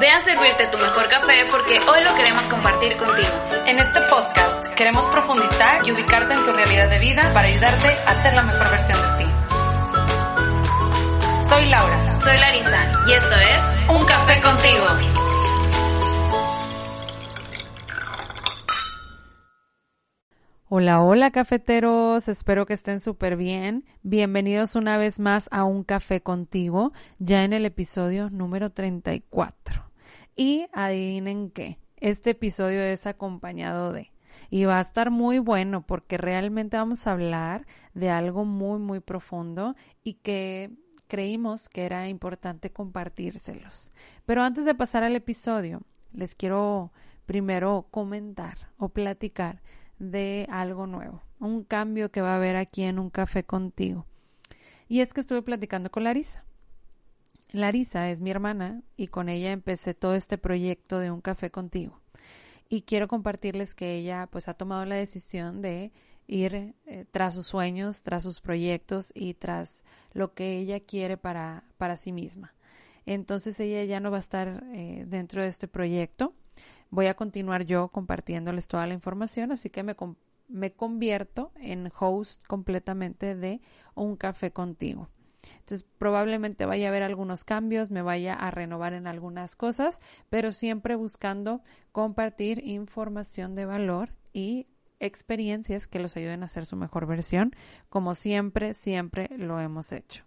Ve 0.00 0.08
a 0.08 0.20
servirte 0.20 0.66
tu 0.68 0.78
mejor 0.78 1.08
café 1.08 1.46
porque 1.50 1.80
hoy 1.80 2.04
lo 2.04 2.14
queremos 2.14 2.46
compartir 2.48 2.96
contigo. 2.96 3.28
En 3.66 3.78
este 3.78 4.00
podcast 4.02 4.66
queremos 4.74 5.06
profundizar 5.06 5.86
y 5.86 5.92
ubicarte 5.92 6.34
en 6.34 6.44
tu 6.44 6.52
realidad 6.52 6.88
de 6.88 6.98
vida 6.98 7.30
para 7.34 7.48
ayudarte 7.48 7.88
a 8.06 8.22
ser 8.22 8.34
la 8.34 8.42
mejor 8.42 8.70
versión 8.70 8.98
de 9.02 9.24
ti. 9.24 9.30
Soy 11.48 11.66
Laura. 11.68 12.14
Soy 12.14 12.38
Larisa 12.38 13.04
y 13.08 13.12
esto 13.12 13.34
es 13.34 13.72
Un 13.88 14.06
Café 14.06 14.40
contigo. 14.40 15.27
Hola, 20.70 21.00
hola 21.00 21.30
cafeteros, 21.30 22.28
espero 22.28 22.66
que 22.66 22.74
estén 22.74 23.00
súper 23.00 23.38
bien. 23.38 23.86
Bienvenidos 24.02 24.76
una 24.76 24.98
vez 24.98 25.18
más 25.18 25.48
a 25.50 25.64
Un 25.64 25.82
Café 25.82 26.20
contigo, 26.20 26.92
ya 27.18 27.42
en 27.44 27.54
el 27.54 27.64
episodio 27.64 28.28
número 28.28 28.68
34. 28.68 29.90
Y 30.36 30.66
adivinen 30.74 31.50
qué, 31.52 31.78
este 31.96 32.32
episodio 32.32 32.82
es 32.82 33.06
acompañado 33.06 33.94
de... 33.94 34.12
Y 34.50 34.66
va 34.66 34.76
a 34.76 34.82
estar 34.82 35.10
muy 35.10 35.38
bueno 35.38 35.86
porque 35.86 36.18
realmente 36.18 36.76
vamos 36.76 37.06
a 37.06 37.12
hablar 37.12 37.66
de 37.94 38.10
algo 38.10 38.44
muy, 38.44 38.78
muy 38.78 39.00
profundo 39.00 39.74
y 40.04 40.14
que 40.16 40.70
creímos 41.06 41.70
que 41.70 41.86
era 41.86 42.08
importante 42.08 42.70
compartírselos. 42.70 43.90
Pero 44.26 44.42
antes 44.42 44.66
de 44.66 44.74
pasar 44.74 45.02
al 45.02 45.16
episodio, 45.16 45.80
les 46.12 46.34
quiero 46.34 46.92
primero 47.24 47.86
comentar 47.90 48.58
o 48.76 48.90
platicar 48.90 49.62
de 49.98 50.46
algo 50.50 50.86
nuevo, 50.86 51.22
un 51.38 51.64
cambio 51.64 52.10
que 52.10 52.20
va 52.20 52.32
a 52.32 52.36
haber 52.36 52.56
aquí 52.56 52.82
en 52.82 52.98
un 52.98 53.10
café 53.10 53.44
contigo. 53.44 54.06
Y 54.88 55.00
es 55.00 55.12
que 55.12 55.20
estuve 55.20 55.42
platicando 55.42 55.90
con 55.90 56.04
Larisa. 56.04 56.44
Larisa 57.52 58.10
es 58.10 58.20
mi 58.20 58.30
hermana 58.30 58.82
y 58.96 59.08
con 59.08 59.28
ella 59.28 59.52
empecé 59.52 59.94
todo 59.94 60.14
este 60.14 60.38
proyecto 60.38 60.98
de 60.98 61.10
un 61.10 61.20
café 61.20 61.50
contigo. 61.50 62.00
Y 62.68 62.82
quiero 62.82 63.08
compartirles 63.08 63.74
que 63.74 63.96
ella 63.96 64.28
pues 64.30 64.48
ha 64.48 64.54
tomado 64.54 64.84
la 64.84 64.96
decisión 64.96 65.62
de 65.62 65.92
ir 66.26 66.54
eh, 66.54 67.06
tras 67.10 67.34
sus 67.34 67.46
sueños, 67.46 68.02
tras 68.02 68.22
sus 68.22 68.40
proyectos 68.40 69.12
y 69.14 69.34
tras 69.34 69.84
lo 70.12 70.34
que 70.34 70.58
ella 70.58 70.80
quiere 70.80 71.16
para, 71.16 71.64
para 71.78 71.96
sí 71.96 72.12
misma. 72.12 72.54
Entonces 73.06 73.58
ella 73.60 73.84
ya 73.84 74.00
no 74.00 74.10
va 74.10 74.18
a 74.18 74.20
estar 74.20 74.62
eh, 74.74 75.04
dentro 75.08 75.40
de 75.40 75.48
este 75.48 75.66
proyecto 75.66 76.34
voy 76.90 77.06
a 77.06 77.14
continuar 77.14 77.64
yo 77.64 77.88
compartiéndoles 77.88 78.68
toda 78.68 78.86
la 78.86 78.94
información, 78.94 79.52
así 79.52 79.70
que 79.70 79.82
me, 79.82 79.96
me 80.48 80.72
convierto 80.72 81.52
en 81.56 81.92
host 81.98 82.44
completamente 82.46 83.34
de 83.34 83.60
un 83.94 84.16
café 84.16 84.50
contigo. 84.50 85.08
Entonces 85.60 85.86
probablemente 85.98 86.66
vaya 86.66 86.86
a 86.86 86.90
haber 86.90 87.02
algunos 87.02 87.44
cambios, 87.44 87.90
me 87.90 88.02
vaya 88.02 88.34
a 88.34 88.50
renovar 88.50 88.92
en 88.92 89.06
algunas 89.06 89.56
cosas, 89.56 90.00
pero 90.28 90.52
siempre 90.52 90.96
buscando 90.96 91.62
compartir 91.92 92.66
información 92.66 93.54
de 93.54 93.64
valor 93.64 94.10
y 94.32 94.66
experiencias 95.00 95.86
que 95.86 96.00
los 96.00 96.16
ayuden 96.16 96.42
a 96.42 96.48
ser 96.48 96.66
su 96.66 96.76
mejor 96.76 97.06
versión, 97.06 97.54
como 97.88 98.14
siempre, 98.14 98.74
siempre 98.74 99.28
lo 99.36 99.60
hemos 99.60 99.92
hecho. 99.92 100.24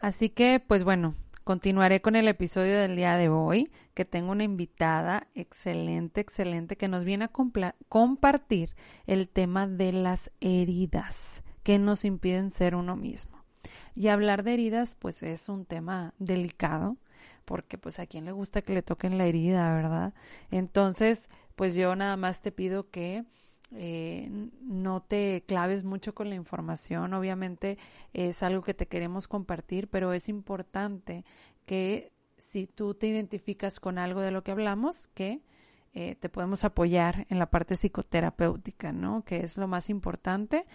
Así 0.00 0.28
que, 0.28 0.60
pues 0.60 0.84
bueno, 0.84 1.14
Continuaré 1.44 2.00
con 2.00 2.16
el 2.16 2.26
episodio 2.26 2.78
del 2.78 2.96
día 2.96 3.18
de 3.18 3.28
hoy, 3.28 3.70
que 3.92 4.06
tengo 4.06 4.32
una 4.32 4.44
invitada 4.44 5.28
excelente, 5.34 6.22
excelente, 6.22 6.78
que 6.78 6.88
nos 6.88 7.04
viene 7.04 7.26
a 7.26 7.32
compartir 7.90 8.74
el 9.06 9.28
tema 9.28 9.66
de 9.66 9.92
las 9.92 10.30
heridas 10.40 11.42
que 11.62 11.78
nos 11.78 12.06
impiden 12.06 12.50
ser 12.50 12.74
uno 12.74 12.96
mismo. 12.96 13.44
Y 13.94 14.08
hablar 14.08 14.42
de 14.42 14.54
heridas, 14.54 14.96
pues 14.98 15.22
es 15.22 15.50
un 15.50 15.66
tema 15.66 16.14
delicado, 16.18 16.96
porque 17.44 17.76
pues 17.76 17.98
a 17.98 18.06
quien 18.06 18.24
le 18.24 18.32
gusta 18.32 18.62
que 18.62 18.72
le 18.72 18.80
toquen 18.80 19.18
la 19.18 19.26
herida, 19.26 19.70
¿verdad? 19.74 20.14
Entonces, 20.50 21.28
pues 21.56 21.74
yo 21.74 21.94
nada 21.94 22.16
más 22.16 22.40
te 22.40 22.52
pido 22.52 22.88
que 22.88 23.24
eh, 23.76 24.28
no 24.60 25.02
te 25.02 25.44
claves 25.46 25.84
mucho 25.84 26.14
con 26.14 26.28
la 26.28 26.34
información. 26.34 27.14
Obviamente 27.14 27.78
es 28.12 28.42
algo 28.42 28.62
que 28.62 28.74
te 28.74 28.86
queremos 28.86 29.28
compartir, 29.28 29.88
pero 29.88 30.12
es 30.12 30.28
importante 30.28 31.24
que 31.66 32.12
si 32.38 32.66
tú 32.66 32.94
te 32.94 33.06
identificas 33.06 33.80
con 33.80 33.98
algo 33.98 34.20
de 34.20 34.30
lo 34.30 34.42
que 34.42 34.52
hablamos, 34.52 35.08
que 35.08 35.42
eh, 35.92 36.16
te 36.16 36.28
podemos 36.28 36.64
apoyar 36.64 37.26
en 37.30 37.38
la 37.38 37.50
parte 37.50 37.76
psicoterapéutica, 37.76 38.92
¿no? 38.92 39.24
Que 39.24 39.40
es 39.40 39.56
lo 39.56 39.68
más 39.68 39.90
importante 39.90 40.66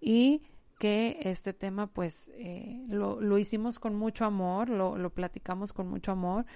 y 0.00 0.42
que 0.78 1.18
este 1.22 1.52
tema 1.52 1.88
pues 1.88 2.30
eh, 2.34 2.84
lo, 2.88 3.20
lo, 3.20 3.38
hicimos 3.38 3.80
con 3.80 3.96
mucho 3.96 4.24
amor, 4.24 4.68
lo, 4.68 4.96
lo 4.96 5.10
platicamos 5.10 5.72
con 5.72 5.88
mucho 5.88 6.12
amor, 6.12 6.46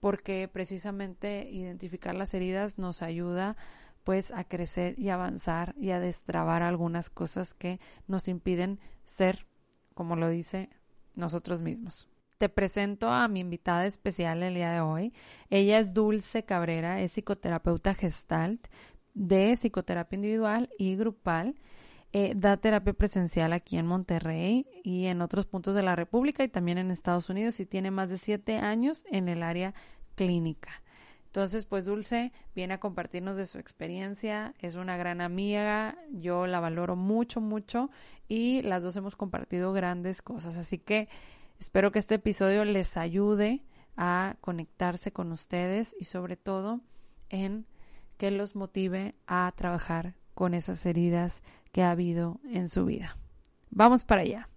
porque 0.00 0.48
precisamente 0.52 1.48
identificar 1.50 2.14
las 2.14 2.34
heridas 2.34 2.76
nos 2.76 3.00
ayuda 3.00 3.56
pues 4.04 4.30
a 4.30 4.44
crecer 4.44 4.98
y 4.98 5.08
avanzar 5.08 5.74
y 5.76 5.90
a 5.90 6.00
destrabar 6.00 6.62
algunas 6.62 7.10
cosas 7.10 7.54
que 7.54 7.80
nos 8.06 8.28
impiden 8.28 8.78
ser, 9.06 9.46
como 9.94 10.14
lo 10.14 10.28
dice, 10.28 10.68
nosotros 11.14 11.62
mismos. 11.62 12.08
Te 12.38 12.48
presento 12.48 13.08
a 13.08 13.26
mi 13.28 13.40
invitada 13.40 13.86
especial 13.86 14.42
el 14.42 14.54
día 14.54 14.72
de 14.72 14.80
hoy. 14.80 15.12
Ella 15.50 15.78
es 15.78 15.94
Dulce 15.94 16.44
Cabrera, 16.44 17.00
es 17.00 17.12
psicoterapeuta 17.12 17.94
gestalt 17.94 18.66
de 19.14 19.52
psicoterapia 19.56 20.16
individual 20.16 20.68
y 20.78 20.96
grupal. 20.96 21.54
Eh, 22.12 22.34
da 22.36 22.56
terapia 22.56 22.92
presencial 22.92 23.52
aquí 23.52 23.76
en 23.76 23.86
Monterrey 23.86 24.66
y 24.84 25.06
en 25.06 25.20
otros 25.20 25.46
puntos 25.46 25.74
de 25.74 25.82
la 25.82 25.96
República 25.96 26.44
y 26.44 26.48
también 26.48 26.78
en 26.78 26.90
Estados 26.90 27.28
Unidos 27.28 27.58
y 27.58 27.66
tiene 27.66 27.90
más 27.90 28.08
de 28.08 28.18
siete 28.18 28.56
años 28.58 29.04
en 29.10 29.28
el 29.28 29.42
área 29.42 29.74
clínica. 30.14 30.83
Entonces, 31.34 31.64
pues 31.64 31.84
Dulce 31.84 32.30
viene 32.54 32.74
a 32.74 32.78
compartirnos 32.78 33.36
de 33.36 33.46
su 33.46 33.58
experiencia, 33.58 34.54
es 34.60 34.76
una 34.76 34.96
gran 34.96 35.20
amiga, 35.20 35.98
yo 36.12 36.46
la 36.46 36.60
valoro 36.60 36.94
mucho, 36.94 37.40
mucho 37.40 37.90
y 38.28 38.62
las 38.62 38.84
dos 38.84 38.94
hemos 38.94 39.16
compartido 39.16 39.72
grandes 39.72 40.22
cosas. 40.22 40.56
Así 40.58 40.78
que 40.78 41.08
espero 41.58 41.90
que 41.90 41.98
este 41.98 42.14
episodio 42.14 42.64
les 42.64 42.96
ayude 42.96 43.64
a 43.96 44.36
conectarse 44.40 45.10
con 45.10 45.32
ustedes 45.32 45.96
y 45.98 46.04
sobre 46.04 46.36
todo 46.36 46.82
en 47.30 47.66
que 48.16 48.30
los 48.30 48.54
motive 48.54 49.16
a 49.26 49.52
trabajar 49.56 50.14
con 50.34 50.54
esas 50.54 50.86
heridas 50.86 51.42
que 51.72 51.82
ha 51.82 51.90
habido 51.90 52.38
en 52.44 52.68
su 52.68 52.84
vida. 52.84 53.18
Vamos 53.70 54.04
para 54.04 54.20
allá. 54.20 54.48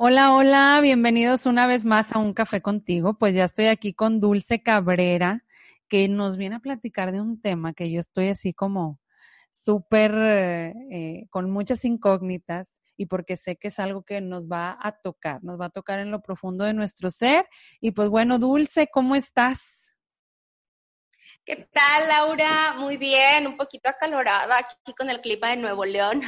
Hola, 0.00 0.32
hola, 0.36 0.78
bienvenidos 0.80 1.44
una 1.46 1.66
vez 1.66 1.84
más 1.84 2.12
a 2.12 2.18
un 2.18 2.32
café 2.32 2.62
contigo. 2.62 3.14
Pues 3.18 3.34
ya 3.34 3.42
estoy 3.42 3.66
aquí 3.66 3.94
con 3.94 4.20
Dulce 4.20 4.62
Cabrera, 4.62 5.44
que 5.88 6.06
nos 6.08 6.36
viene 6.36 6.54
a 6.54 6.60
platicar 6.60 7.10
de 7.10 7.20
un 7.20 7.40
tema 7.40 7.72
que 7.72 7.90
yo 7.90 7.98
estoy 7.98 8.28
así 8.28 8.54
como 8.54 9.00
súper 9.50 10.12
eh, 10.14 11.26
con 11.30 11.50
muchas 11.50 11.84
incógnitas 11.84 12.80
y 12.96 13.06
porque 13.06 13.36
sé 13.36 13.56
que 13.56 13.68
es 13.68 13.80
algo 13.80 14.04
que 14.04 14.20
nos 14.20 14.46
va 14.46 14.78
a 14.80 14.92
tocar, 14.92 15.42
nos 15.42 15.60
va 15.60 15.66
a 15.66 15.70
tocar 15.70 15.98
en 15.98 16.12
lo 16.12 16.20
profundo 16.20 16.62
de 16.62 16.74
nuestro 16.74 17.10
ser. 17.10 17.46
Y 17.80 17.90
pues 17.90 18.08
bueno, 18.08 18.38
Dulce, 18.38 18.86
¿cómo 18.92 19.16
estás? 19.16 19.77
¿Qué 21.48 21.66
tal, 21.72 22.08
Laura? 22.08 22.74
Muy 22.74 22.98
bien, 22.98 23.46
un 23.46 23.56
poquito 23.56 23.88
acalorada 23.88 24.58
aquí 24.58 24.92
con 24.92 25.08
el 25.08 25.22
clima 25.22 25.48
de 25.48 25.56
Nuevo 25.56 25.86
León. 25.86 26.20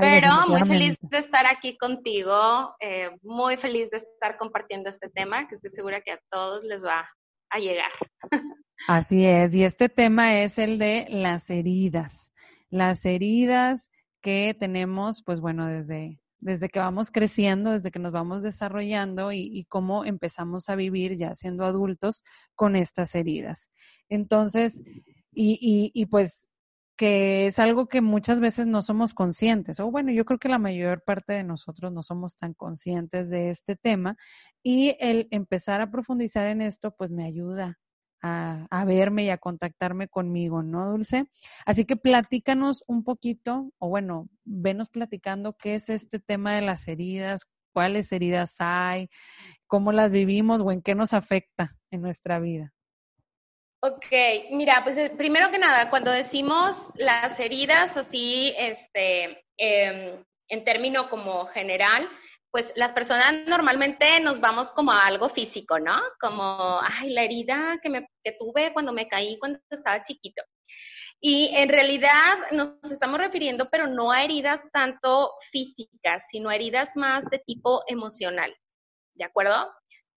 Pero 0.00 0.48
muy 0.48 0.62
feliz 0.66 0.96
de 1.00 1.18
estar 1.18 1.46
aquí 1.46 1.78
contigo, 1.78 2.74
eh, 2.80 3.08
muy 3.22 3.56
feliz 3.56 3.88
de 3.90 3.98
estar 3.98 4.36
compartiendo 4.36 4.88
este 4.88 5.08
tema 5.10 5.46
que 5.46 5.54
estoy 5.54 5.70
segura 5.70 6.00
que 6.00 6.10
a 6.10 6.20
todos 6.28 6.64
les 6.64 6.84
va 6.84 7.08
a 7.50 7.58
llegar. 7.60 7.92
Así 8.88 9.24
es, 9.24 9.54
y 9.54 9.62
este 9.62 9.88
tema 9.88 10.40
es 10.40 10.58
el 10.58 10.80
de 10.80 11.06
las 11.08 11.50
heridas, 11.50 12.32
las 12.68 13.04
heridas 13.04 13.92
que 14.20 14.56
tenemos, 14.58 15.22
pues 15.22 15.38
bueno, 15.38 15.66
desde, 15.66 16.18
desde 16.40 16.68
que 16.68 16.78
vamos 16.78 17.10
creciendo, 17.10 17.72
desde 17.72 17.90
que 17.90 17.98
nos 17.98 18.12
vamos 18.12 18.42
desarrollando 18.42 19.32
y, 19.32 19.66
cómo 19.68 20.04
empezamos 20.04 20.68
a 20.68 20.76
vivir 20.76 21.16
ya 21.16 21.34
siendo 21.34 21.64
adultos 21.64 22.22
con 22.54 22.76
estas 22.76 23.14
heridas. 23.14 23.70
Entonces, 24.08 24.82
y, 25.32 25.58
y, 25.60 25.90
y 25.94 26.06
pues 26.06 26.50
que 26.96 27.46
es 27.46 27.60
algo 27.60 27.86
que 27.86 28.00
muchas 28.00 28.40
veces 28.40 28.66
no 28.66 28.82
somos 28.82 29.14
conscientes, 29.14 29.78
o 29.78 29.90
bueno, 29.90 30.10
yo 30.10 30.24
creo 30.24 30.38
que 30.40 30.48
la 30.48 30.58
mayor 30.58 31.04
parte 31.04 31.32
de 31.32 31.44
nosotros 31.44 31.92
no 31.92 32.02
somos 32.02 32.36
tan 32.36 32.54
conscientes 32.54 33.30
de 33.30 33.50
este 33.50 33.76
tema 33.76 34.16
y 34.64 34.96
el 34.98 35.28
empezar 35.30 35.80
a 35.80 35.90
profundizar 35.92 36.48
en 36.48 36.60
esto, 36.60 36.92
pues 36.96 37.12
me 37.12 37.24
ayuda 37.24 37.78
a, 38.22 38.84
verme 38.86 39.24
y 39.24 39.30
a 39.30 39.38
contactarme 39.38 40.08
conmigo, 40.08 40.62
¿no, 40.62 40.90
Dulce? 40.90 41.26
Así 41.64 41.84
que 41.84 41.96
platícanos 41.96 42.84
un 42.86 43.04
poquito, 43.04 43.70
o 43.78 43.88
bueno, 43.88 44.28
venos 44.44 44.88
platicando 44.88 45.56
qué 45.56 45.74
es 45.74 45.88
este 45.88 46.18
tema 46.18 46.54
de 46.54 46.62
las 46.62 46.88
heridas, 46.88 47.42
cuáles 47.72 48.10
heridas 48.12 48.56
hay, 48.58 49.08
cómo 49.66 49.92
las 49.92 50.10
vivimos 50.10 50.60
o 50.60 50.72
en 50.72 50.82
qué 50.82 50.94
nos 50.94 51.14
afecta 51.14 51.70
en 51.90 52.02
nuestra 52.02 52.38
vida. 52.40 52.72
Ok, 53.80 54.06
mira, 54.50 54.80
pues 54.82 54.96
eh, 54.98 55.12
primero 55.16 55.52
que 55.52 55.58
nada, 55.58 55.88
cuando 55.88 56.10
decimos 56.10 56.90
las 56.96 57.38
heridas 57.38 57.96
así, 57.96 58.52
este, 58.58 59.44
em, 59.56 60.24
en 60.48 60.64
término 60.64 61.08
como 61.08 61.46
general, 61.46 62.08
pues 62.50 62.72
las 62.76 62.92
personas 62.92 63.46
normalmente 63.46 64.20
nos 64.20 64.40
vamos 64.40 64.70
como 64.72 64.92
a 64.92 65.06
algo 65.06 65.28
físico, 65.28 65.78
¿no? 65.78 66.00
Como, 66.20 66.80
ay, 66.82 67.10
la 67.10 67.22
herida 67.22 67.78
que, 67.82 67.90
me, 67.90 68.08
que 68.24 68.32
tuve 68.38 68.72
cuando 68.72 68.92
me 68.92 69.06
caí 69.08 69.38
cuando 69.38 69.60
estaba 69.70 70.02
chiquito. 70.02 70.42
Y 71.20 71.50
en 71.54 71.68
realidad 71.68 72.38
nos 72.52 72.90
estamos 72.90 73.18
refiriendo, 73.18 73.68
pero 73.70 73.86
no 73.86 74.12
a 74.12 74.22
heridas 74.22 74.62
tanto 74.72 75.32
físicas, 75.50 76.24
sino 76.30 76.48
a 76.48 76.54
heridas 76.54 76.96
más 76.96 77.24
de 77.26 77.40
tipo 77.40 77.82
emocional. 77.86 78.54
¿De 79.14 79.24
acuerdo? 79.24 79.70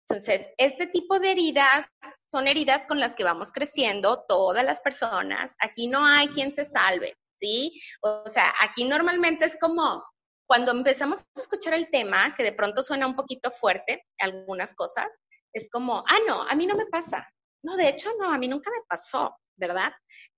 Entonces, 0.07 0.50
este 0.57 0.88
tipo 0.88 1.19
de 1.19 1.31
heridas 1.31 1.86
son 2.30 2.48
heridas 2.48 2.86
con 2.86 3.00
las 3.00 3.16
que 3.16 3.24
vamos 3.24 3.51
creciendo 3.51 4.25
todas 4.28 4.63
las 4.63 4.80
personas. 4.80 5.56
Aquí 5.60 5.88
no 5.88 6.06
hay 6.06 6.28
quien 6.28 6.54
se 6.54 6.66
salve, 6.66 7.16
¿sí? 7.39 7.81
O 8.01 8.28
sea, 8.28 8.54
aquí 8.62 8.83
normalmente 8.83 9.45
es 9.45 9.57
como 9.60 10.04
cuando 10.51 10.74
empezamos 10.74 11.19
a 11.19 11.39
escuchar 11.39 11.74
el 11.75 11.89
tema, 11.89 12.36
que 12.36 12.44
de 12.44 12.51
pronto 12.51 12.83
suena 12.83 13.07
un 13.07 13.15
poquito 13.15 13.51
fuerte, 13.51 14.03
algunas 14.19 14.74
cosas, 14.74 15.21
es 15.53 15.69
como, 15.71 16.03
ah, 16.06 16.18
no, 16.27 16.42
a 16.42 16.53
mí 16.56 16.68
no 16.68 16.75
me 16.75 16.88
pasa. 16.88 17.25
No, 17.63 17.77
de 17.77 17.88
hecho, 17.88 18.09
no, 18.19 18.33
a 18.33 18.38
mí 18.38 18.50
nunca 18.50 18.69
me 18.69 18.83
pasó, 18.86 19.33
¿verdad? 19.56 19.94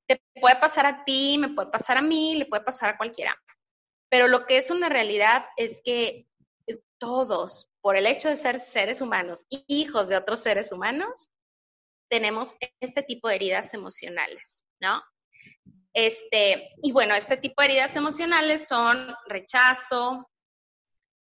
Te 0.08 0.22
puede 0.40 0.56
pasar 0.58 0.86
a 0.86 1.04
ti, 1.04 1.40
me 1.40 1.50
puede 1.50 1.72
pasar 1.72 1.98
a 1.98 2.04
mí, 2.04 2.36
le 2.36 2.46
puede 2.46 2.62
pasar 2.62 2.90
a 2.90 2.98
cualquiera. 2.98 3.36
Pero 4.08 4.28
lo 4.28 4.46
que 4.46 4.58
es 4.58 4.70
una 4.70 4.88
realidad 4.88 5.46
es 5.58 5.82
que 5.84 6.28
todos, 7.00 7.68
por 7.82 7.98
el 7.98 8.06
hecho 8.06 8.30
de 8.30 8.38
ser 8.38 8.60
seres 8.60 9.02
humanos 9.02 9.48
hijos 9.50 10.10
de 10.10 10.18
otros 10.18 10.42
seres 10.42 10.72
humanos, 10.72 11.32
tenemos 12.08 12.56
este 12.80 13.02
tipo 13.02 13.30
de 13.30 13.36
heridas 13.38 13.74
emocionales, 13.74 14.64
¿no? 14.80 15.02
Este, 15.94 16.72
y 16.82 16.92
bueno, 16.92 17.16
este 17.16 17.38
tipo 17.38 17.62
de 17.62 17.68
heridas 17.68 17.96
emocionales 17.96 18.68
son 18.68 19.14
rechazo, 19.28 20.28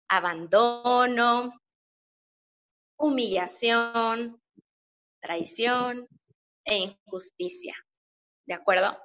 abandono, 0.08 1.60
humillación, 2.98 4.40
traición 5.20 6.08
e 6.64 6.78
injusticia. 6.78 7.74
¿De 8.46 8.54
acuerdo? 8.54 8.98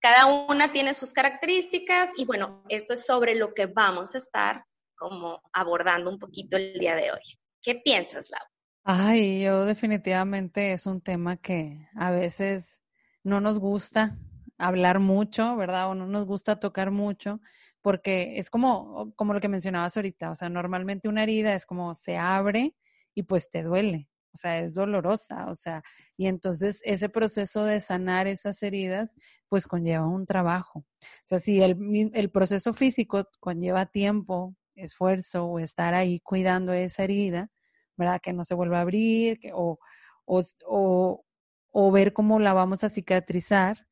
Cada 0.00 0.26
una 0.26 0.72
tiene 0.72 0.94
sus 0.94 1.12
características 1.12 2.10
y 2.16 2.24
bueno, 2.24 2.64
esto 2.68 2.94
es 2.94 3.04
sobre 3.04 3.34
lo 3.34 3.52
que 3.52 3.66
vamos 3.66 4.14
a 4.14 4.18
estar 4.18 4.64
como 4.96 5.42
abordando 5.52 6.10
un 6.10 6.18
poquito 6.18 6.56
el 6.56 6.74
día 6.74 6.94
de 6.94 7.12
hoy. 7.12 7.20
¿Qué 7.60 7.74
piensas, 7.74 8.30
Lau? 8.30 8.40
Ay, 8.84 9.42
yo 9.42 9.64
definitivamente 9.64 10.72
es 10.72 10.86
un 10.86 11.00
tema 11.00 11.36
que 11.36 11.88
a 11.94 12.10
veces 12.10 12.80
no 13.22 13.40
nos 13.40 13.58
gusta 13.58 14.16
hablar 14.58 14.98
mucho, 15.00 15.56
¿verdad? 15.56 15.90
O 15.90 15.94
no 15.94 16.06
nos 16.06 16.26
gusta 16.26 16.60
tocar 16.60 16.90
mucho, 16.90 17.40
porque 17.82 18.38
es 18.38 18.50
como, 18.50 19.12
como 19.16 19.34
lo 19.34 19.40
que 19.40 19.48
mencionabas 19.48 19.96
ahorita, 19.96 20.30
o 20.30 20.34
sea, 20.34 20.48
normalmente 20.48 21.08
una 21.08 21.22
herida 21.22 21.54
es 21.54 21.64
como 21.66 21.94
se 21.94 22.18
abre 22.18 22.74
y 23.14 23.22
pues 23.24 23.50
te 23.50 23.62
duele, 23.62 24.08
o 24.34 24.36
sea, 24.36 24.60
es 24.60 24.74
dolorosa, 24.74 25.46
o 25.48 25.54
sea, 25.54 25.82
y 26.16 26.26
entonces 26.26 26.80
ese 26.84 27.08
proceso 27.08 27.64
de 27.64 27.80
sanar 27.80 28.26
esas 28.26 28.62
heridas, 28.62 29.14
pues 29.48 29.66
conlleva 29.66 30.06
un 30.06 30.26
trabajo. 30.26 30.80
O 30.80 30.86
sea, 31.24 31.38
si 31.38 31.62
el, 31.62 32.10
el 32.14 32.30
proceso 32.30 32.74
físico 32.74 33.28
conlleva 33.40 33.86
tiempo, 33.86 34.54
esfuerzo 34.74 35.46
o 35.46 35.58
estar 35.58 35.94
ahí 35.94 36.20
cuidando 36.20 36.72
esa 36.72 37.04
herida, 37.04 37.50
¿verdad? 37.96 38.20
Que 38.22 38.32
no 38.32 38.44
se 38.44 38.54
vuelva 38.54 38.78
a 38.78 38.82
abrir, 38.82 39.40
o, 39.54 39.78
o, 40.24 40.42
o, 40.66 41.24
o 41.72 41.90
ver 41.92 42.12
cómo 42.12 42.38
la 42.38 42.52
vamos 42.52 42.84
a 42.84 42.88
cicatrizar, 42.88 43.87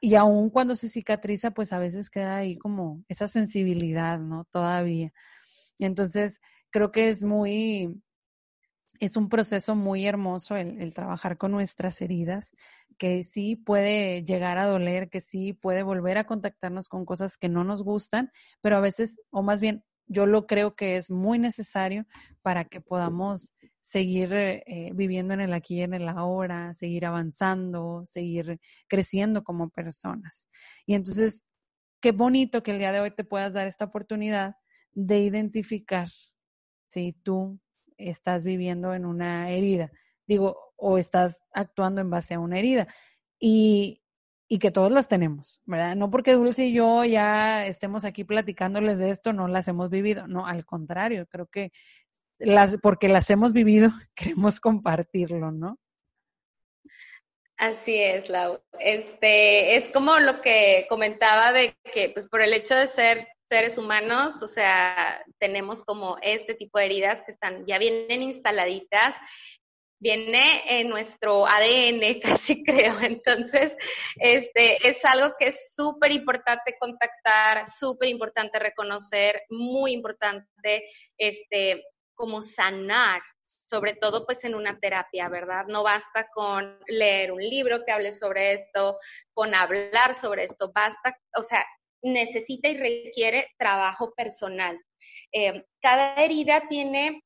Y 0.00 0.14
aún 0.14 0.50
cuando 0.50 0.74
se 0.74 0.88
cicatriza, 0.88 1.50
pues 1.50 1.72
a 1.72 1.78
veces 1.78 2.10
queda 2.10 2.36
ahí 2.36 2.56
como 2.56 3.04
esa 3.08 3.28
sensibilidad, 3.28 4.18
¿no? 4.18 4.44
Todavía. 4.44 5.12
Entonces, 5.78 6.40
creo 6.70 6.92
que 6.92 7.08
es 7.08 7.22
muy, 7.22 8.02
es 9.00 9.16
un 9.16 9.28
proceso 9.28 9.74
muy 9.74 10.06
hermoso 10.06 10.56
el, 10.56 10.94
trabajar 10.94 11.36
con 11.36 11.52
nuestras 11.52 12.00
heridas, 12.00 12.54
que 12.98 13.22
sí 13.22 13.56
puede 13.56 14.22
llegar 14.22 14.58
a 14.58 14.66
doler, 14.66 15.10
que 15.10 15.20
sí 15.20 15.52
puede 15.52 15.82
volver 15.82 16.18
a 16.18 16.26
contactarnos 16.26 16.88
con 16.88 17.04
cosas 17.04 17.36
que 17.36 17.48
no 17.48 17.64
nos 17.64 17.82
gustan, 17.82 18.30
pero 18.62 18.76
a 18.76 18.80
veces, 18.80 19.20
o 19.30 19.42
más 19.42 19.60
bien, 19.60 19.84
yo 20.06 20.24
lo 20.24 20.46
creo 20.46 20.76
que 20.76 20.96
es 20.96 21.10
muy 21.10 21.38
necesario 21.38 22.06
para 22.40 22.64
que 22.64 22.80
podamos 22.80 23.52
seguir 23.86 24.32
eh, 24.32 24.90
viviendo 24.94 25.32
en 25.32 25.40
el 25.40 25.52
aquí 25.52 25.76
y 25.76 25.82
en 25.82 25.94
el 25.94 26.08
ahora, 26.08 26.74
seguir 26.74 27.06
avanzando, 27.06 28.02
seguir 28.04 28.58
creciendo 28.88 29.44
como 29.44 29.70
personas. 29.70 30.48
Y 30.86 30.96
entonces, 30.96 31.44
qué 32.00 32.10
bonito 32.10 32.64
que 32.64 32.72
el 32.72 32.80
día 32.80 32.90
de 32.90 32.98
hoy 32.98 33.12
te 33.12 33.22
puedas 33.22 33.54
dar 33.54 33.68
esta 33.68 33.84
oportunidad 33.84 34.56
de 34.92 35.20
identificar 35.20 36.08
si 36.84 37.12
tú 37.12 37.60
estás 37.96 38.42
viviendo 38.42 38.92
en 38.92 39.06
una 39.06 39.50
herida, 39.50 39.92
digo, 40.26 40.72
o 40.74 40.98
estás 40.98 41.44
actuando 41.52 42.00
en 42.00 42.10
base 42.10 42.34
a 42.34 42.40
una 42.40 42.58
herida. 42.58 42.88
Y, 43.38 44.02
y 44.48 44.58
que 44.58 44.72
todos 44.72 44.90
las 44.90 45.06
tenemos, 45.06 45.62
¿verdad? 45.64 45.94
No 45.94 46.10
porque 46.10 46.32
Dulce 46.32 46.66
y 46.66 46.72
yo 46.72 47.04
ya 47.04 47.64
estemos 47.66 48.04
aquí 48.04 48.24
platicándoles 48.24 48.98
de 48.98 49.10
esto, 49.10 49.32
no 49.32 49.46
las 49.46 49.68
hemos 49.68 49.90
vivido, 49.90 50.26
no, 50.26 50.44
al 50.44 50.66
contrario, 50.66 51.26
creo 51.28 51.46
que 51.46 51.70
las, 52.38 52.76
porque 52.82 53.08
las 53.08 53.30
hemos 53.30 53.52
vivido, 53.52 53.90
queremos 54.14 54.60
compartirlo, 54.60 55.50
¿no? 55.52 55.78
Así 57.58 57.96
es, 57.96 58.28
Lau. 58.28 58.60
Este, 58.78 59.76
es 59.76 59.88
como 59.88 60.18
lo 60.18 60.42
que 60.42 60.86
comentaba 60.90 61.52
de 61.52 61.74
que, 61.92 62.10
pues, 62.10 62.28
por 62.28 62.42
el 62.42 62.52
hecho 62.52 62.74
de 62.74 62.86
ser 62.86 63.28
seres 63.48 63.78
humanos, 63.78 64.42
o 64.42 64.46
sea, 64.46 65.24
tenemos 65.38 65.82
como 65.82 66.18
este 66.20 66.54
tipo 66.54 66.78
de 66.78 66.84
heridas 66.86 67.22
que 67.22 67.32
están, 67.32 67.64
ya 67.64 67.78
vienen 67.78 68.22
instaladitas 68.22 69.16
viene 69.98 70.80
en 70.80 70.88
nuestro 70.88 71.46
ADN, 71.46 72.20
casi 72.22 72.62
creo. 72.62 73.00
Entonces, 73.00 73.76
este, 74.16 74.86
es 74.88 75.04
algo 75.04 75.34
que 75.38 75.48
es 75.48 75.74
súper 75.74 76.12
importante 76.12 76.76
contactar, 76.78 77.66
súper 77.68 78.08
importante 78.08 78.58
reconocer, 78.58 79.42
muy 79.48 79.92
importante, 79.92 80.84
este, 81.18 81.82
como 82.16 82.42
sanar, 82.42 83.22
sobre 83.42 83.94
todo 83.94 84.26
pues 84.26 84.42
en 84.44 84.56
una 84.56 84.80
terapia, 84.80 85.28
¿verdad? 85.28 85.66
No 85.68 85.84
basta 85.84 86.28
con 86.34 86.78
leer 86.88 87.30
un 87.30 87.42
libro 87.42 87.84
que 87.84 87.92
hable 87.92 88.10
sobre 88.10 88.52
esto, 88.54 88.96
con 89.32 89.54
hablar 89.54 90.16
sobre 90.16 90.44
esto, 90.44 90.72
basta, 90.74 91.16
o 91.36 91.42
sea, 91.42 91.64
necesita 92.02 92.68
y 92.68 92.76
requiere 92.76 93.48
trabajo 93.58 94.12
personal. 94.14 94.80
Eh, 95.32 95.64
cada 95.80 96.16
herida 96.16 96.66
tiene 96.68 97.22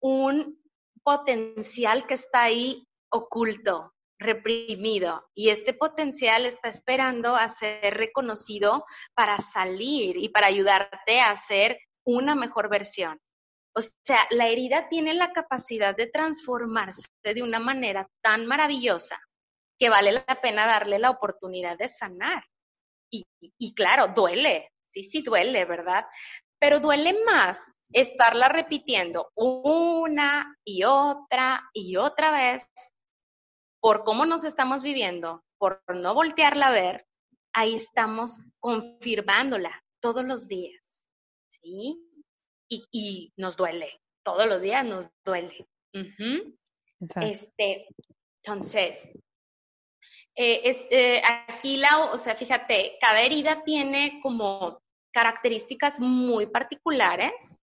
un 0.00 0.60
potencial 1.02 2.06
que 2.06 2.14
está 2.14 2.44
ahí 2.44 2.86
oculto, 3.10 3.92
reprimido, 4.18 5.24
y 5.34 5.50
este 5.50 5.74
potencial 5.74 6.46
está 6.46 6.68
esperando 6.68 7.36
a 7.36 7.48
ser 7.48 7.94
reconocido 7.94 8.84
para 9.14 9.38
salir 9.38 10.16
y 10.16 10.28
para 10.28 10.48
ayudarte 10.48 11.20
a 11.20 11.34
ser 11.36 11.78
una 12.04 12.34
mejor 12.34 12.68
versión. 12.68 13.20
O 13.76 13.80
sea, 13.80 14.26
la 14.30 14.48
herida 14.48 14.88
tiene 14.88 15.14
la 15.14 15.32
capacidad 15.32 15.96
de 15.96 16.06
transformarse 16.06 17.08
de 17.22 17.42
una 17.42 17.58
manera 17.58 18.08
tan 18.22 18.46
maravillosa 18.46 19.20
que 19.78 19.88
vale 19.90 20.12
la 20.12 20.40
pena 20.40 20.66
darle 20.66 20.98
la 20.98 21.10
oportunidad 21.10 21.76
de 21.76 21.88
sanar. 21.88 22.44
Y, 23.10 23.24
y, 23.40 23.74
claro, 23.74 24.08
duele, 24.14 24.70
sí, 24.88 25.02
sí 25.02 25.22
duele, 25.22 25.64
¿verdad? 25.64 26.04
Pero 26.60 26.80
duele 26.80 27.24
más 27.24 27.72
estarla 27.92 28.48
repitiendo 28.48 29.30
una 29.34 30.56
y 30.64 30.84
otra 30.84 31.62
y 31.72 31.96
otra 31.96 32.30
vez 32.30 32.68
por 33.80 34.04
cómo 34.04 34.24
nos 34.24 34.44
estamos 34.44 34.82
viviendo, 34.82 35.44
por 35.58 35.82
no 35.94 36.14
voltearla 36.14 36.68
a 36.68 36.72
ver, 36.72 37.06
ahí 37.52 37.74
estamos 37.74 38.38
confirmándola 38.58 39.82
todos 40.00 40.24
los 40.24 40.48
días, 40.48 41.08
¿sí? 41.50 42.03
Y, 42.90 43.32
nos 43.36 43.56
duele, 43.56 44.00
todos 44.24 44.46
los 44.46 44.60
días 44.60 44.84
nos 44.84 45.10
duele. 45.24 45.66
Este, 47.20 47.86
entonces, 48.42 49.06
eh, 50.34 50.60
es, 50.64 50.86
eh, 50.90 51.22
aquí 51.48 51.76
la, 51.76 52.10
o 52.12 52.18
sea, 52.18 52.34
fíjate, 52.34 52.96
cada 53.00 53.20
herida 53.20 53.62
tiene 53.64 54.20
como 54.22 54.80
características 55.12 56.00
muy 56.00 56.46
particulares 56.46 57.60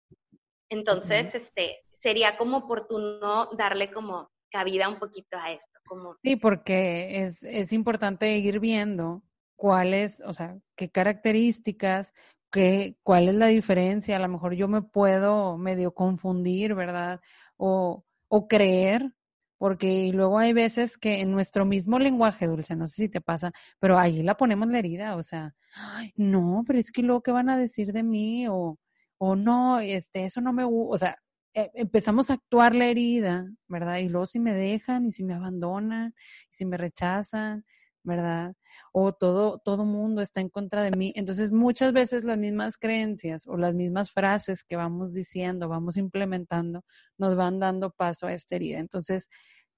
entonces, 0.71 1.35
este, 1.35 1.79
sería 1.91 2.37
como 2.37 2.59
oportuno 2.59 3.49
darle 3.57 3.91
como 3.91 4.31
cabida 4.49 4.87
un 4.87 4.99
poquito 4.99 5.37
a 5.37 5.51
esto. 5.51 5.79
Como... 5.85 6.15
Sí, 6.23 6.37
porque 6.37 7.23
es, 7.23 7.43
es 7.43 7.73
importante 7.73 8.37
ir 8.37 8.61
viendo 8.61 9.21
cuáles, 9.57 10.23
o 10.25 10.31
sea, 10.31 10.57
qué 10.77 10.89
características, 10.89 12.13
qué, 12.51 12.97
cuál 13.03 13.29
es 13.29 13.35
la 13.35 13.47
diferencia. 13.47 14.17
A 14.17 14.19
lo 14.19 14.27
mejor 14.29 14.53
yo 14.53 14.67
me 14.67 14.81
puedo 14.81 15.57
medio 15.57 15.93
confundir, 15.93 16.75
¿verdad? 16.75 17.21
O, 17.57 18.03
o 18.27 18.47
creer, 18.47 19.13
porque 19.57 20.11
luego 20.13 20.39
hay 20.39 20.53
veces 20.53 20.97
que 20.97 21.21
en 21.21 21.31
nuestro 21.31 21.65
mismo 21.65 21.99
lenguaje, 21.99 22.47
Dulce, 22.47 22.75
no 22.75 22.87
sé 22.87 22.95
si 23.03 23.09
te 23.09 23.21
pasa, 23.21 23.51
pero 23.79 23.97
ahí 23.99 24.23
la 24.23 24.35
ponemos 24.37 24.67
la 24.69 24.79
herida, 24.79 25.15
o 25.15 25.23
sea, 25.23 25.53
Ay, 25.75 26.11
no, 26.17 26.63
pero 26.65 26.79
es 26.79 26.91
que 26.91 27.01
luego, 27.03 27.21
¿qué 27.21 27.31
van 27.31 27.49
a 27.49 27.57
decir 27.57 27.93
de 27.93 28.03
mí? 28.03 28.47
O, 28.47 28.77
o 29.17 29.35
no, 29.35 29.79
este, 29.79 30.25
eso 30.25 30.41
no 30.41 30.53
me 30.53 30.63
gusta, 30.63 30.95
o 30.95 30.97
sea, 30.97 31.17
eh, 31.53 31.69
empezamos 31.75 32.29
a 32.29 32.33
actuar 32.35 32.75
la 32.75 32.87
herida, 32.87 33.45
¿verdad? 33.67 33.97
Y 33.99 34.09
luego 34.09 34.25
si 34.25 34.39
me 34.39 34.53
dejan 34.53 35.05
y 35.05 35.11
si 35.11 35.23
me 35.23 35.33
abandonan 35.35 36.13
y 36.49 36.53
si 36.53 36.65
me 36.65 36.77
rechazan, 36.77 37.65
¿verdad? 38.03 38.55
O 38.91 39.13
todo, 39.13 39.59
todo 39.59 39.85
mundo 39.85 40.21
está 40.21 40.41
en 40.41 40.49
contra 40.49 40.83
de 40.83 40.91
mí. 40.91 41.13
Entonces, 41.15 41.51
muchas 41.51 41.93
veces 41.93 42.23
las 42.23 42.37
mismas 42.37 42.77
creencias 42.77 43.47
o 43.47 43.57
las 43.57 43.73
mismas 43.73 44.11
frases 44.11 44.63
que 44.63 44.75
vamos 44.75 45.13
diciendo, 45.13 45.69
vamos 45.69 45.97
implementando, 45.97 46.83
nos 47.17 47.35
van 47.35 47.59
dando 47.59 47.91
paso 47.91 48.27
a 48.27 48.33
esta 48.33 48.55
herida. 48.55 48.79
Entonces, 48.79 49.29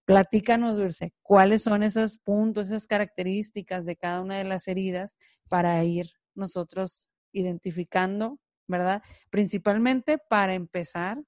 platícanos, 0.05 0.77
Dulce, 0.77 1.13
cuáles 1.21 1.63
son 1.63 1.83
esos 1.83 2.17
puntos, 2.17 2.67
esas 2.67 2.87
características 2.87 3.85
de 3.85 3.95
cada 3.95 4.21
una 4.21 4.37
de 4.37 4.43
las 4.45 4.67
heridas 4.67 5.17
para 5.49 5.83
ir 5.83 6.09
nosotros 6.35 7.07
identificando, 7.31 8.39
¿verdad? 8.67 9.01
Principalmente 9.29 10.17
para 10.17 10.53
empezar 10.53 11.21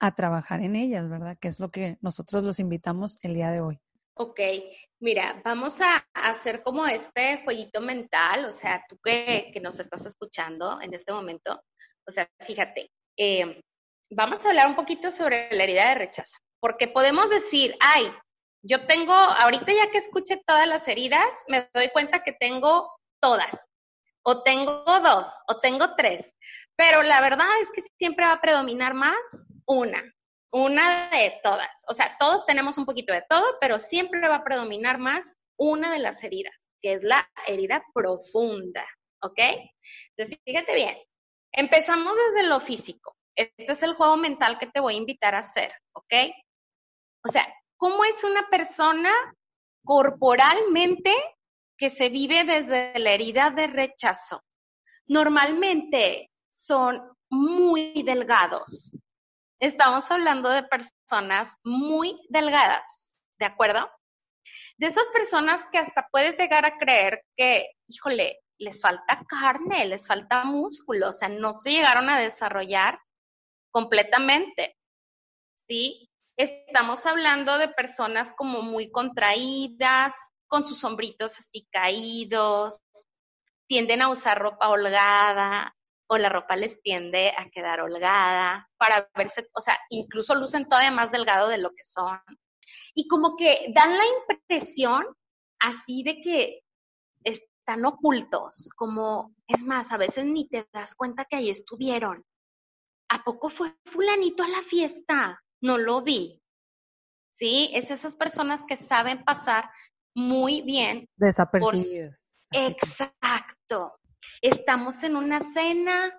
a 0.00 0.14
trabajar 0.14 0.62
en 0.62 0.74
ellas, 0.74 1.08
¿verdad? 1.08 1.38
Que 1.40 1.48
es 1.48 1.60
lo 1.60 1.70
que 1.70 1.96
nosotros 2.00 2.44
los 2.44 2.58
invitamos 2.58 3.18
el 3.22 3.34
día 3.34 3.50
de 3.50 3.60
hoy. 3.60 3.80
Ok, 4.14 4.40
mira, 5.00 5.40
vamos 5.42 5.80
a 5.80 6.06
hacer 6.12 6.62
como 6.62 6.86
este 6.86 7.42
jueguito 7.44 7.80
mental, 7.80 8.44
o 8.44 8.50
sea, 8.50 8.84
tú 8.86 8.98
que, 9.02 9.50
que 9.52 9.60
nos 9.60 9.80
estás 9.80 10.04
escuchando 10.04 10.78
en 10.82 10.92
este 10.92 11.12
momento, 11.12 11.62
o 12.06 12.10
sea, 12.12 12.28
fíjate, 12.40 12.90
eh, 13.16 13.62
vamos 14.10 14.44
a 14.44 14.50
hablar 14.50 14.66
un 14.66 14.76
poquito 14.76 15.10
sobre 15.10 15.50
la 15.52 15.64
herida 15.64 15.88
de 15.88 15.94
rechazo, 15.94 16.36
porque 16.60 16.88
podemos 16.88 17.30
decir, 17.30 17.74
ay, 17.80 18.12
yo 18.62 18.86
tengo, 18.86 19.14
ahorita 19.14 19.72
ya 19.72 19.90
que 19.90 19.98
escuché 19.98 20.42
todas 20.46 20.68
las 20.68 20.86
heridas, 20.88 21.32
me 21.48 21.70
doy 21.72 21.88
cuenta 21.90 22.22
que 22.22 22.32
tengo 22.32 22.92
todas, 23.18 23.70
o 24.24 24.42
tengo 24.42 24.84
dos, 24.84 25.28
o 25.48 25.58
tengo 25.60 25.94
tres, 25.96 26.36
pero 26.76 27.02
la 27.02 27.22
verdad 27.22 27.48
es 27.62 27.70
que 27.70 27.80
siempre 27.98 28.26
va 28.26 28.32
a 28.32 28.40
predominar 28.42 28.92
más 28.92 29.46
una, 29.64 30.02
una 30.52 31.10
de 31.10 31.40
todas. 31.42 31.84
O 31.88 31.94
sea, 31.94 32.16
todos 32.18 32.44
tenemos 32.46 32.78
un 32.78 32.84
poquito 32.84 33.12
de 33.12 33.24
todo, 33.28 33.44
pero 33.60 33.78
siempre 33.78 34.28
va 34.28 34.36
a 34.36 34.44
predominar 34.44 34.98
más 34.98 35.38
una 35.56 35.92
de 35.92 35.98
las 35.98 36.22
heridas, 36.22 36.70
que 36.80 36.94
es 36.94 37.02
la 37.02 37.28
herida 37.46 37.82
profunda, 37.94 38.86
¿ok? 39.22 39.38
Entonces, 40.10 40.38
fíjate 40.44 40.74
bien, 40.74 40.96
empezamos 41.52 42.14
desde 42.26 42.48
lo 42.48 42.60
físico. 42.60 43.16
Este 43.34 43.72
es 43.72 43.82
el 43.82 43.94
juego 43.94 44.16
mental 44.16 44.58
que 44.58 44.66
te 44.66 44.80
voy 44.80 44.94
a 44.94 44.98
invitar 44.98 45.34
a 45.34 45.40
hacer, 45.40 45.72
¿ok? 45.92 46.12
O 47.24 47.30
sea, 47.30 47.46
¿cómo 47.76 48.04
es 48.04 48.22
una 48.24 48.48
persona 48.48 49.10
corporalmente 49.84 51.14
que 51.78 51.88
se 51.88 52.10
vive 52.10 52.44
desde 52.44 52.98
la 52.98 53.12
herida 53.12 53.50
de 53.50 53.68
rechazo? 53.68 54.42
Normalmente 55.06 56.30
son 56.50 57.00
muy 57.30 58.02
delgados, 58.02 58.98
Estamos 59.62 60.10
hablando 60.10 60.48
de 60.48 60.64
personas 60.64 61.54
muy 61.62 62.20
delgadas, 62.30 63.16
¿de 63.38 63.46
acuerdo? 63.46 63.88
De 64.76 64.88
esas 64.88 65.06
personas 65.14 65.64
que 65.70 65.78
hasta 65.78 66.08
puedes 66.10 66.36
llegar 66.36 66.66
a 66.66 66.78
creer 66.78 67.22
que, 67.36 67.70
híjole, 67.86 68.40
les 68.58 68.80
falta 68.80 69.24
carne, 69.28 69.84
les 69.84 70.04
falta 70.04 70.42
músculo, 70.42 71.10
o 71.10 71.12
sea, 71.12 71.28
no 71.28 71.54
se 71.54 71.70
llegaron 71.70 72.10
a 72.10 72.18
desarrollar 72.18 72.98
completamente, 73.70 74.76
¿sí? 75.54 76.10
Estamos 76.36 77.06
hablando 77.06 77.56
de 77.56 77.68
personas 77.68 78.32
como 78.32 78.62
muy 78.62 78.90
contraídas, 78.90 80.12
con 80.48 80.66
sus 80.66 80.82
hombritos 80.82 81.38
así 81.38 81.68
caídos, 81.70 82.82
tienden 83.68 84.02
a 84.02 84.08
usar 84.08 84.40
ropa 84.40 84.70
holgada, 84.70 85.72
o 86.12 86.18
la 86.18 86.28
ropa 86.28 86.56
les 86.56 86.80
tiende 86.82 87.30
a 87.30 87.48
quedar 87.48 87.80
holgada, 87.80 88.68
para 88.76 89.08
verse, 89.16 89.48
o 89.54 89.62
sea, 89.62 89.78
incluso 89.88 90.34
lucen 90.34 90.68
todavía 90.68 90.90
más 90.90 91.10
delgado 91.10 91.48
de 91.48 91.56
lo 91.56 91.70
que 91.70 91.84
son. 91.84 92.20
Y 92.94 93.08
como 93.08 93.34
que 93.34 93.72
dan 93.74 93.96
la 93.96 94.04
impresión 94.04 95.06
así 95.58 96.02
de 96.02 96.20
que 96.20 96.60
están 97.24 97.86
ocultos, 97.86 98.68
como, 98.76 99.34
es 99.46 99.64
más, 99.64 99.90
a 99.90 99.96
veces 99.96 100.26
ni 100.26 100.46
te 100.48 100.68
das 100.74 100.94
cuenta 100.94 101.24
que 101.24 101.36
ahí 101.36 101.48
estuvieron. 101.48 102.22
¿A 103.08 103.24
poco 103.24 103.48
fue 103.48 103.74
fulanito 103.86 104.42
a 104.42 104.48
la 104.48 104.60
fiesta? 104.60 105.42
No 105.62 105.78
lo 105.78 106.02
vi. 106.02 106.42
¿Sí? 107.30 107.70
Es 107.72 107.90
esas 107.90 108.16
personas 108.16 108.62
que 108.64 108.76
saben 108.76 109.24
pasar 109.24 109.70
muy 110.14 110.60
bien. 110.60 111.08
Desapercibidas. 111.16 112.38
Exacto 112.52 113.94
estamos 114.40 115.02
en 115.02 115.16
una 115.16 115.40
cena 115.40 116.12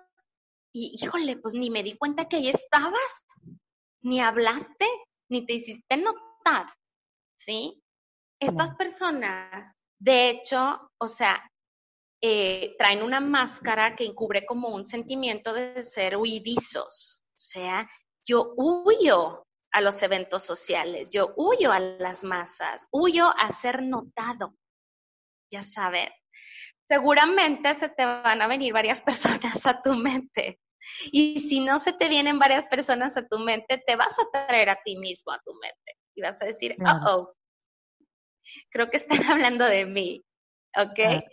y 0.72 0.98
híjole, 1.00 1.36
pues 1.36 1.54
ni 1.54 1.70
me 1.70 1.82
di 1.82 1.96
cuenta 1.96 2.28
que 2.28 2.36
ahí 2.36 2.48
estabas, 2.48 3.22
ni 4.02 4.20
hablaste, 4.20 4.86
ni 5.30 5.46
te 5.46 5.54
hiciste 5.54 5.96
notar, 5.96 6.66
¿sí? 7.38 7.80
Estas 8.40 8.74
personas, 8.74 9.72
de 10.00 10.30
hecho, 10.30 10.90
o 10.98 11.08
sea, 11.08 11.48
eh, 12.20 12.74
traen 12.76 13.02
una 13.02 13.20
máscara 13.20 13.94
que 13.94 14.04
encubre 14.04 14.44
como 14.44 14.68
un 14.68 14.84
sentimiento 14.84 15.52
de 15.52 15.84
ser 15.84 16.16
huidizos, 16.16 17.22
o 17.28 17.38
sea, 17.38 17.88
yo 18.26 18.54
huyo 18.56 19.46
a 19.72 19.80
los 19.80 20.02
eventos 20.02 20.42
sociales, 20.42 21.08
yo 21.10 21.34
huyo 21.36 21.70
a 21.70 21.78
las 21.78 22.24
masas, 22.24 22.88
huyo 22.90 23.28
a 23.36 23.50
ser 23.50 23.82
notado, 23.82 24.54
ya 25.50 25.62
sabes 25.62 26.10
seguramente 26.86 27.74
se 27.74 27.88
te 27.88 28.04
van 28.04 28.42
a 28.42 28.46
venir 28.46 28.72
varias 28.72 29.00
personas 29.60 29.66
a 29.66 29.80
tu 29.82 29.94
mente. 29.94 30.60
Y 31.12 31.40
si 31.40 31.60
no 31.60 31.78
se 31.78 31.94
te 31.94 32.08
vienen 32.08 32.38
varias 32.38 32.66
personas 32.66 33.16
a 33.16 33.26
tu 33.26 33.38
mente, 33.38 33.82
te 33.86 33.96
vas 33.96 34.18
a 34.18 34.30
traer 34.30 34.68
a 34.68 34.82
ti 34.84 34.96
mismo 34.96 35.32
a 35.32 35.40
tu 35.40 35.52
mente. 35.54 35.98
Y 36.14 36.22
vas 36.22 36.40
a 36.42 36.44
decir, 36.44 36.76
oh, 37.06 37.32
creo 38.70 38.90
que 38.90 38.98
están 38.98 39.24
hablando 39.30 39.64
de 39.64 39.86
mí. 39.86 40.24
¿Ok? 40.76 41.24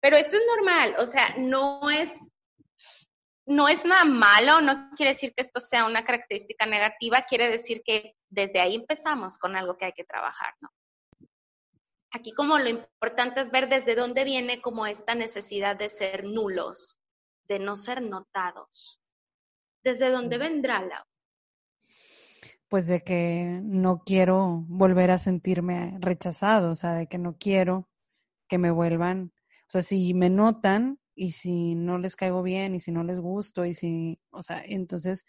Pero 0.00 0.16
esto 0.16 0.36
es 0.36 0.42
normal, 0.56 0.96
o 0.98 1.06
sea, 1.06 1.34
no 1.36 1.88
es, 1.88 2.10
no 3.46 3.68
es 3.68 3.84
nada 3.84 4.04
malo, 4.04 4.60
no 4.60 4.90
quiere 4.96 5.12
decir 5.12 5.32
que 5.32 5.42
esto 5.42 5.60
sea 5.60 5.84
una 5.84 6.04
característica 6.04 6.66
negativa, 6.66 7.22
quiere 7.22 7.48
decir 7.48 7.82
que 7.84 8.16
desde 8.28 8.58
ahí 8.58 8.74
empezamos 8.74 9.38
con 9.38 9.54
algo 9.54 9.76
que 9.76 9.84
hay 9.84 9.92
que 9.92 10.02
trabajar, 10.02 10.54
¿no? 10.60 10.70
Aquí 12.12 12.32
como 12.32 12.58
lo 12.58 12.68
importante 12.68 13.40
es 13.40 13.50
ver 13.50 13.68
desde 13.68 13.94
dónde 13.94 14.24
viene 14.24 14.60
como 14.60 14.86
esta 14.86 15.14
necesidad 15.14 15.76
de 15.76 15.88
ser 15.88 16.24
nulos, 16.24 17.00
de 17.48 17.58
no 17.58 17.74
ser 17.74 18.02
notados. 18.02 19.00
¿Desde 19.82 20.10
dónde 20.10 20.36
vendrá 20.36 20.82
la? 20.82 21.06
Pues 22.68 22.86
de 22.86 23.02
que 23.02 23.60
no 23.62 24.02
quiero 24.04 24.64
volver 24.68 25.10
a 25.10 25.18
sentirme 25.18 25.96
rechazado, 26.00 26.70
o 26.70 26.74
sea, 26.74 26.94
de 26.94 27.06
que 27.06 27.18
no 27.18 27.36
quiero 27.38 27.88
que 28.46 28.58
me 28.58 28.70
vuelvan, 28.70 29.32
o 29.62 29.70
sea, 29.70 29.82
si 29.82 30.12
me 30.12 30.28
notan 30.28 30.98
y 31.14 31.32
si 31.32 31.74
no 31.74 31.96
les 31.96 32.16
caigo 32.16 32.42
bien 32.42 32.74
y 32.74 32.80
si 32.80 32.92
no 32.92 33.04
les 33.04 33.20
gusto 33.20 33.64
y 33.64 33.72
si, 33.72 34.20
o 34.30 34.42
sea, 34.42 34.62
entonces 34.64 35.24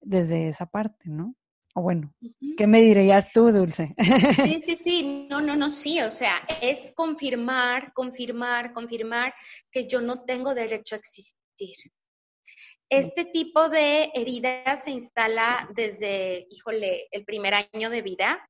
desde 0.00 0.48
esa 0.48 0.66
parte, 0.66 1.08
¿no? 1.10 1.34
O 1.74 1.82
bueno, 1.82 2.12
¿qué 2.56 2.66
me 2.66 2.80
dirías 2.80 3.32
tú, 3.32 3.52
Dulce? 3.52 3.94
Sí, 3.98 4.60
sí, 4.66 4.76
sí, 4.76 5.26
no, 5.30 5.40
no, 5.40 5.54
no, 5.54 5.70
sí, 5.70 6.00
o 6.00 6.10
sea, 6.10 6.42
es 6.60 6.92
confirmar, 6.96 7.92
confirmar, 7.92 8.72
confirmar 8.72 9.32
que 9.70 9.86
yo 9.86 10.00
no 10.00 10.24
tengo 10.24 10.54
derecho 10.54 10.96
a 10.96 10.98
existir. 10.98 11.76
Este 12.88 13.24
tipo 13.24 13.68
de 13.68 14.10
herida 14.14 14.76
se 14.78 14.90
instala 14.90 15.68
desde, 15.76 16.46
híjole, 16.50 17.06
el 17.12 17.24
primer 17.24 17.54
año 17.54 17.88
de 17.88 18.02
vida. 18.02 18.48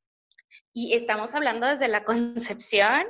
Y 0.73 0.95
estamos 0.95 1.35
hablando 1.35 1.67
desde 1.67 1.89
la 1.89 2.05
concepción, 2.05 3.05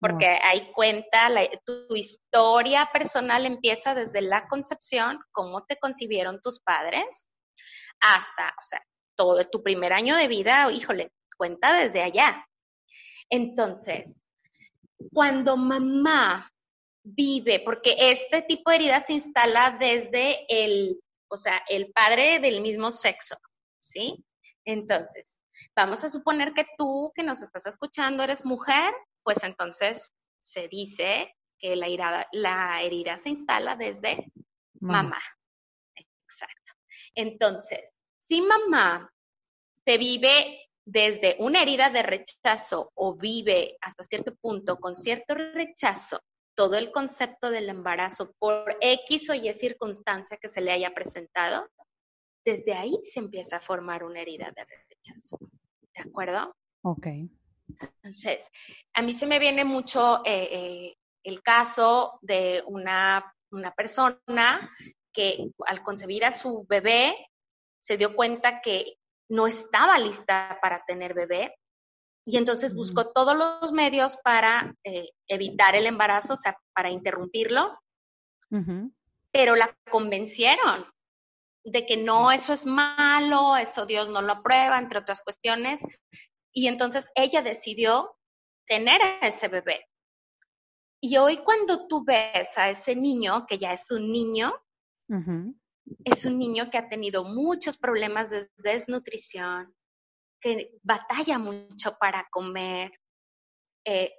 porque 0.00 0.38
ahí 0.44 0.70
cuenta 0.72 1.28
tu 1.66 1.96
historia 1.96 2.88
personal 2.92 3.44
empieza 3.44 3.96
desde 3.96 4.20
la 4.20 4.46
concepción, 4.46 5.18
cómo 5.32 5.64
te 5.64 5.76
concibieron 5.78 6.40
tus 6.40 6.60
padres, 6.60 7.26
hasta, 8.00 8.50
o 8.50 8.64
sea, 8.64 8.80
todo 9.18 9.44
tu 9.50 9.62
primer 9.62 9.92
año 9.92 10.16
de 10.16 10.28
vida, 10.28 10.70
híjole, 10.70 11.10
cuenta 11.36 11.74
desde 11.74 12.02
allá. 12.02 12.46
Entonces, 13.28 14.22
cuando 15.12 15.56
mamá 15.56 16.50
vive, 17.02 17.60
porque 17.64 17.96
este 17.98 18.42
tipo 18.42 18.70
de 18.70 18.76
herida 18.76 19.00
se 19.00 19.14
instala 19.14 19.76
desde 19.78 20.46
el, 20.48 21.00
o 21.28 21.36
sea, 21.36 21.62
el 21.68 21.90
padre 21.92 22.38
del 22.38 22.60
mismo 22.60 22.90
sexo, 22.90 23.36
¿sí? 23.80 24.24
Entonces, 24.64 25.42
vamos 25.74 26.04
a 26.04 26.10
suponer 26.10 26.52
que 26.52 26.66
tú 26.76 27.12
que 27.14 27.22
nos 27.22 27.42
estás 27.42 27.66
escuchando 27.66 28.22
eres 28.22 28.44
mujer, 28.44 28.92
pues 29.24 29.42
entonces 29.42 30.12
se 30.40 30.68
dice 30.68 31.34
que 31.58 31.74
la 31.74 31.86
herida, 31.86 32.28
la 32.32 32.82
herida 32.82 33.18
se 33.18 33.30
instala 33.30 33.74
desde 33.74 34.30
mamá. 34.80 35.20
Exacto. 35.96 36.72
Entonces, 37.14 37.97
si 38.28 38.42
mamá 38.42 39.10
se 39.84 39.98
vive 39.98 40.68
desde 40.84 41.36
una 41.38 41.62
herida 41.62 41.90
de 41.90 42.02
rechazo 42.02 42.92
o 42.94 43.14
vive 43.14 43.76
hasta 43.80 44.04
cierto 44.04 44.34
punto 44.36 44.78
con 44.78 44.96
cierto 44.96 45.34
rechazo 45.34 46.20
todo 46.54 46.76
el 46.76 46.90
concepto 46.90 47.50
del 47.50 47.68
embarazo 47.68 48.34
por 48.38 48.76
X 48.80 49.30
o 49.30 49.34
Y 49.34 49.52
circunstancia 49.54 50.38
que 50.38 50.48
se 50.48 50.60
le 50.60 50.72
haya 50.72 50.92
presentado, 50.92 51.68
desde 52.44 52.74
ahí 52.74 52.98
se 53.04 53.20
empieza 53.20 53.56
a 53.56 53.60
formar 53.60 54.02
una 54.02 54.20
herida 54.20 54.50
de 54.56 54.64
rechazo. 54.64 55.38
¿De 55.94 56.02
acuerdo? 56.02 56.56
Ok. 56.82 57.06
Entonces, 58.02 58.50
a 58.94 59.02
mí 59.02 59.14
se 59.14 59.26
me 59.26 59.38
viene 59.38 59.64
mucho 59.64 60.24
eh, 60.24 60.48
eh, 60.50 60.96
el 61.22 61.42
caso 61.42 62.18
de 62.22 62.62
una, 62.66 63.32
una 63.52 63.72
persona 63.72 64.18
que 65.12 65.50
al 65.66 65.82
concebir 65.82 66.24
a 66.24 66.32
su 66.32 66.66
bebé 66.68 67.14
se 67.88 67.96
dio 67.96 68.14
cuenta 68.14 68.60
que 68.60 68.98
no 69.30 69.46
estaba 69.46 69.98
lista 69.98 70.58
para 70.60 70.84
tener 70.84 71.14
bebé 71.14 71.56
y 72.22 72.36
entonces 72.36 72.74
buscó 72.74 73.12
todos 73.12 73.34
los 73.34 73.72
medios 73.72 74.18
para 74.22 74.74
eh, 74.84 75.08
evitar 75.26 75.74
el 75.74 75.86
embarazo, 75.86 76.34
o 76.34 76.36
sea, 76.36 76.54
para 76.74 76.90
interrumpirlo, 76.90 77.78
pero 79.32 79.56
la 79.56 79.74
convencieron 79.90 80.84
de 81.64 81.86
que 81.86 81.96
no, 81.96 82.30
eso 82.30 82.52
es 82.52 82.66
malo, 82.66 83.56
eso 83.56 83.86
Dios 83.86 84.10
no 84.10 84.20
lo 84.20 84.34
aprueba, 84.34 84.78
entre 84.78 84.98
otras 84.98 85.22
cuestiones, 85.22 85.80
y 86.52 86.68
entonces 86.68 87.10
ella 87.14 87.40
decidió 87.40 88.14
tener 88.66 89.00
a 89.00 89.26
ese 89.26 89.48
bebé. 89.48 89.86
Y 91.00 91.16
hoy 91.16 91.38
cuando 91.38 91.86
tú 91.86 92.04
ves 92.04 92.50
a 92.58 92.68
ese 92.68 92.94
niño, 92.94 93.46
que 93.46 93.58
ya 93.58 93.72
es 93.72 93.90
un 93.90 94.12
niño, 94.12 94.52
es 96.04 96.24
un 96.24 96.38
niño 96.38 96.70
que 96.70 96.78
ha 96.78 96.88
tenido 96.88 97.24
muchos 97.24 97.78
problemas 97.78 98.30
de 98.30 98.48
desnutrición, 98.56 99.74
que 100.40 100.72
batalla 100.82 101.38
mucho 101.38 101.96
para 101.98 102.26
comer, 102.30 102.92
eh, 103.84 104.14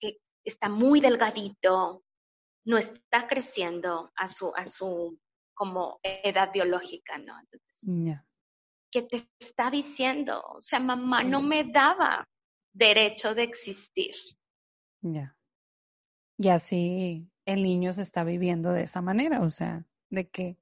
que 0.00 0.18
está 0.44 0.68
muy 0.68 1.00
delgadito, 1.00 2.04
no 2.66 2.78
está 2.78 3.26
creciendo 3.28 4.10
a 4.16 4.28
su, 4.28 4.52
a 4.54 4.64
su 4.64 5.18
como 5.54 6.00
edad 6.02 6.52
biológica, 6.52 7.18
¿no? 7.18 7.38
Entonces, 7.40 8.20
¿Qué 8.90 9.02
te 9.02 9.28
está 9.38 9.70
diciendo? 9.70 10.42
O 10.54 10.60
sea, 10.60 10.80
mamá 10.80 11.22
no 11.22 11.42
me 11.42 11.64
daba 11.64 12.28
derecho 12.72 13.34
de 13.34 13.42
existir. 13.42 14.14
Ya. 15.00 15.36
Y 16.38 16.48
así 16.48 17.28
el 17.46 17.62
niño 17.62 17.92
se 17.92 18.02
está 18.02 18.24
viviendo 18.24 18.72
de 18.72 18.82
esa 18.82 19.00
manera, 19.00 19.40
o 19.40 19.50
sea, 19.50 19.84
de 20.10 20.28
que 20.28 20.58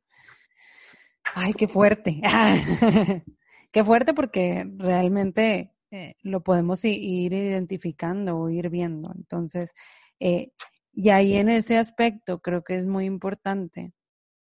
Ay, 1.33 1.53
qué 1.55 1.69
fuerte. 1.69 2.21
qué 3.73 3.85
fuerte 3.85 4.15
porque 4.15 4.65
realmente 4.77 5.73
eh, 5.91 6.17
lo 6.23 6.43
podemos 6.43 6.85
ir 6.85 7.33
identificando 7.33 8.39
o 8.39 8.51
ir 8.51 8.69
viendo. 8.71 9.13
Entonces, 9.15 9.73
eh, 10.21 10.53
y 10.93 11.09
ahí 11.11 11.35
en 11.35 11.49
ese 11.49 11.79
aspecto 11.79 12.41
creo 12.41 12.63
que 12.63 12.77
es 12.79 12.87
muy 12.87 13.05
importante, 13.07 13.93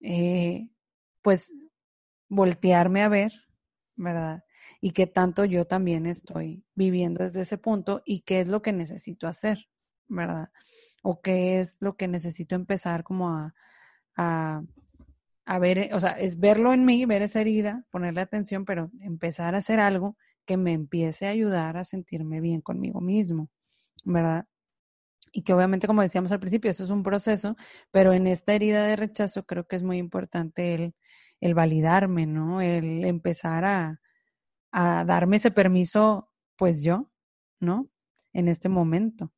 eh, 0.01 0.69
pues, 1.21 1.51
voltearme 2.29 3.01
a 3.03 3.09
ver, 3.09 3.33
¿verdad? 3.95 4.43
Y 4.81 4.91
qué 4.91 5.07
tanto 5.07 5.45
yo 5.45 5.65
también 5.65 6.05
estoy 6.05 6.63
viviendo 6.75 7.23
desde 7.23 7.41
ese 7.41 7.57
punto 7.57 8.01
y 8.05 8.21
qué 8.21 8.41
es 8.41 8.47
lo 8.47 8.61
que 8.61 8.71
necesito 8.73 9.27
hacer, 9.27 9.67
¿verdad? 10.07 10.49
O 11.03 11.21
qué 11.21 11.59
es 11.59 11.77
lo 11.81 11.97
que 11.97 12.07
necesito 12.07 12.55
empezar 12.55 13.03
como 13.03 13.29
a, 13.29 13.53
a 14.15 14.63
a 15.49 15.57
ver, 15.57 15.79
eh, 15.79 15.89
o 15.93 15.99
sea, 15.99 16.11
es 16.11 16.39
verlo 16.39 16.73
en 16.73 16.85
mí, 16.85 17.05
ver 17.05 17.23
esa 17.23 17.41
herida, 17.41 17.83
ponerle 17.89 18.21
atención, 18.21 18.65
pero 18.65 18.91
empezar 19.01 19.55
a 19.55 19.57
hacer 19.57 19.79
algo 19.79 20.15
que 20.45 20.57
me 20.57 20.73
empiece 20.73 21.25
a 21.25 21.31
ayudar 21.31 21.75
a 21.75 21.85
sentirme 21.85 22.39
bien 22.39 22.61
conmigo 22.61 23.01
mismo, 23.01 23.49
¿verdad? 24.05 24.45
Y 25.31 25.41
que 25.41 25.53
obviamente, 25.53 25.87
como 25.87 26.03
decíamos 26.03 26.31
al 26.31 26.39
principio, 26.39 26.69
eso 26.69 26.83
es 26.83 26.91
un 26.91 27.01
proceso, 27.01 27.57
pero 27.89 28.13
en 28.13 28.27
esta 28.27 28.53
herida 28.53 28.85
de 28.85 28.95
rechazo 28.95 29.43
creo 29.47 29.65
que 29.65 29.75
es 29.75 29.81
muy 29.81 29.97
importante 29.97 30.75
el, 30.75 30.93
el 31.41 31.55
validarme, 31.55 32.27
¿no? 32.27 32.61
El 32.61 33.03
empezar 33.03 33.65
a, 33.65 33.99
a 34.71 35.03
darme 35.03 35.37
ese 35.37 35.49
permiso, 35.49 36.29
pues 36.57 36.83
yo, 36.83 37.09
¿no? 37.59 37.89
En 38.33 38.49
este 38.49 38.69
momento. 38.69 39.33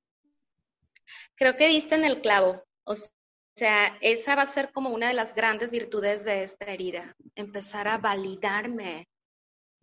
Creo 1.36 1.56
que 1.56 1.69
diste 1.69 1.95
en 1.95 2.04
el 2.04 2.19
clavo. 2.19 2.62
O 2.84 2.95
sea, 3.60 3.98
esa 4.02 4.36
va 4.36 4.44
a 4.44 4.48
ser 4.48 4.72
como 4.72 4.90
una 4.90 5.10
de 5.10 5.14
las 5.14 5.36
grandes 5.36 5.72
virtudes 5.72 6.24
de 6.24 6.44
esta 6.44 6.66
herida, 6.66 7.16
empezar 7.36 7.88
a 7.88 7.98
validarme. 7.98 9.08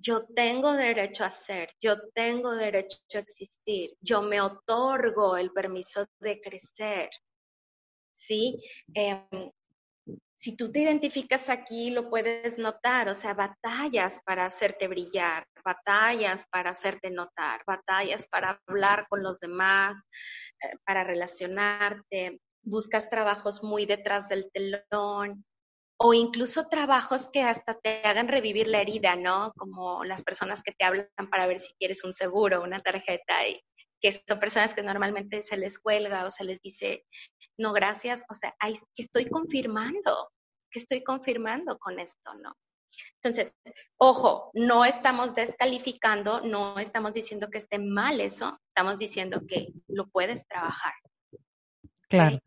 Yo 0.00 0.24
tengo 0.26 0.72
derecho 0.72 1.24
a 1.24 1.31
ser, 1.31 1.70
yo 1.81 1.96
tengo 2.14 2.52
derecho 2.52 2.98
a 3.14 3.18
existir, 3.18 3.94
yo 4.00 4.22
me 4.22 4.40
otorgo 4.40 5.37
el 5.37 5.50
permiso 5.50 6.07
de 6.20 6.40
crecer. 6.40 7.11
¿Sí? 8.12 8.62
Em, 8.94 9.50
si 10.38 10.57
tú 10.57 10.70
te 10.70 10.81
identificas 10.81 11.50
aquí, 11.50 11.90
lo 11.90 12.09
puedes 12.09 12.59
notar, 12.59 13.09
o 13.09 13.14
sea, 13.14 13.35
batallas 13.35 14.20
para 14.24 14.46
hacerte 14.46 14.87
brillar, 14.87 15.44
batallas 15.64 16.46
para 16.48 16.70
hacerte 16.70 17.11
notar, 17.11 17.62
batallas 17.66 18.24
para 18.26 18.61
hablar 18.66 19.07
con 19.09 19.22
los 19.22 19.40
demás, 19.40 20.00
eh, 20.62 20.76
para 20.87 21.02
relacionarte, 21.02 22.40
buscas 22.68 23.11
trabajos 23.11 23.62
muy 23.62 23.87
detrás 23.87 24.28
del 24.28 24.50
telón 24.52 25.44
o 26.00 26.14
incluso 26.14 26.68
trabajos 26.68 27.28
que 27.33 27.42
hasta 27.42 27.74
te 27.74 28.02
hagan 28.04 28.28
revivir 28.28 28.68
la 28.68 28.81
herida, 28.81 29.16
¿no? 29.16 29.52
Como 29.57 30.04
las 30.04 30.22
personas 30.22 30.62
que 30.62 30.72
te 30.72 30.85
hablan 30.85 31.09
para 31.31 31.46
ver 31.46 31.59
si 31.59 31.74
quieres 31.74 32.04
un 32.04 32.12
seguro, 32.12 32.62
una 32.62 32.81
tarjeta, 32.81 33.46
y 33.48 33.61
que 34.00 34.12
son 34.12 34.38
personas 34.38 34.74
que 34.74 34.83
normalmente 34.83 35.42
se 35.42 35.57
les 35.57 35.78
cuelga 35.78 36.24
o 36.24 36.31
se 36.31 36.44
les 36.44 36.61
dice, 36.61 37.04
no, 37.59 37.72
gracias, 37.72 38.22
o 38.31 38.35
sea, 38.35 38.54
ahí, 38.61 38.74
que 38.94 39.02
estoy 39.02 39.28
confirmando, 39.28 40.31
que 40.70 40.78
estoy 40.78 41.02
confirmando 41.02 41.76
con 41.78 41.98
esto, 41.98 42.33
¿no? 42.35 42.52
Entonces, 43.20 43.52
ojo, 43.96 44.50
no 44.54 44.85
estamos 44.85 45.35
descalificando, 45.35 46.40
no 46.40 46.78
estamos 46.78 47.12
diciendo 47.12 47.48
que 47.50 47.59
esté 47.59 47.78
mal 47.78 48.20
eso, 48.20 48.57
estamos 48.68 48.98
diciendo 48.98 49.42
que 49.48 49.68
lo 49.88 50.09
puedes 50.09 50.46
trabajar. 50.46 50.94
Claro. 52.09 52.38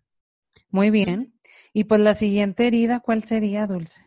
Muy 0.72 0.90
bien. 0.90 1.34
Y 1.74 1.84
pues 1.84 2.02
la 2.02 2.14
siguiente 2.14 2.68
herida, 2.68 3.00
¿cuál 3.00 3.24
sería, 3.24 3.68
Dulce? 3.68 4.06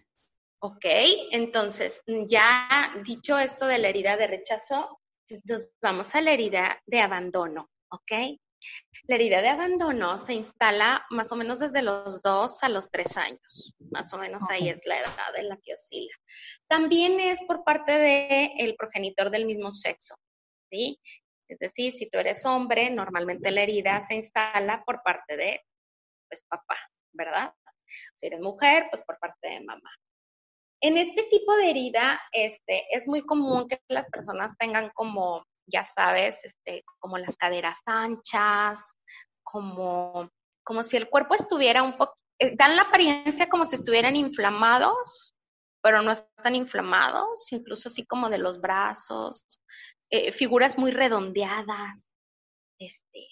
Ok, 0.60 0.84
entonces, 1.30 2.02
ya 2.26 2.90
dicho 3.04 3.38
esto 3.38 3.66
de 3.66 3.78
la 3.78 3.88
herida 3.88 4.16
de 4.16 4.26
rechazo, 4.26 5.00
nos 5.44 5.68
vamos 5.82 6.14
a 6.14 6.22
la 6.22 6.32
herida 6.32 6.82
de 6.86 7.00
abandono, 7.00 7.70
¿ok? 7.90 8.12
La 9.06 9.16
herida 9.16 9.42
de 9.42 9.48
abandono 9.48 10.16
se 10.16 10.32
instala 10.32 11.04
más 11.10 11.30
o 11.32 11.36
menos 11.36 11.58
desde 11.58 11.82
los 11.82 12.22
dos 12.22 12.62
a 12.62 12.70
los 12.70 12.90
tres 12.90 13.14
años, 13.18 13.74
más 13.90 14.12
o 14.14 14.18
menos 14.18 14.42
ahí 14.48 14.70
es 14.70 14.80
la 14.86 15.00
edad 15.00 15.36
en 15.36 15.50
la 15.50 15.58
que 15.58 15.74
oscila. 15.74 16.14
También 16.66 17.20
es 17.20 17.40
por 17.46 17.62
parte 17.62 17.92
del 17.92 18.50
el 18.56 18.74
progenitor 18.76 19.30
del 19.30 19.44
mismo 19.44 19.70
sexo, 19.70 20.14
¿sí? 20.70 20.98
Es 21.46 21.58
decir, 21.58 21.92
si 21.92 22.08
tú 22.08 22.18
eres 22.18 22.46
hombre, 22.46 22.88
normalmente 22.88 23.50
la 23.50 23.62
herida 23.62 24.02
se 24.04 24.14
instala 24.14 24.82
por 24.86 25.02
parte 25.02 25.36
de 25.36 25.60
pues 26.28 26.44
papá, 26.48 26.76
¿verdad? 27.12 27.52
Si 28.16 28.26
eres 28.26 28.40
mujer, 28.40 28.86
pues 28.90 29.02
por 29.04 29.18
parte 29.18 29.48
de 29.48 29.60
mamá. 29.64 29.90
En 30.80 30.98
este 30.98 31.22
tipo 31.24 31.56
de 31.56 31.70
herida, 31.70 32.20
este, 32.32 32.84
es 32.90 33.06
muy 33.08 33.22
común 33.22 33.68
que 33.68 33.80
las 33.88 34.08
personas 34.10 34.56
tengan 34.58 34.90
como, 34.94 35.44
ya 35.66 35.84
sabes, 35.84 36.44
este, 36.44 36.84
como 36.98 37.16
las 37.16 37.36
caderas 37.36 37.80
anchas, 37.86 38.94
como, 39.42 40.28
como 40.62 40.82
si 40.82 40.96
el 40.96 41.08
cuerpo 41.08 41.34
estuviera 41.34 41.82
un 41.82 41.96
poco, 41.96 42.14
eh, 42.38 42.54
dan 42.56 42.76
la 42.76 42.82
apariencia 42.82 43.48
como 43.48 43.64
si 43.64 43.76
estuvieran 43.76 44.16
inflamados, 44.16 45.34
pero 45.82 46.02
no 46.02 46.12
están 46.12 46.54
inflamados, 46.54 47.50
incluso 47.52 47.88
así 47.88 48.04
como 48.06 48.28
de 48.28 48.38
los 48.38 48.60
brazos, 48.60 49.44
eh, 50.10 50.32
figuras 50.32 50.78
muy 50.78 50.90
redondeadas, 50.90 52.08
este, 52.78 53.26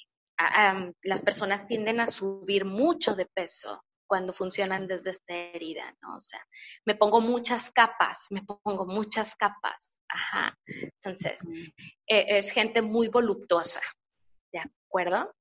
las 1.02 1.22
personas 1.22 1.66
tienden 1.66 2.00
a 2.00 2.06
subir 2.06 2.64
mucho 2.64 3.14
de 3.14 3.26
peso 3.26 3.82
cuando 4.06 4.34
funcionan 4.34 4.86
desde 4.86 5.10
esta 5.10 5.34
herida, 5.34 5.96
¿no? 6.02 6.16
O 6.16 6.20
sea, 6.20 6.46
me 6.84 6.94
pongo 6.94 7.22
muchas 7.22 7.70
capas, 7.70 8.26
me 8.28 8.42
pongo 8.42 8.84
muchas 8.84 9.34
capas, 9.34 10.00
ajá. 10.06 10.54
Entonces, 10.66 11.40
e, 12.06 12.36
es 12.36 12.50
gente 12.50 12.82
muy 12.82 13.08
voluptuosa, 13.08 13.80
¿de 14.52 14.58
acuerdo? 14.58 15.32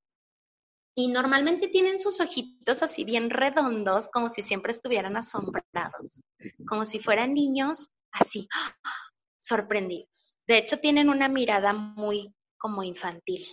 Y 0.96 1.10
normalmente 1.10 1.68
tienen 1.68 2.00
sus 2.00 2.22
ojitos 2.22 2.82
así 2.82 3.04
bien 3.04 3.30
redondos, 3.30 4.08
como 4.08 4.30
si 4.30 4.42
siempre 4.42 4.72
estuvieran 4.72 5.18
asombrados, 5.18 6.24
como 6.66 6.86
si 6.86 7.00
fueran 7.00 7.34
niños 7.34 7.90
así, 8.14 8.48
sorprendidos. 9.38 10.38
De 10.48 10.58
hecho, 10.58 10.80
tienen 10.80 11.10
una 11.10 11.28
mirada 11.28 11.74
muy 11.74 12.34
como 12.58 12.84
infantil, 12.84 13.46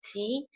¿sí? 0.00 0.48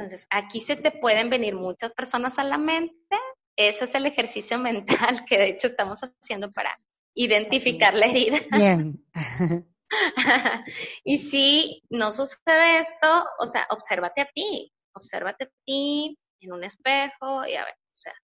Entonces, 0.00 0.26
aquí 0.30 0.62
se 0.62 0.76
te 0.76 0.92
pueden 0.92 1.28
venir 1.28 1.54
muchas 1.54 1.92
personas 1.92 2.38
a 2.38 2.44
la 2.44 2.56
mente. 2.56 3.18
Ese 3.54 3.84
es 3.84 3.94
el 3.94 4.06
ejercicio 4.06 4.58
mental 5.18 5.26
que 5.26 5.36
de 5.36 5.48
hecho 5.50 5.66
estamos 5.66 6.00
haciendo 6.00 6.50
para 6.50 6.74
identificar 7.14 7.92
la 7.92 8.06
herida. 8.06 8.38
Bien. 8.50 9.04
y 11.04 11.18
si 11.18 11.82
no 11.90 12.10
sucede 12.12 12.78
esto, 12.78 13.26
o 13.40 13.46
sea, 13.46 13.66
obsérvate 13.68 14.22
a 14.22 14.30
ti, 14.32 14.72
obsérvate 14.94 15.44
a 15.44 15.50
ti 15.66 16.16
en 16.40 16.52
un 16.52 16.64
espejo 16.64 17.46
y 17.46 17.56
a 17.56 17.64
ver, 17.66 17.74
o 17.74 17.94
sea, 17.94 18.14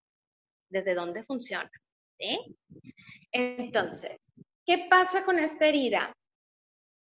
desde 0.70 0.94
dónde 0.94 1.24
funciona. 1.24 1.70
¿sí? 2.18 2.56
Entonces, 3.32 4.18
¿qué 4.64 4.86
pasa 4.88 5.26
con 5.26 5.38
esta 5.38 5.66
herida? 5.66 6.10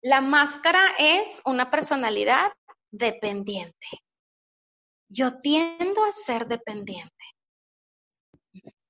La 0.04 0.20
máscara 0.20 0.92
es 0.98 1.42
una 1.44 1.68
personalidad 1.68 2.52
dependiente. 2.92 3.88
Yo 5.12 5.38
tiendo 5.40 6.04
a 6.06 6.12
ser 6.12 6.48
dependiente. 6.48 7.12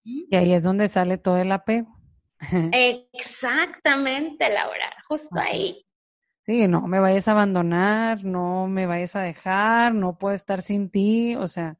Y 0.04 0.36
ahí 0.36 0.52
es 0.52 0.62
donde 0.62 0.86
sale 0.86 1.18
todo 1.18 1.38
el 1.38 1.50
apego. 1.50 1.98
Exactamente, 2.72 4.48
Laura, 4.48 4.92
justo 5.08 5.40
ahí. 5.40 5.84
Sí, 6.42 6.68
no 6.68 6.86
me 6.86 7.00
vayas 7.00 7.26
a 7.26 7.32
abandonar, 7.32 8.24
no 8.24 8.68
me 8.68 8.86
vayas 8.86 9.16
a 9.16 9.22
dejar, 9.22 9.94
no 9.94 10.16
puedo 10.16 10.34
estar 10.34 10.62
sin 10.62 10.90
ti, 10.90 11.34
o 11.36 11.48
sea, 11.48 11.76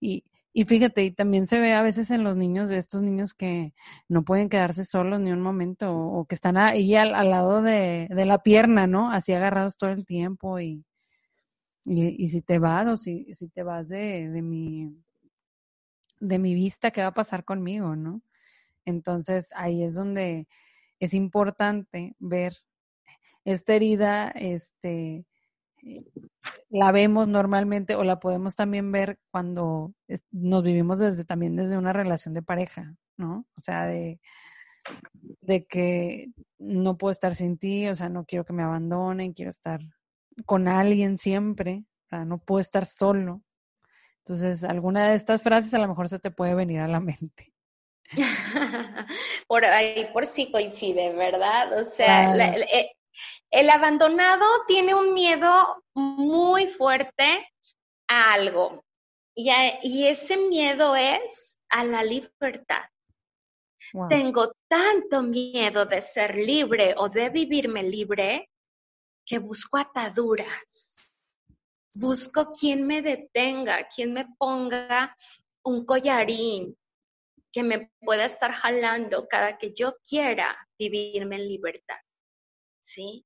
y, 0.00 0.24
y 0.52 0.64
fíjate, 0.64 1.04
y 1.04 1.10
también 1.12 1.46
se 1.48 1.58
ve 1.60 1.74
a 1.74 1.82
veces 1.82 2.10
en 2.12 2.24
los 2.24 2.36
niños, 2.36 2.68
de 2.68 2.78
estos 2.78 3.02
niños 3.02 3.34
que 3.34 3.72
no 4.08 4.24
pueden 4.24 4.48
quedarse 4.48 4.84
solos 4.84 5.20
ni 5.20 5.32
un 5.32 5.40
momento, 5.40 5.96
o, 5.96 6.26
que 6.26 6.34
están 6.36 6.56
ahí 6.56 6.94
al, 6.94 7.10
lado 7.30 7.62
de, 7.62 8.08
de, 8.10 8.24
la 8.24 8.38
pierna, 8.42 8.86
¿no? 8.86 9.10
Así 9.12 9.32
agarrados 9.32 9.78
todo 9.78 9.90
el 9.90 10.04
tiempo, 10.04 10.58
y, 10.60 10.84
y, 11.84 12.28
si 12.28 12.40
te 12.42 12.58
vas, 12.58 12.86
o 12.86 12.96
si, 12.96 13.32
si 13.34 13.48
te 13.48 13.62
vas 13.62 13.88
de, 13.88 14.30
de 14.30 14.42
mi, 14.42 14.96
de 16.20 16.38
mi 16.38 16.54
vista, 16.54 16.90
¿qué 16.90 17.02
va 17.02 17.08
a 17.08 17.14
pasar 17.14 17.44
conmigo, 17.44 17.96
no? 17.96 18.22
Entonces 18.84 19.50
ahí 19.54 19.82
es 19.82 19.94
donde 19.94 20.46
es 21.00 21.14
importante 21.14 22.16
ver 22.18 22.56
esta 23.44 23.74
herida, 23.74 24.28
este, 24.30 25.26
eh, 25.82 26.04
la 26.70 26.92
vemos 26.92 27.28
normalmente 27.28 27.94
o 27.94 28.04
la 28.04 28.20
podemos 28.20 28.56
también 28.56 28.90
ver 28.90 29.18
cuando 29.30 29.92
nos 30.30 30.62
vivimos 30.62 30.98
desde 30.98 31.24
también 31.24 31.56
desde 31.56 31.76
una 31.76 31.92
relación 31.92 32.34
de 32.34 32.42
pareja, 32.42 32.96
¿no? 33.16 33.46
O 33.56 33.60
sea, 33.60 33.86
de, 33.86 34.20
de 35.42 35.66
que 35.66 36.30
no 36.58 36.96
puedo 36.96 37.12
estar 37.12 37.34
sin 37.34 37.58
ti, 37.58 37.88
o 37.88 37.94
sea, 37.94 38.08
no 38.08 38.24
quiero 38.24 38.44
que 38.44 38.52
me 38.54 38.62
abandonen, 38.62 39.34
quiero 39.34 39.50
estar 39.50 39.80
con 40.46 40.68
alguien 40.68 41.18
siempre, 41.18 41.84
no 42.10 42.38
puedo 42.38 42.60
estar 42.60 42.86
solo. 42.86 43.42
Entonces, 44.18 44.64
alguna 44.64 45.10
de 45.10 45.16
estas 45.16 45.42
frases 45.42 45.74
a 45.74 45.78
lo 45.78 45.88
mejor 45.88 46.08
se 46.08 46.18
te 46.18 46.30
puede 46.30 46.54
venir 46.54 46.80
a 46.80 46.88
la 46.88 47.00
mente. 47.00 47.52
por 49.46 49.64
ahí, 49.64 50.08
por 50.12 50.26
sí 50.26 50.50
coincide, 50.50 51.12
¿verdad? 51.14 51.80
O 51.80 51.84
sea, 51.84 52.34
eh, 52.34 52.92
el, 53.50 53.70
abandonado 53.70 54.44
tiene 54.66 54.94
un 54.94 55.12
miedo 55.12 55.84
muy 55.94 56.66
fuerte 56.68 57.48
a 58.08 58.32
algo. 58.32 58.84
Y, 59.34 59.50
y 59.82 60.06
ese 60.06 60.36
miedo 60.36 60.94
es 60.96 61.60
a 61.68 61.84
la 61.84 62.02
libertad. 62.02 62.84
Tengo 64.08 64.52
tanto 64.66 65.22
miedo 65.22 65.84
de 65.84 66.00
ser 66.00 66.34
libre 66.36 66.94
o 66.96 67.08
de 67.08 67.28
vivirme 67.28 67.82
libre 67.82 68.48
que 69.24 69.38
busco 69.38 69.78
ataduras. 69.78 70.96
Busco 71.96 72.50
quien 72.52 72.86
me 72.86 73.02
detenga, 73.02 73.88
quien 73.94 74.12
me 74.12 74.26
ponga 74.36 75.16
un 75.64 75.86
collarín, 75.86 76.76
que 77.52 77.62
me 77.62 77.90
pueda 78.00 78.24
estar 78.24 78.52
jalando 78.52 79.28
cada 79.28 79.56
que 79.58 79.72
yo 79.72 79.96
quiera 80.08 80.56
vivirme 80.76 81.36
en 81.36 81.48
libertad. 81.48 81.98
¿Sí? 82.80 83.24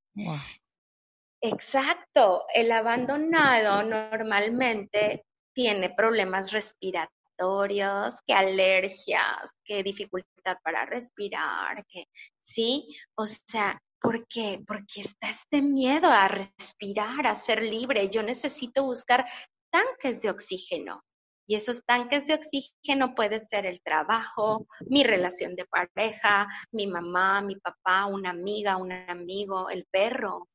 Exacto. 1.40 2.44
El 2.52 2.70
abandonado 2.70 3.82
normalmente 3.82 5.24
tiene 5.54 5.90
problemas 5.90 6.52
respiratorios, 6.52 8.20
que 8.26 8.34
alergias, 8.34 9.56
que 9.64 9.82
dificultad 9.82 10.58
para 10.62 10.84
respirar, 10.84 11.84
que 11.86 12.06
sí, 12.40 12.96
o 13.16 13.26
sea, 13.26 13.80
¿por 14.00 14.26
qué? 14.28 14.62
Porque 14.66 15.02
está 15.02 15.30
este 15.30 15.62
miedo 15.62 16.08
a 16.08 16.28
respirar, 16.28 17.26
a 17.26 17.36
ser 17.36 17.62
libre. 17.62 18.08
Yo 18.10 18.22
necesito 18.22 18.84
buscar 18.84 19.26
tanques 19.70 20.20
de 20.20 20.30
oxígeno. 20.30 21.02
Y 21.46 21.54
esos 21.54 21.82
tanques 21.86 22.26
de 22.26 22.34
oxígeno 22.34 23.14
puede 23.14 23.40
ser 23.40 23.64
el 23.64 23.80
trabajo, 23.80 24.66
mi 24.86 25.02
relación 25.02 25.54
de 25.56 25.64
pareja, 25.64 26.46
mi 26.72 26.86
mamá, 26.86 27.40
mi 27.40 27.56
papá, 27.56 28.04
una 28.04 28.30
amiga, 28.30 28.76
un 28.76 28.92
amigo, 28.92 29.70
el 29.70 29.86
perro, 29.90 30.46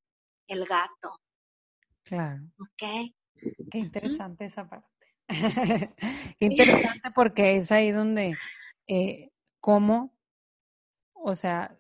el 0.48 0.66
gato. 0.66 1.20
Claro. 2.04 2.44
¿Ok? 2.60 3.12
Qué 3.72 3.78
interesante 3.80 4.46
esa 4.46 4.70
parte. 4.70 4.88
Qué 6.40 6.46
interesante 6.46 7.10
porque 7.16 7.58
es 7.58 7.72
ahí 7.72 7.92
donde, 7.92 8.36
eh, 8.88 9.32
cómo, 9.60 10.16
o 11.14 11.34
sea, 11.34 11.76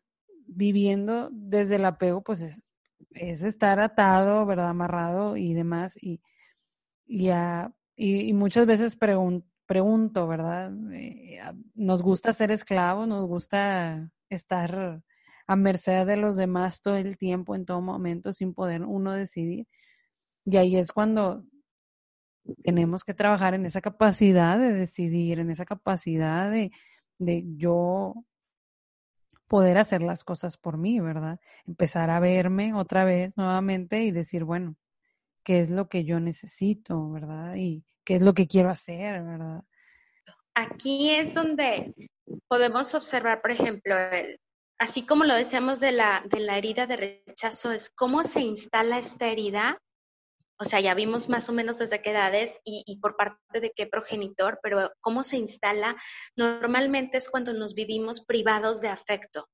viviendo 0.47 1.29
desde 1.31 1.75
el 1.77 1.85
apego, 1.85 2.21
pues 2.23 2.41
es, 2.41 2.59
es 3.11 3.43
estar 3.43 3.79
atado, 3.79 4.45
¿verdad? 4.45 4.69
Amarrado 4.69 5.37
y 5.37 5.53
demás. 5.53 5.97
Y, 6.01 6.21
y 7.05 7.29
a 7.29 7.73
y, 7.95 8.33
muchas 8.33 8.65
veces 8.65 8.95
pregunto, 8.97 10.27
¿verdad? 10.27 10.71
Eh, 10.93 11.39
nos 11.75 12.01
gusta 12.01 12.33
ser 12.33 12.51
esclavos, 12.51 13.07
nos 13.07 13.25
gusta 13.27 14.11
estar 14.29 15.03
a 15.47 15.55
merced 15.55 16.05
de 16.07 16.17
los 16.17 16.35
demás 16.37 16.81
todo 16.81 16.95
el 16.97 17.17
tiempo, 17.17 17.55
en 17.55 17.65
todo 17.65 17.81
momento, 17.81 18.33
sin 18.33 18.53
poder 18.53 18.83
uno 18.83 19.13
decidir. 19.13 19.67
Y 20.45 20.57
ahí 20.57 20.77
es 20.77 20.91
cuando 20.91 21.45
tenemos 22.63 23.03
que 23.03 23.13
trabajar 23.13 23.53
en 23.53 23.65
esa 23.65 23.81
capacidad 23.81 24.59
de 24.59 24.73
decidir, 24.73 25.39
en 25.39 25.51
esa 25.51 25.65
capacidad 25.65 26.51
de, 26.51 26.71
de 27.19 27.43
yo 27.55 28.15
poder 29.53 29.77
hacer 29.77 30.01
las 30.01 30.23
cosas 30.23 30.57
por 30.57 30.79
mí, 30.79 30.99
¿verdad? 30.99 31.39
Empezar 31.67 32.09
a 32.09 32.19
verme 32.19 32.73
otra 32.73 33.05
vez 33.05 33.37
nuevamente 33.37 34.01
y 34.01 34.09
decir, 34.09 34.45
bueno, 34.45 34.75
qué 35.43 35.59
es 35.59 35.69
lo 35.69 35.89
que 35.89 36.05
yo 36.05 36.19
necesito, 36.19 37.11
¿verdad? 37.11 37.53
Y 37.57 37.85
qué 38.03 38.15
es 38.15 38.23
lo 38.23 38.33
que 38.33 38.47
quiero 38.47 38.71
hacer, 38.71 39.21
¿verdad? 39.21 39.63
Aquí 40.55 41.11
es 41.11 41.35
donde 41.35 41.93
podemos 42.47 42.95
observar, 42.95 43.43
por 43.43 43.51
ejemplo, 43.51 43.95
el, 43.95 44.39
así 44.79 45.05
como 45.05 45.23
lo 45.23 45.35
decíamos 45.35 45.79
de 45.79 45.91
la, 45.91 46.23
de 46.25 46.39
la 46.39 46.57
herida 46.57 46.87
de 46.87 46.97
rechazo, 46.97 47.71
es 47.71 47.91
cómo 47.91 48.23
se 48.23 48.39
instala 48.39 48.97
esta 48.97 49.27
herida. 49.27 49.77
O 50.63 50.69
sea, 50.69 50.79
ya 50.79 50.93
vimos 50.93 51.27
más 51.29 51.49
o 51.49 51.53
menos 51.53 51.77
desde 51.77 52.01
qué 52.01 52.11
edades 52.11 52.61
y, 52.63 52.97
por 53.01 53.17
parte 53.17 53.59
de 53.59 53.71
qué 53.75 53.85
progenitor, 53.85 54.59
pero 54.63 54.93
cómo 55.01 55.23
se 55.23 55.37
instala 55.37 55.95
normalmente 56.35 57.17
es 57.17 57.29
cuando 57.29 57.53
nos 57.53 57.73
vivimos 57.73 58.25
privados 58.25 58.79
de 58.79 58.87
afecto 58.87 59.49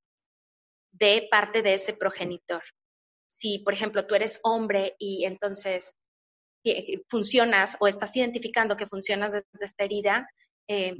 de 0.91 1.27
parte 1.31 1.61
de 1.61 1.73
ese 1.73 1.93
progenitor 1.93 2.63
si, 3.29 3.59
por 3.59 3.73
ejemplo, 3.73 4.05
tú 4.05 4.15
eres 4.15 4.39
hombre 4.43 4.95
y 4.97 5.23
entonces 5.25 5.93
eh, 6.65 7.01
funcionas 7.07 7.77
o 7.79 7.87
estás 7.87 8.15
identificando 8.15 8.75
que 8.75 8.87
funcionas 8.87 9.31
desde 9.31 9.65
esta 9.65 9.83
herida, 9.85 10.27
eh, 10.67 10.99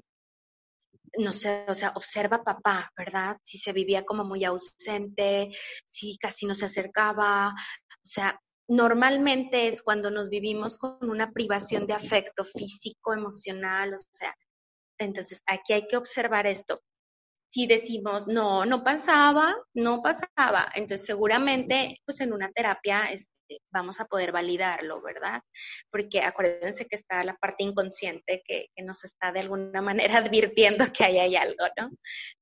no 1.17 1.34
sé, 1.34 1.65
o 1.67 1.74
sea, 1.74 1.89
observa 1.95 2.43
papá, 2.43 2.91
¿verdad? 2.95 3.38
Si 3.43 3.58
se 3.58 3.74
vivía 3.74 4.06
como 4.06 4.24
muy 4.24 4.45
ausente, 4.45 5.50
si 5.86 6.17
casi 6.19 6.45
no 6.45 6.54
se 6.54 6.65
acercaba, 6.65 7.50
o 7.50 8.06
sea, 8.06 8.39
normalmente 8.69 9.67
es 9.67 9.82
cuando 9.82 10.10
nos 10.10 10.29
vivimos 10.29 10.77
con 10.77 10.97
una 11.10 11.32
privación 11.32 11.86
de 11.88 11.93
afecto 11.93 12.45
físico, 12.45 13.13
emocional, 13.13 13.93
o 13.93 13.97
sea, 13.97 14.34
entonces 14.97 15.41
aquí 15.45 15.73
hay 15.73 15.88
que 15.88 15.97
observar 15.97 16.47
esto 16.47 16.82
si 17.49 17.65
decimos, 17.65 18.27
no, 18.27 18.65
no 18.65 18.84
pasaba, 18.84 19.55
no 19.73 20.01
pasaba, 20.01 20.71
entonces 20.75 21.05
seguramente 21.05 21.97
pues 22.05 22.21
en 22.21 22.32
una 22.32 22.51
terapia 22.51 23.12
este, 23.12 23.60
vamos 23.71 23.99
a 23.99 24.05
poder 24.05 24.32
validarlo, 24.32 25.01
¿verdad? 25.01 25.41
Porque 25.91 26.21
acuérdense 26.21 26.86
que 26.86 26.95
está 26.95 27.23
la 27.23 27.36
parte 27.36 27.63
inconsciente 27.63 28.43
que, 28.45 28.67
nos 28.84 29.03
está 29.03 29.32
de 29.32 29.41
alguna 29.41 29.82
manera 29.82 30.17
advirtiendo 30.29 30.86
que 30.93 31.03
ahí 31.03 31.17
hay 31.17 31.36
algo, 31.36 31.65
¿no? 31.75 31.89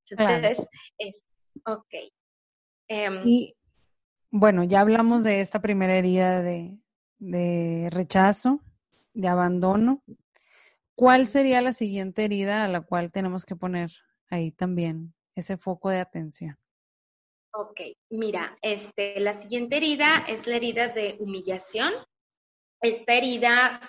Entonces, 0.10 0.68
es, 0.98 1.24
ok. 1.66 2.12
Em, 2.90 3.22
y 3.26 3.54
bueno, 4.32 4.64
ya 4.64 4.82
hablamos 4.82 5.24
de 5.24 5.42
esta 5.42 5.62
primera 5.62 5.96
herida 5.96 6.42
de, 6.42 6.78
de 7.20 7.90
rechazo, 7.92 8.62
de 9.14 9.28
abandono. 9.28 10.04
¿Cuál 10.96 11.28
sería 11.28 11.62
la 11.62 11.74
siguiente 11.74 12.26
herida 12.26 12.64
a 12.64 12.68
la 12.68 12.82
cual 12.82 13.12
tenemos 13.12 13.46
que 13.46 13.56
poner 13.56 13.92
ahí 14.30 14.52
también 14.52 15.14
ese 15.36 15.58
foco 15.58 15.90
de 15.90 16.00
atención. 16.00 16.58
Ok, 17.54 17.82
mira, 18.10 18.58
este, 18.62 19.20
la 19.20 19.36
siguiente 19.36 19.78
herida 19.78 20.26
es 20.28 20.46
la 20.48 20.58
herida 20.58 20.90
de 20.90 21.16
humillación. 21.20 21.94
Esta 22.82 23.14
herida 23.14 23.82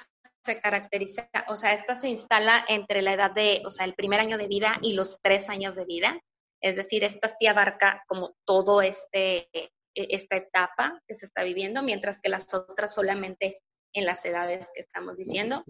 se 0.45 0.61
caracteriza, 0.61 1.29
o 1.49 1.57
sea, 1.57 1.75
esta 1.75 1.95
se 1.95 2.09
instala 2.09 2.65
entre 2.69 3.03
la 3.03 3.13
edad 3.13 3.31
de, 3.31 3.63
o 3.67 3.71
sea, 3.71 3.85
el 3.85 3.95
primer 3.95 4.21
año 4.21 4.39
de 4.39 4.47
vida 4.47 4.79
y 4.81 4.95
los 4.95 5.19
tres 5.21 5.49
años 5.49 5.75
de 5.75 5.85
vida. 5.85 6.21
Es 6.61 6.77
decir, 6.77 7.05
esta 7.05 7.29
sí 7.29 7.47
abarca 7.47 8.03
como 8.07 8.35
todo 8.47 8.81
este, 8.81 9.49
esta 10.11 10.37
etapa 10.37 11.01
que 11.07 11.15
se 11.15 11.27
está 11.27 11.43
viviendo, 11.43 11.83
mientras 11.83 12.21
que 12.21 12.29
las 12.29 12.53
otras 12.55 12.95
solamente 12.95 13.61
en 13.93 14.05
las 14.05 14.25
edades 14.25 14.71
que 14.75 14.81
estamos 14.81 15.17
diciendo. 15.17 15.65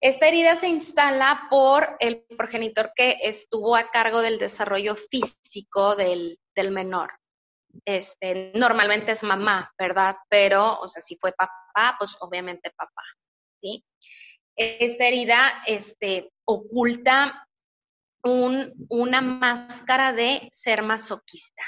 Esta 0.00 0.28
herida 0.28 0.56
se 0.56 0.68
instala 0.68 1.48
por 1.50 1.96
el 1.98 2.24
progenitor 2.36 2.92
que 2.94 3.16
estuvo 3.22 3.74
a 3.74 3.90
cargo 3.90 4.20
del 4.20 4.38
desarrollo 4.38 4.94
físico 4.94 5.96
del, 5.96 6.38
menor. 6.70 7.10
Este, 7.84 8.52
normalmente 8.54 9.12
es 9.12 9.22
mamá, 9.22 9.72
¿verdad? 9.78 10.16
Pero, 10.28 10.78
o 10.80 10.88
sea, 10.88 11.02
si 11.02 11.16
fue 11.16 11.32
papá, 11.32 11.96
pues 11.98 12.16
obviamente 12.20 12.70
papá, 12.76 13.02
¿sí? 13.60 13.84
Esta 14.56 15.06
herida 15.06 15.62
este, 15.66 16.30
oculta 16.44 17.46
un, 18.24 18.72
una 18.88 19.20
máscara 19.20 20.12
de 20.12 20.48
ser 20.52 20.82
masoquista. 20.82 21.62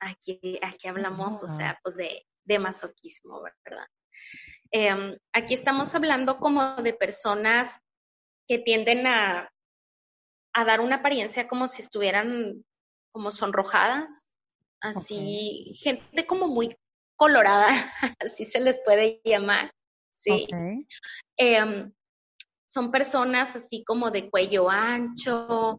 Aquí, 0.00 0.58
aquí 0.62 0.88
hablamos, 0.88 1.42
o 1.42 1.46
sea, 1.46 1.78
pues 1.82 1.96
de, 1.96 2.24
de 2.44 2.58
masoquismo, 2.58 3.42
¿verdad? 3.42 3.86
Em, 4.70 5.16
aquí 5.32 5.54
estamos 5.54 5.94
hablando 5.94 6.36
como 6.36 6.76
de 6.76 6.92
personas 6.92 7.80
que 8.46 8.58
tienden 8.58 9.06
a, 9.06 9.50
a, 10.54 10.64
dar 10.64 10.80
una 10.80 10.96
apariencia 10.96 11.48
como 11.48 11.68
si 11.68 11.82
estuvieran 11.82 12.64
como 13.12 13.32
sonrojadas, 13.32 14.34
así, 14.80 15.72
gente 15.80 16.26
como 16.26 16.48
muy 16.48 16.76
colorada, 17.16 17.68
así 18.20 18.44
se 18.44 18.60
les 18.60 18.78
puede 18.84 19.20
llamar, 19.24 19.72
sí. 20.10 20.46
Em, 21.36 21.92
son 22.68 22.90
personas 22.90 23.56
así 23.56 23.82
como 23.84 24.10
de 24.10 24.30
cuello 24.30 24.68
ancho, 24.68 25.78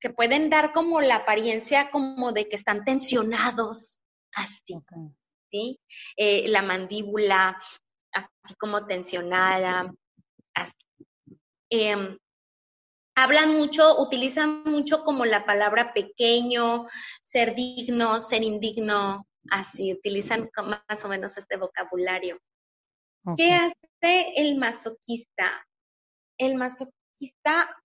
que 0.00 0.10
pueden 0.10 0.48
dar 0.48 0.72
como 0.72 1.00
la 1.00 1.16
apariencia 1.16 1.90
como 1.90 2.32
de 2.32 2.48
que 2.48 2.56
están 2.56 2.84
tensionados, 2.84 4.00
así, 4.32 4.74
¿sí? 5.50 5.78
Eh, 6.16 6.48
la 6.48 6.62
mandíbula 6.62 7.58
así 8.12 8.54
como 8.58 8.86
tensionada, 8.86 9.92
así. 10.54 10.74
Em, 11.68 12.18
hablan 13.14 13.56
mucho, 13.56 14.00
utilizan 14.00 14.64
mucho 14.64 15.04
como 15.04 15.26
la 15.26 15.44
palabra 15.44 15.92
pequeño, 15.92 16.86
ser 17.22 17.54
digno, 17.54 18.20
ser 18.20 18.42
indigno, 18.42 19.26
así, 19.50 19.92
utilizan 19.92 20.50
más 20.88 21.04
o 21.04 21.08
menos 21.08 21.36
este 21.36 21.56
vocabulario. 21.58 22.38
¿Qué 23.36 23.52
hace 23.52 24.32
el 24.36 24.56
masoquista? 24.56 25.66
El 26.38 26.56
masoquista 26.56 27.76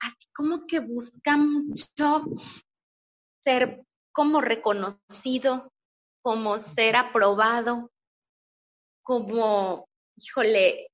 así 0.00 0.26
como 0.34 0.66
que 0.66 0.80
busca 0.80 1.36
mucho 1.36 2.24
ser 3.44 3.84
como 4.12 4.40
reconocido, 4.40 5.72
como 6.22 6.58
ser 6.58 6.96
aprobado, 6.96 7.90
como, 9.02 9.88
híjole, 10.16 10.88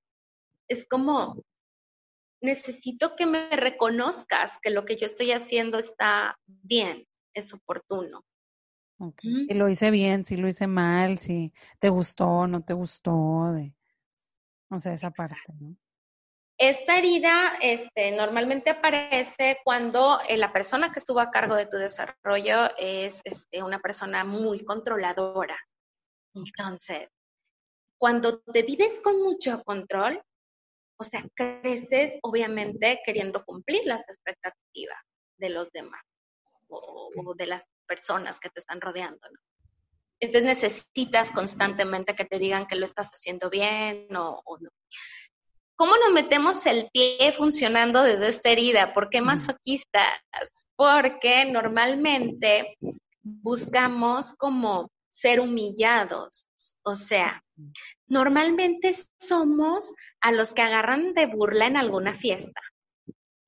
es 0.68 0.86
como, 0.88 1.42
necesito 2.40 3.16
que 3.16 3.26
me 3.26 3.50
reconozcas 3.50 4.58
que 4.60 4.70
lo 4.70 4.84
que 4.84 4.96
yo 4.96 5.06
estoy 5.06 5.32
haciendo 5.32 5.78
está 5.78 6.38
bien, 6.46 7.06
es 7.34 7.54
oportuno. 7.54 8.24
Si 9.18 9.54
lo 9.54 9.68
hice 9.68 9.90
bien, 9.90 10.24
si 10.24 10.36
lo 10.36 10.46
hice 10.46 10.68
mal, 10.68 11.18
si 11.18 11.52
te 11.80 11.88
gustó, 11.88 12.46
no 12.46 12.62
te 12.62 12.72
gustó, 12.72 13.52
de, 13.52 13.74
o 14.70 14.78
sea, 14.78 14.92
esa 14.92 15.10
parte, 15.10 15.52
¿no? 15.58 15.76
Esta 16.58 16.98
herida 16.98 17.56
este, 17.60 18.12
normalmente 18.12 18.70
aparece 18.70 19.58
cuando 19.64 20.20
eh, 20.28 20.36
la 20.36 20.52
persona 20.52 20.92
que 20.92 21.00
estuvo 21.00 21.20
a 21.20 21.30
cargo 21.30 21.54
de 21.54 21.66
tu 21.66 21.76
desarrollo 21.76 22.70
es 22.76 23.20
este, 23.24 23.62
una 23.62 23.80
persona 23.80 24.24
muy 24.24 24.64
controladora. 24.64 25.58
Entonces, 26.34 27.08
cuando 27.98 28.40
te 28.40 28.62
vives 28.62 29.00
con 29.00 29.22
mucho 29.22 29.62
control, 29.64 30.22
o 30.98 31.04
sea, 31.04 31.24
creces 31.34 32.18
obviamente 32.22 33.00
queriendo 33.04 33.44
cumplir 33.44 33.82
las 33.86 34.08
expectativas 34.08 34.98
de 35.36 35.50
los 35.50 35.70
demás 35.72 36.02
o, 36.68 37.10
de 37.36 37.46
las 37.46 37.64
personas 37.86 38.38
que 38.38 38.50
te 38.50 38.60
están 38.60 38.80
rodeando. 38.80 39.20
Entonces 40.20 40.44
necesitas 40.44 41.30
constantemente 41.32 42.14
que 42.14 42.24
te 42.24 42.38
digan 42.38 42.66
que 42.66 42.76
lo 42.76 42.84
estás 42.84 43.10
haciendo 43.12 43.50
bien 43.50 44.06
o, 44.16 44.42
no. 44.60 44.70
¿Cómo 45.82 45.96
nos 45.96 46.12
metemos 46.12 46.64
el 46.66 46.88
pie 46.92 47.32
funcionando 47.36 48.04
desde 48.04 48.28
esta 48.28 48.50
herida? 48.50 48.94
¿Por 48.94 49.10
qué 49.10 49.20
masoquistas? 49.20 50.12
Porque 50.76 51.44
normalmente 51.46 52.78
buscamos 53.20 54.32
como 54.34 54.92
ser 55.08 55.40
humillados, 55.40 56.48
o 56.84 56.94
sea, 56.94 57.42
normalmente 58.06 58.94
somos 59.18 59.92
a 60.20 60.30
los 60.30 60.54
que 60.54 60.62
agarran 60.62 61.14
de 61.14 61.26
burla 61.26 61.66
en 61.66 61.76
alguna 61.76 62.16
fiesta. 62.16 62.60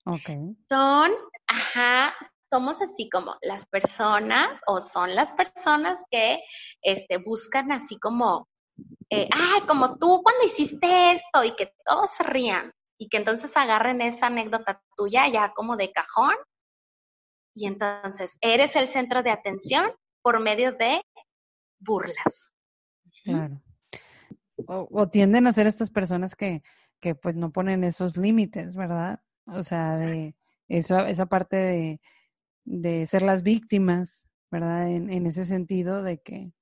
Ok. 0.05 0.57
Son, 0.69 1.13
ajá, 1.47 2.17
somos 2.51 2.83
así 2.83 3.09
como 3.11 3.37
las 3.43 3.65
personas 3.67 4.61
o 4.67 4.81
son 4.81 5.15
las 5.15 5.33
personas 5.35 6.01
que 6.11 6.41
este, 6.83 7.19
buscan 7.19 7.71
así 7.71 7.97
como, 8.01 8.49
eh, 9.11 9.29
ay, 9.33 9.61
como 9.67 9.97
tú 9.99 10.23
cuando 10.23 10.45
hiciste 10.45 11.13
esto 11.13 11.45
y 11.45 11.55
que 11.55 11.73
todos 11.85 12.11
se 12.11 12.23
rían 12.25 12.73
y 12.99 13.09
que 13.09 13.19
entonces 13.19 13.57
agarren 13.57 14.01
esa 14.01 14.27
anécdota 14.27 14.83
tuya 14.97 15.27
ya 15.33 15.53
como 15.55 15.77
de 15.77 15.93
cajón 15.93 16.35
y 17.55 17.67
entonces 17.67 18.37
eres 18.41 18.75
el 18.77 18.89
centro 18.89 19.23
de 19.23 19.31
atención 19.31 19.91
por 20.23 20.41
medio 20.41 20.73
de 20.73 21.01
burlas. 21.79 22.55
Claro. 23.23 23.61
O, 24.67 25.09
tienden 25.09 25.47
a 25.47 25.53
ser 25.53 25.67
estas 25.67 25.91
personas 25.91 26.35
que, 26.35 26.63
que 27.01 27.15
pues 27.15 27.37
no 27.37 27.53
ponen 27.53 27.85
esos 27.85 28.17
límites, 28.17 28.77
¿verdad? 28.77 29.21
O 29.47 29.63
sea, 29.63 29.97
de 29.97 30.35
eso, 30.69 30.99
esa 31.01 31.27
parte 31.27 31.57
de, 31.57 32.01
de 32.65 33.07
ser 33.07 33.23
las 33.23 33.43
víctimas, 33.43 34.27
¿verdad? 34.51 34.89
En, 34.89 35.13
en 35.13 35.27
ese 35.27 35.45
sentido 35.45 36.03
de 36.03 36.19
que, 36.19 36.53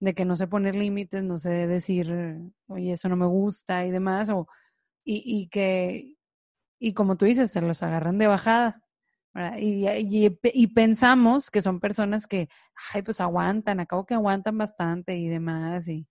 de 0.00 0.14
que 0.14 0.24
no 0.24 0.36
sé 0.36 0.46
poner 0.46 0.76
límites, 0.76 1.22
no 1.22 1.38
sé 1.38 1.66
decir, 1.66 2.12
oye, 2.68 2.92
eso 2.92 3.08
no 3.08 3.16
me 3.16 3.26
gusta 3.26 3.86
y 3.86 3.90
demás, 3.90 4.28
o, 4.30 4.46
y, 5.04 5.22
y 5.24 5.48
que, 5.48 6.16
y 6.78 6.94
como 6.94 7.16
tú 7.16 7.26
dices, 7.26 7.50
se 7.50 7.60
los 7.60 7.82
agarran 7.82 8.18
de 8.18 8.26
bajada, 8.26 8.82
y, 9.58 9.86
y, 9.86 10.66
pensamos 10.68 11.50
que 11.50 11.60
son 11.60 11.78
personas 11.78 12.26
que, 12.26 12.48
ay, 12.94 13.02
pues 13.02 13.20
aguantan, 13.20 13.80
acabo 13.80 14.06
que 14.06 14.14
aguantan 14.14 14.56
bastante 14.56 15.16
y 15.16 15.28
demás, 15.28 15.88
y, 15.88 16.08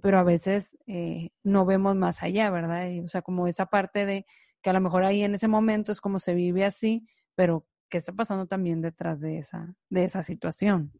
pero 0.00 0.18
a 0.18 0.22
veces 0.22 0.76
eh, 0.86 1.30
no 1.42 1.66
vemos 1.66 1.96
más 1.96 2.22
allá, 2.22 2.50
¿verdad? 2.50 2.86
o 3.04 3.08
sea, 3.08 3.22
como 3.22 3.48
esa 3.48 3.66
parte 3.66 4.06
de 4.06 4.26
que 4.62 4.70
a 4.70 4.72
lo 4.72 4.80
mejor 4.80 5.04
ahí 5.04 5.22
en 5.22 5.34
ese 5.34 5.48
momento 5.48 5.90
es 5.90 6.00
como 6.00 6.18
se 6.20 6.34
vive 6.34 6.64
así, 6.64 7.06
pero 7.34 7.66
¿qué 7.88 7.98
está 7.98 8.12
pasando 8.12 8.46
también 8.46 8.80
detrás 8.80 9.20
de 9.20 9.38
esa, 9.38 9.74
de 9.90 10.04
esa 10.04 10.22
situación? 10.22 10.92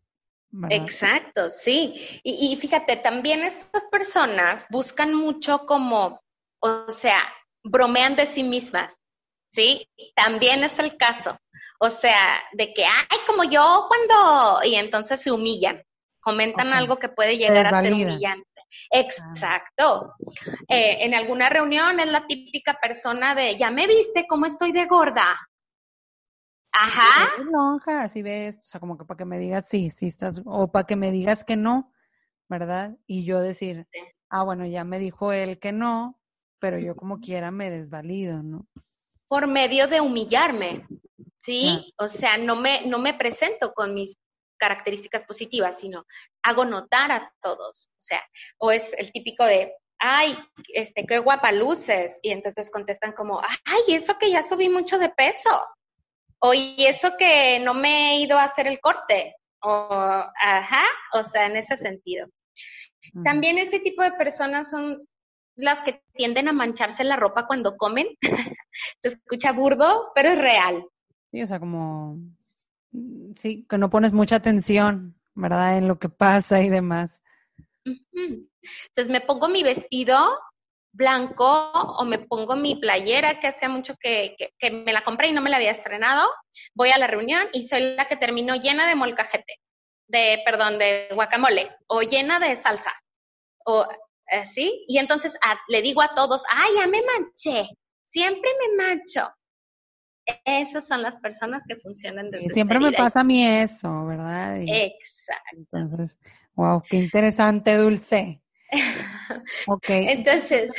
Exacto, 0.70 1.50
sí. 1.50 2.20
Y, 2.22 2.52
y 2.52 2.56
fíjate, 2.56 2.96
también 2.96 3.40
estas 3.40 3.84
personas 3.90 4.66
buscan 4.70 5.12
mucho 5.14 5.66
como, 5.66 6.20
o 6.60 6.90
sea, 6.90 7.20
bromean 7.62 8.16
de 8.16 8.26
sí 8.26 8.42
mismas. 8.42 8.96
¿sí? 9.56 9.88
También 10.14 10.62
es 10.62 10.78
el 10.78 10.96
caso. 10.96 11.38
O 11.80 11.88
sea, 11.88 12.42
de 12.52 12.72
que, 12.74 12.84
ay, 12.84 13.18
como 13.26 13.44
yo 13.44 13.86
cuando, 13.88 14.62
y 14.64 14.74
entonces 14.76 15.20
se 15.20 15.32
humillan, 15.32 15.82
comentan 16.20 16.72
algo 16.72 16.98
que 16.98 17.08
puede 17.08 17.38
llegar 17.38 17.74
a 17.74 17.80
ser 17.80 17.94
humillante. 17.94 18.46
Exacto. 18.90 20.14
Eh, 20.68 20.98
en 21.00 21.14
alguna 21.14 21.48
reunión 21.48 21.98
es 21.98 22.08
la 22.08 22.26
típica 22.26 22.78
persona 22.80 23.34
de, 23.34 23.56
ya 23.56 23.70
me 23.70 23.86
viste 23.86 24.26
cómo 24.28 24.46
estoy 24.46 24.72
de 24.72 24.86
gorda. 24.86 25.38
Ajá. 26.78 27.42
Lonja, 27.50 28.02
así 28.02 28.22
ves, 28.22 28.58
o 28.58 28.62
sea, 28.62 28.80
como 28.80 28.98
que 28.98 29.04
para 29.04 29.18
que 29.18 29.24
me 29.24 29.38
digas 29.38 29.66
sí, 29.68 29.90
sí 29.90 30.06
estás, 30.08 30.42
o 30.44 30.70
para 30.70 30.86
que 30.86 30.96
me 30.96 31.10
digas 31.10 31.44
que 31.44 31.56
no, 31.56 31.92
¿verdad? 32.48 32.96
Y 33.06 33.24
yo 33.24 33.40
decir, 33.40 33.88
ah, 34.28 34.44
bueno, 34.44 34.66
ya 34.66 34.84
me 34.84 34.98
dijo 34.98 35.32
él 35.32 35.58
que 35.58 35.72
no, 35.72 36.20
pero 36.58 36.78
yo 36.78 36.94
como 36.96 37.20
quiera 37.20 37.50
me 37.50 37.70
desvalido, 37.70 38.42
¿no? 38.42 38.66
por 39.28 39.46
medio 39.46 39.88
de 39.88 40.00
humillarme, 40.00 40.86
¿sí? 41.42 41.92
O 41.98 42.08
sea, 42.08 42.36
no 42.36 42.56
me, 42.56 42.86
no 42.86 42.98
me 42.98 43.14
presento 43.14 43.72
con 43.72 43.94
mis 43.94 44.16
características 44.58 45.22
positivas, 45.24 45.78
sino 45.78 46.04
hago 46.42 46.64
notar 46.64 47.12
a 47.12 47.32
todos. 47.42 47.88
O 47.92 48.00
sea, 48.00 48.22
o 48.58 48.70
es 48.70 48.94
el 48.94 49.12
típico 49.12 49.44
de, 49.44 49.72
ay, 49.98 50.38
este, 50.72 51.04
qué 51.06 51.18
guapa 51.18 51.52
luces. 51.52 52.18
Y 52.22 52.30
entonces 52.30 52.70
contestan 52.70 53.12
como, 53.12 53.40
ay, 53.64 53.94
eso 53.94 54.16
que 54.18 54.30
ya 54.30 54.42
subí 54.42 54.68
mucho 54.68 54.98
de 54.98 55.10
peso. 55.10 55.50
O 56.38 56.54
y 56.54 56.86
eso 56.86 57.12
que 57.18 57.58
no 57.60 57.74
me 57.74 58.12
he 58.12 58.20
ido 58.20 58.38
a 58.38 58.44
hacer 58.44 58.66
el 58.66 58.80
corte. 58.80 59.34
O, 59.62 59.88
ajá, 59.90 60.84
o 61.12 61.22
sea, 61.22 61.46
en 61.46 61.56
ese 61.56 61.76
sentido. 61.76 62.28
También 63.24 63.58
este 63.58 63.80
tipo 63.80 64.02
de 64.02 64.12
personas 64.12 64.68
son 64.68 65.00
las 65.54 65.80
que 65.80 66.02
tienden 66.12 66.48
a 66.48 66.52
mancharse 66.52 67.04
la 67.04 67.16
ropa 67.16 67.46
cuando 67.46 67.76
comen. 67.76 68.08
Se 69.02 69.08
escucha 69.08 69.52
burdo, 69.52 70.12
pero 70.14 70.30
es 70.30 70.38
real. 70.38 70.84
Sí, 71.30 71.42
o 71.42 71.46
sea, 71.46 71.58
como, 71.58 72.18
sí, 73.36 73.66
que 73.68 73.78
no 73.78 73.88
pones 73.88 74.12
mucha 74.12 74.36
atención 74.36 75.16
¿verdad? 75.36 75.78
En 75.78 75.86
lo 75.86 75.98
que 75.98 76.08
pasa 76.08 76.60
y 76.62 76.70
demás. 76.70 77.22
Entonces 77.84 79.08
me 79.08 79.20
pongo 79.20 79.48
mi 79.48 79.62
vestido 79.62 80.18
blanco 80.96 81.44
o 81.44 82.04
me 82.04 82.18
pongo 82.18 82.56
mi 82.56 82.76
playera 82.76 83.38
que 83.38 83.48
hace 83.48 83.68
mucho 83.68 83.94
que, 84.00 84.34
que, 84.58 84.70
me 84.70 84.92
la 84.92 85.04
compré 85.04 85.28
y 85.28 85.32
no 85.32 85.42
me 85.42 85.50
la 85.50 85.56
había 85.56 85.70
estrenado, 85.70 86.26
voy 86.74 86.90
a 86.90 86.98
la 86.98 87.06
reunión 87.06 87.48
y 87.52 87.68
soy 87.68 87.94
la 87.94 88.06
que 88.06 88.16
termino 88.16 88.56
llena 88.56 88.88
de 88.88 88.94
molcajete, 88.94 89.60
de, 90.08 90.42
perdón, 90.44 90.78
de 90.78 91.08
guacamole 91.12 91.70
o 91.86 92.00
llena 92.00 92.38
de 92.40 92.56
salsa 92.56 92.94
o 93.66 93.86
así. 94.28 94.68
Eh, 94.68 94.84
y 94.88 94.98
entonces 94.98 95.38
le 95.68 95.82
digo 95.82 96.02
a 96.02 96.14
todos, 96.14 96.42
ay, 96.50 96.72
ya 96.78 96.86
me 96.86 97.02
manché, 97.02 97.68
siempre 98.04 98.50
me 98.60 98.84
mancho. 98.84 99.28
Esas 100.44 100.88
son 100.88 101.02
las 101.02 101.16
personas 101.16 101.62
que 101.68 101.76
funcionan 101.76 102.30
desde 102.32 102.48
Siempre 102.48 102.80
me 102.80 102.90
pasa 102.92 103.20
a 103.20 103.24
mí 103.24 103.46
eso, 103.46 104.06
¿verdad? 104.06 104.60
Exacto. 104.60 105.56
Entonces, 105.56 106.18
wow, 106.54 106.82
qué 106.88 106.96
interesante, 106.96 107.76
Dulce. 107.76 108.42
Ok. 109.66 109.84
Entonces, 109.88 110.72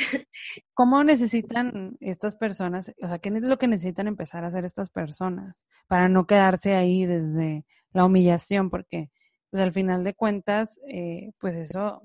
¿cómo 0.74 1.04
necesitan 1.04 1.96
estas 2.00 2.36
personas? 2.36 2.92
O 3.02 3.06
sea, 3.06 3.18
¿qué 3.18 3.28
es 3.30 3.42
lo 3.42 3.58
que 3.58 3.68
necesitan 3.68 4.06
empezar 4.06 4.44
a 4.44 4.48
hacer 4.48 4.64
estas 4.64 4.90
personas 4.90 5.64
para 5.86 6.08
no 6.08 6.26
quedarse 6.26 6.74
ahí 6.74 7.06
desde 7.06 7.64
la 7.92 8.04
humillación? 8.04 8.70
Porque, 8.70 9.10
pues 9.50 9.62
al 9.62 9.72
final 9.72 10.04
de 10.04 10.14
cuentas, 10.14 10.78
eh, 10.88 11.32
pues 11.38 11.56
eso, 11.56 12.02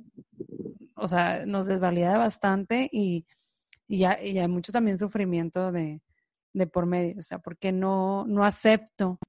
o 0.95 1.07
sea, 1.07 1.45
nos 1.45 1.67
desvalida 1.67 2.17
bastante 2.17 2.89
y, 2.91 3.25
y, 3.87 4.05
hay 4.05 4.47
mucho 4.47 4.71
también 4.71 4.97
sufrimiento 4.97 5.71
de, 5.71 6.01
de 6.53 6.67
por 6.67 6.85
medio. 6.85 7.15
O 7.19 7.21
sea, 7.21 7.39
porque 7.39 7.71
no, 7.71 8.25
no 8.27 8.45
acepto, 8.45 9.19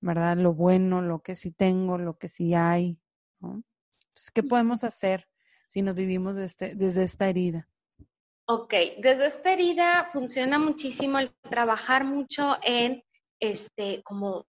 ¿verdad? 0.00 0.36
Lo 0.36 0.54
bueno, 0.54 1.02
lo 1.02 1.20
que 1.20 1.34
sí 1.34 1.50
tengo, 1.50 1.98
lo 1.98 2.18
que 2.18 2.28
sí 2.28 2.54
hay. 2.54 2.98
Entonces, 3.40 4.30
¿qué 4.32 4.42
podemos 4.42 4.84
hacer? 4.84 5.26
Si 5.66 5.82
nos 5.82 5.94
vivimos 5.94 6.36
este, 6.36 6.74
desde 6.74 7.04
esta 7.04 7.28
herida? 7.28 7.68
Ok, 8.48 8.72
desde 8.98 9.26
esta 9.26 9.52
herida 9.52 10.08
funciona 10.12 10.58
muchísimo 10.58 11.18
el 11.18 11.34
trabajar 11.50 12.04
mucho 12.04 12.56
en 12.62 13.02
este, 13.40 14.02
como 14.02 14.46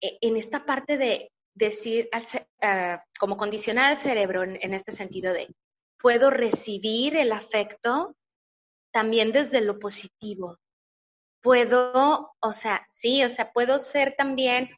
e, 0.00 0.18
en 0.20 0.36
esta 0.36 0.64
parte 0.64 0.96
de 0.96 1.30
decir, 1.54 2.08
uh, 2.12 2.98
como 3.18 3.36
condicionar 3.36 3.92
al 3.92 3.98
cerebro 3.98 4.42
en 4.42 4.74
este 4.74 4.92
sentido 4.92 5.32
de, 5.32 5.48
puedo 5.98 6.30
recibir 6.30 7.16
el 7.16 7.32
afecto 7.32 8.14
también 8.92 9.32
desde 9.32 9.60
lo 9.60 9.78
positivo. 9.78 10.58
Puedo, 11.42 12.32
o 12.40 12.52
sea, 12.52 12.86
sí, 12.90 13.22
o 13.22 13.28
sea, 13.28 13.52
puedo 13.52 13.78
ser 13.78 14.14
también 14.16 14.70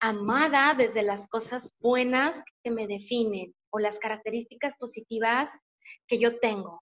amada 0.00 0.74
desde 0.74 1.02
las 1.02 1.26
cosas 1.26 1.72
buenas 1.78 2.42
que 2.62 2.70
me 2.70 2.86
definen 2.86 3.54
o 3.74 3.80
las 3.80 3.98
características 3.98 4.74
positivas 4.76 5.50
que 6.06 6.20
yo 6.20 6.38
tengo. 6.38 6.80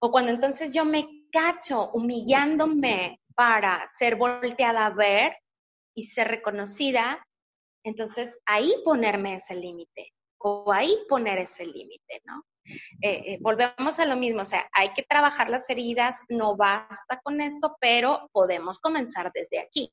O 0.00 0.12
cuando 0.12 0.30
entonces 0.30 0.72
yo 0.72 0.84
me 0.84 1.08
cacho 1.32 1.90
humillándome 1.90 3.20
para 3.34 3.86
ser 3.88 4.14
volteada 4.14 4.86
a 4.86 4.90
ver 4.90 5.36
y 5.96 6.04
ser 6.04 6.28
reconocida, 6.28 7.20
entonces 7.84 8.38
ahí 8.46 8.72
ponerme 8.84 9.34
ese 9.34 9.56
límite 9.56 10.12
o 10.38 10.72
ahí 10.72 10.96
poner 11.08 11.38
ese 11.38 11.66
límite, 11.66 12.22
¿no? 12.24 12.44
Eh, 13.02 13.32
eh, 13.32 13.38
volvemos 13.40 13.98
a 13.98 14.06
lo 14.06 14.16
mismo, 14.16 14.42
o 14.42 14.44
sea, 14.44 14.68
hay 14.72 14.92
que 14.94 15.02
trabajar 15.02 15.50
las 15.50 15.68
heridas, 15.68 16.20
no 16.28 16.56
basta 16.56 17.20
con 17.22 17.40
esto, 17.40 17.76
pero 17.80 18.28
podemos 18.32 18.78
comenzar 18.78 19.32
desde 19.34 19.58
aquí. 19.60 19.92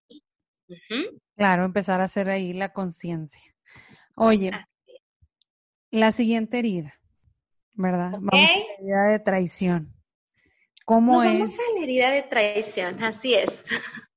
Claro, 1.36 1.66
empezar 1.66 2.00
a 2.00 2.06
hacer 2.06 2.30
ahí 2.30 2.54
la 2.54 2.72
conciencia. 2.72 3.54
Oye, 4.16 4.52
la 5.92 6.12
siguiente 6.12 6.60
herida, 6.60 7.00
¿verdad? 7.74 8.12
Vamos 8.20 8.50
a 8.50 8.58
la 8.58 8.74
herida 8.80 9.04
de 9.10 9.20
traición. 9.20 9.94
¿Cómo 10.86 11.22
es? 11.22 11.34
Vamos 11.34 11.54
a 11.54 11.78
la 11.78 11.84
herida 11.84 12.10
de 12.12 12.24
traición, 12.24 13.04
así 13.04 13.36
es. 13.36 13.66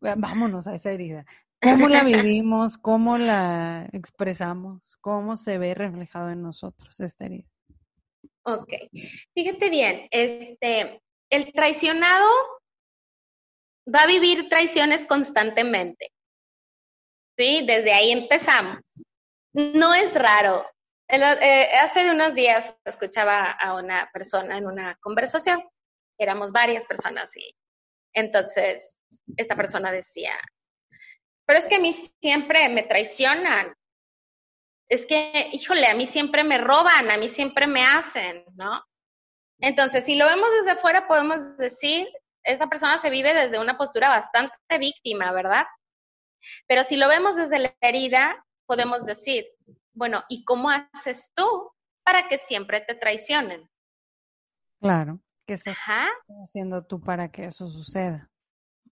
Vámonos 0.00 0.66
a 0.66 0.74
esa 0.74 0.90
herida. 0.90 1.26
¿Cómo 1.60 1.88
la 1.88 2.04
vivimos? 2.04 2.78
¿Cómo 2.78 3.18
la 3.18 3.88
expresamos? 3.92 4.96
¿Cómo 5.00 5.36
se 5.36 5.58
ve 5.58 5.74
reflejado 5.74 6.30
en 6.30 6.42
nosotros 6.42 7.00
esta 7.00 7.26
herida? 7.26 7.48
Ok, 8.44 8.72
fíjate 9.34 9.70
bien, 9.70 10.06
este, 10.12 11.02
el 11.30 11.52
traicionado 11.52 12.28
va 13.92 14.02
a 14.02 14.06
vivir 14.06 14.48
traiciones 14.48 15.04
constantemente. 15.04 16.12
¿Sí? 17.36 17.64
Desde 17.66 17.92
ahí 17.92 18.12
empezamos. 18.12 18.78
No 19.52 19.94
es 19.94 20.14
raro, 20.14 20.64
eh, 21.08 21.68
hace 21.82 22.10
unos 22.10 22.34
días 22.34 22.76
escuchaba 22.84 23.50
a 23.50 23.74
una 23.74 24.10
persona 24.12 24.58
en 24.58 24.66
una 24.66 24.96
conversación, 24.96 25.62
éramos 26.18 26.52
varias 26.52 26.84
personas 26.84 27.36
y 27.36 27.54
entonces 28.12 28.98
esta 29.36 29.54
persona 29.56 29.92
decía, 29.92 30.32
pero 31.46 31.60
es 31.60 31.66
que 31.66 31.76
a 31.76 31.80
mí 31.80 31.92
siempre 31.92 32.68
me 32.68 32.82
traicionan, 32.82 33.74
es 34.88 35.06
que, 35.06 35.48
híjole, 35.52 35.86
a 35.88 35.94
mí 35.94 36.06
siempre 36.06 36.44
me 36.44 36.58
roban, 36.58 37.10
a 37.10 37.16
mí 37.16 37.28
siempre 37.28 37.66
me 37.66 37.82
hacen, 37.82 38.44
¿no? 38.54 38.82
Entonces, 39.60 40.04
si 40.04 40.16
lo 40.16 40.26
vemos 40.26 40.48
desde 40.60 40.80
fuera, 40.80 41.06
podemos 41.06 41.56
decir, 41.56 42.06
esta 42.44 42.68
persona 42.68 42.98
se 42.98 43.10
vive 43.10 43.34
desde 43.34 43.58
una 43.58 43.76
postura 43.76 44.08
bastante 44.08 44.56
víctima, 44.78 45.32
¿verdad? 45.32 45.64
Pero 46.68 46.84
si 46.84 46.96
lo 46.96 47.08
vemos 47.08 47.36
desde 47.36 47.58
la 47.58 47.74
herida, 47.80 48.44
podemos 48.66 49.04
decir, 49.04 49.46
bueno, 49.96 50.24
¿y 50.28 50.44
cómo 50.44 50.70
haces 50.70 51.32
tú 51.34 51.72
para 52.04 52.28
que 52.28 52.38
siempre 52.38 52.82
te 52.82 52.94
traicionen? 52.94 53.68
Claro, 54.80 55.20
¿qué 55.46 55.54
estás 55.54 55.76
haciendo 56.42 56.84
tú 56.84 57.00
para 57.00 57.30
que 57.30 57.46
eso 57.46 57.68
suceda? 57.68 58.30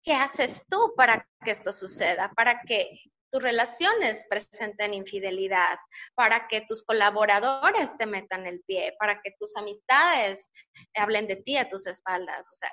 ¿Qué 0.02 0.14
haces 0.14 0.64
tú 0.68 0.94
para 0.96 1.28
que 1.44 1.50
esto 1.50 1.72
suceda? 1.72 2.32
Para 2.34 2.62
que 2.62 2.98
tus 3.30 3.42
relaciones 3.42 4.24
presenten 4.28 4.94
infidelidad, 4.94 5.78
para 6.14 6.48
que 6.48 6.62
tus 6.62 6.84
colaboradores 6.84 7.96
te 7.98 8.06
metan 8.06 8.46
el 8.46 8.62
pie, 8.66 8.94
para 8.98 9.20
que 9.20 9.34
tus 9.38 9.54
amistades 9.56 10.50
hablen 10.94 11.26
de 11.26 11.36
ti 11.36 11.56
a 11.58 11.68
tus 11.68 11.86
espaldas. 11.86 12.48
O 12.50 12.54
sea, 12.54 12.70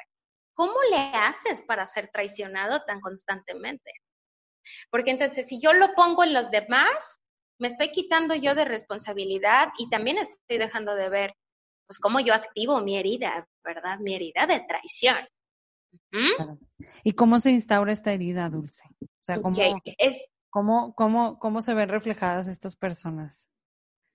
¿cómo 0.53 0.81
le 0.89 0.97
haces 1.13 1.61
para 1.63 1.85
ser 1.85 2.09
traicionado 2.11 2.83
tan 2.85 3.01
constantemente? 3.01 3.91
Porque 4.89 5.11
entonces, 5.11 5.47
si 5.47 5.59
yo 5.59 5.73
lo 5.73 5.93
pongo 5.95 6.23
en 6.23 6.33
los 6.33 6.49
demás, 6.51 7.19
me 7.61 7.67
estoy 7.67 7.91
quitando 7.91 8.33
yo 8.33 8.55
de 8.55 8.65
responsabilidad 8.65 9.67
y 9.77 9.87
también 9.87 10.17
estoy 10.17 10.57
dejando 10.57 10.95
de 10.95 11.09
ver, 11.09 11.35
pues, 11.85 11.99
cómo 11.99 12.19
yo 12.19 12.33
activo 12.33 12.81
mi 12.81 12.97
herida, 12.97 13.47
¿verdad? 13.63 13.99
Mi 13.99 14.15
herida 14.15 14.47
de 14.47 14.61
traición. 14.61 15.27
¿Y 17.03 17.11
cómo 17.11 17.37
se 17.37 17.51
instaura 17.51 17.93
esta 17.93 18.13
herida, 18.13 18.49
Dulce? 18.49 18.85
O 18.99 19.23
sea, 19.23 19.39
¿cómo, 20.49 20.95
cómo, 20.95 21.37
cómo, 21.37 21.61
se 21.61 21.75
ven 21.75 21.89
reflejadas 21.89 22.47
estas 22.47 22.75
personas? 22.75 23.47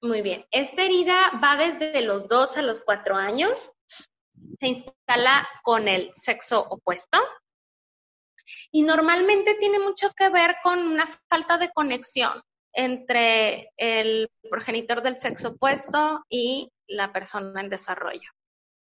Muy 0.03 0.23
bien. 0.23 0.45
Esta 0.51 0.83
herida 0.83 1.31
va 1.43 1.57
desde 1.57 2.03
los 2.03 2.27
dos 2.27 2.57
a 2.57 2.63
los 2.63 2.81
cuatro 2.81 3.15
años. 3.15 3.73
Se 4.59 4.67
instala 4.67 5.47
con 5.63 5.87
el 5.87 6.11
sexo 6.15 6.67
opuesto. 6.69 7.19
Y 8.73 8.83
normalmente 8.83 9.55
tiene 9.55 9.79
mucho 9.79 10.11
que 10.17 10.31
ver 10.31 10.57
con 10.65 10.81
una 10.81 11.07
falta 11.29 11.59
de 11.59 11.71
conexión 11.71 12.43
entre 12.77 13.73
el 13.79 14.31
progenitor 14.51 15.03
del 15.03 15.19
sexo 15.19 15.49
opuesto 15.49 16.25
y 16.29 16.71
la 16.87 17.11
persona 17.13 17.61
en 17.63 17.71
desarrollo. 17.71 18.31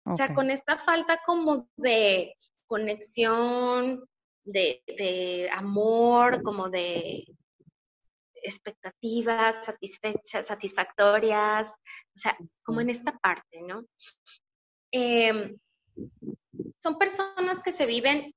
O 0.04 0.14
sea, 0.14 0.34
con 0.34 0.50
esta 0.50 0.76
falta 0.76 1.20
como 1.24 1.68
de 1.76 2.34
conexión, 2.66 4.04
de, 4.44 5.50
amor, 5.52 6.42
como 6.42 6.68
de 6.68 7.26
expectativas 8.34 9.64
satisfechas, 9.64 10.46
satisfactorias, 10.46 11.74
o 12.14 12.18
sea, 12.18 12.36
como 12.64 12.80
en 12.80 12.90
esta 12.90 13.18
parte, 13.18 13.62
¿no? 13.62 13.84
Em, 14.92 15.56
son 16.80 16.98
personas 16.98 17.60
que 17.60 17.72
se 17.72 17.86
viven 17.86 18.32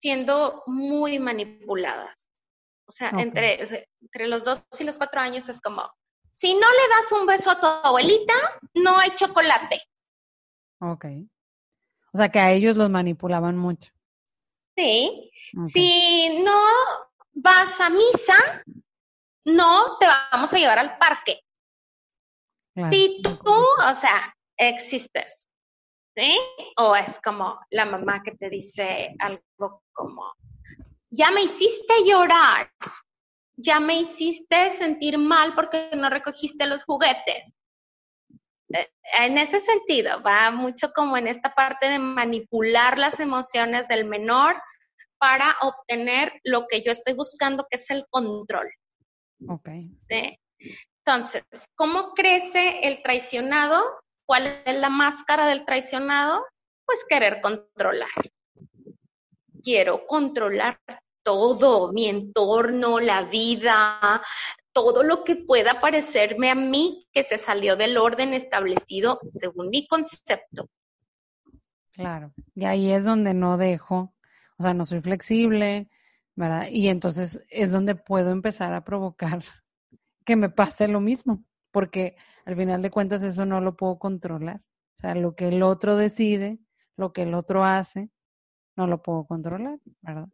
siendo 0.00 0.62
muy 0.66 1.18
manipuladas. 1.18 2.27
O 2.88 2.92
sea, 2.92 3.10
entre, 3.10 3.84
entre 4.00 4.26
los 4.26 4.44
dos 4.44 4.66
y 4.78 4.84
los 4.84 4.96
cuatro 4.96 5.20
años 5.20 5.48
es 5.48 5.60
como, 5.60 5.88
si 6.32 6.54
no 6.54 6.60
le 6.60 6.88
das 6.88 7.12
un 7.12 7.26
beso 7.26 7.50
a 7.50 7.60
tu 7.60 7.66
abuelita, 7.66 8.32
no 8.74 8.96
hay 8.98 9.10
chocolate. 9.14 9.82
Ok. 10.80 11.04
O 12.12 12.16
sea, 12.16 12.30
que 12.30 12.38
a 12.38 12.50
ellos 12.52 12.78
los 12.78 12.88
manipulaban 12.88 13.58
mucho. 13.58 13.92
Sí. 14.74 15.30
Si 15.70 16.42
no 16.42 16.58
vas 17.32 17.78
a 17.80 17.90
misa, 17.90 18.64
no 19.44 19.98
te 19.98 20.06
vamos 20.32 20.52
a 20.52 20.56
llevar 20.56 20.78
al 20.78 20.96
parque. 20.96 21.40
Si 22.90 23.20
tú, 23.22 23.50
o 23.52 23.94
sea, 23.94 24.34
existes, 24.56 25.48
¿sí? 26.16 26.38
O 26.76 26.94
es 26.94 27.20
como 27.20 27.58
la 27.70 27.84
mamá 27.84 28.22
que 28.22 28.36
te 28.36 28.48
dice 28.48 29.14
algo 29.18 29.82
como, 29.92 30.32
ya 31.10 31.30
me 31.30 31.42
hiciste 31.42 31.94
llorar. 32.06 32.70
ya 33.60 33.80
me 33.80 33.98
hiciste 34.00 34.70
sentir 34.70 35.18
mal 35.18 35.54
porque 35.56 35.90
no 35.96 36.08
recogiste 36.08 36.64
los 36.66 36.84
juguetes. 36.84 37.54
Eh, 38.72 38.88
en 39.18 39.36
ese 39.36 39.58
sentido, 39.58 40.22
va 40.22 40.50
mucho 40.52 40.92
como 40.94 41.16
en 41.16 41.26
esta 41.26 41.52
parte 41.54 41.88
de 41.88 41.98
manipular 41.98 42.98
las 42.98 43.18
emociones 43.18 43.88
del 43.88 44.04
menor 44.04 44.54
para 45.18 45.56
obtener 45.62 46.32
lo 46.44 46.66
que 46.68 46.82
yo 46.82 46.92
estoy 46.92 47.14
buscando, 47.14 47.66
que 47.68 47.76
es 47.76 47.90
el 47.90 48.06
control. 48.10 48.70
Ok. 49.48 49.68
¿Sí? 50.02 50.38
Entonces, 51.04 51.42
¿cómo 51.74 52.12
crece 52.14 52.86
el 52.86 53.02
traicionado? 53.02 53.82
¿Cuál 54.26 54.62
es 54.64 54.76
la 54.76 54.90
máscara 54.90 55.48
del 55.48 55.64
traicionado? 55.64 56.44
Pues 56.84 57.04
querer 57.08 57.40
controlar. 57.40 58.08
Quiero 59.62 60.06
controlar 60.06 60.80
todo, 61.22 61.92
mi 61.92 62.08
entorno, 62.08 63.00
la 63.00 63.24
vida, 63.24 64.22
todo 64.72 65.02
lo 65.02 65.24
que 65.24 65.36
pueda 65.36 65.80
parecerme 65.80 66.50
a 66.50 66.54
mí 66.54 67.06
que 67.12 67.22
se 67.22 67.36
salió 67.36 67.76
del 67.76 67.98
orden 67.98 68.32
establecido 68.32 69.20
según 69.32 69.70
mi 69.70 69.86
concepto. 69.86 70.68
Claro, 71.92 72.32
y 72.54 72.64
ahí 72.64 72.92
es 72.92 73.04
donde 73.04 73.34
no 73.34 73.56
dejo, 73.56 74.14
o 74.56 74.62
sea, 74.62 74.72
no 74.72 74.84
soy 74.84 75.00
flexible, 75.00 75.90
¿verdad? 76.36 76.68
Y 76.70 76.88
entonces 76.88 77.44
es 77.50 77.72
donde 77.72 77.96
puedo 77.96 78.30
empezar 78.30 78.72
a 78.72 78.84
provocar 78.84 79.42
que 80.24 80.36
me 80.36 80.48
pase 80.48 80.86
lo 80.86 81.00
mismo, 81.00 81.44
porque 81.72 82.16
al 82.44 82.56
final 82.56 82.80
de 82.80 82.90
cuentas 82.90 83.22
eso 83.22 83.44
no 83.44 83.60
lo 83.60 83.76
puedo 83.76 83.98
controlar. 83.98 84.62
O 84.96 85.00
sea, 85.00 85.14
lo 85.14 85.34
que 85.34 85.48
el 85.48 85.62
otro 85.62 85.96
decide, 85.96 86.58
lo 86.96 87.12
que 87.12 87.22
el 87.22 87.34
otro 87.34 87.64
hace, 87.64 88.10
no 88.78 88.86
lo 88.86 89.02
puedo 89.02 89.24
controlar, 89.24 89.76
¿verdad? 90.02 90.28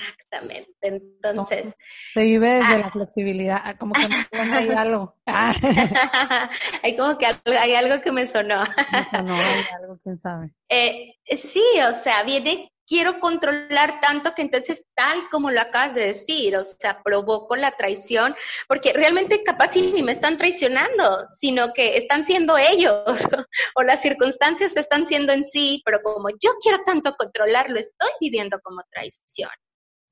Exactamente. 0.00 0.70
Entonces. 0.80 1.74
se 2.14 2.24
vive 2.24 2.48
desde 2.48 2.78
la 2.78 2.86
ah. 2.86 2.90
flexibilidad, 2.90 3.60
ah, 3.62 3.76
como 3.76 3.92
que 3.92 4.00
hay 4.32 4.70
algo. 4.70 5.16
Ah. 5.26 5.52
hay 6.82 6.96
como 6.96 7.18
que 7.18 7.26
hay 7.26 7.74
algo 7.74 8.00
que 8.00 8.12
me 8.12 8.26
sonó. 8.26 8.62
me 8.92 9.10
sonó, 9.10 9.34
hay 9.34 9.64
algo, 9.82 9.98
quién 10.04 10.18
sabe. 10.18 10.52
Eh, 10.68 11.16
sí, 11.36 11.62
o 11.86 11.92
sea, 11.92 12.22
viene, 12.22 12.72
quiero 12.90 13.20
controlar 13.20 14.00
tanto 14.00 14.34
que 14.34 14.42
entonces, 14.42 14.84
tal 14.96 15.28
como 15.30 15.52
lo 15.52 15.60
acabas 15.60 15.94
de 15.94 16.06
decir, 16.06 16.56
o 16.56 16.64
sea, 16.64 17.00
provoco 17.04 17.54
la 17.54 17.70
traición, 17.76 18.34
porque 18.66 18.92
realmente 18.92 19.44
capaz 19.44 19.76
ni 19.76 20.02
me 20.02 20.10
están 20.10 20.36
traicionando, 20.36 21.24
sino 21.28 21.72
que 21.72 21.96
están 21.96 22.24
siendo 22.24 22.58
ellos, 22.58 23.04
o 23.76 23.82
las 23.84 24.02
circunstancias 24.02 24.76
están 24.76 25.06
siendo 25.06 25.32
en 25.32 25.46
sí, 25.46 25.80
pero 25.84 26.00
como 26.02 26.30
yo 26.30 26.50
quiero 26.60 26.82
tanto 26.84 27.14
controlarlo, 27.16 27.78
estoy 27.78 28.10
viviendo 28.20 28.58
como 28.60 28.82
traición. 28.90 29.50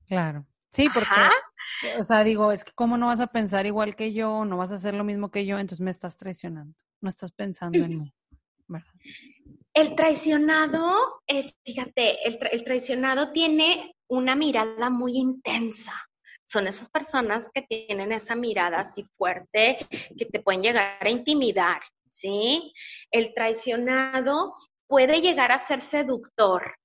Claro. 0.07 0.45
Sí, 0.71 0.87
porque, 0.93 1.11
o 1.99 2.03
sea, 2.03 2.23
digo, 2.23 2.53
es 2.53 2.63
que 2.63 2.71
cómo 2.73 2.95
no 2.95 3.07
vas 3.07 3.19
a 3.19 3.27
pensar 3.27 3.65
igual 3.65 3.97
que 3.97 4.13
yo, 4.13 4.45
no 4.45 4.55
vas 4.55 4.71
a 4.71 4.75
hacer 4.75 4.93
lo 4.93 5.03
mismo 5.03 5.31
que 5.31 5.45
yo, 5.45 5.59
entonces 5.59 5.81
me 5.81 5.91
estás 5.91 6.15
traicionando, 6.15 6.77
no 7.01 7.09
estás 7.09 7.33
pensando 7.33 7.77
en 7.79 8.03
mí. 8.03 8.13
El 9.79 9.95
traicionado, 9.95 11.21
eh, 11.25 11.53
fíjate, 11.63 12.27
el, 12.27 12.37
el 12.51 12.65
traicionado 12.65 13.31
tiene 13.31 13.95
una 14.09 14.35
mirada 14.35 14.89
muy 14.89 15.15
intensa. 15.15 15.93
Son 16.45 16.67
esas 16.67 16.89
personas 16.89 17.49
que 17.53 17.61
tienen 17.61 18.11
esa 18.11 18.35
mirada 18.35 18.81
así 18.81 19.05
fuerte, 19.15 19.77
que 20.17 20.25
te 20.25 20.41
pueden 20.41 20.63
llegar 20.63 20.97
a 20.99 21.09
intimidar, 21.09 21.81
¿sí? 22.09 22.73
El 23.09 23.33
traicionado 23.33 24.53
puede 24.85 25.21
llegar 25.21 25.53
a 25.53 25.59
ser 25.59 25.79
seductor, 25.79 26.75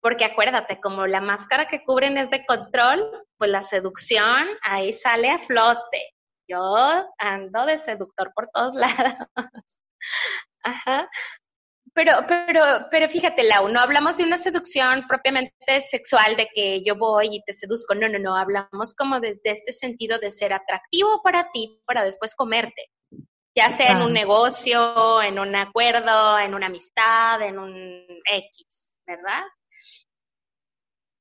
porque 0.00 0.24
acuérdate, 0.24 0.78
como 0.80 1.08
la 1.08 1.20
máscara 1.20 1.66
que 1.66 1.82
cubren 1.82 2.16
es 2.18 2.30
de 2.30 2.46
control, 2.46 3.26
pues 3.36 3.50
la 3.50 3.64
seducción 3.64 4.46
ahí 4.62 4.92
sale 4.92 5.28
a 5.28 5.40
flote. 5.40 6.14
Yo 6.46 6.76
ando 7.18 7.66
de 7.66 7.78
seductor 7.78 8.30
por 8.32 8.48
todos 8.54 8.74
lados. 8.76 9.82
Ajá. 10.62 11.10
Pero, 11.94 12.12
pero, 12.26 12.62
pero 12.90 13.08
fíjate, 13.08 13.44
Lau, 13.44 13.68
no 13.68 13.78
hablamos 13.78 14.16
de 14.16 14.24
una 14.24 14.36
seducción 14.36 15.06
propiamente 15.06 15.80
sexual, 15.80 16.36
de 16.36 16.48
que 16.52 16.82
yo 16.84 16.96
voy 16.96 17.36
y 17.36 17.42
te 17.44 17.52
seduzco. 17.52 17.94
No, 17.94 18.08
no, 18.08 18.18
no. 18.18 18.34
Hablamos 18.34 18.94
como 18.94 19.20
desde 19.20 19.52
este 19.52 19.72
sentido 19.72 20.18
de 20.18 20.32
ser 20.32 20.52
atractivo 20.52 21.22
para 21.22 21.50
ti 21.52 21.80
para 21.86 22.04
después 22.04 22.34
comerte. 22.34 22.90
Ya 23.56 23.70
sea 23.70 23.92
en 23.92 24.02
un 24.02 24.12
negocio, 24.12 25.22
en 25.22 25.38
un 25.38 25.54
acuerdo, 25.54 26.36
en 26.40 26.54
una 26.54 26.66
amistad, 26.66 27.40
en 27.40 27.60
un 27.60 28.04
X, 28.28 28.98
¿verdad? 29.06 29.44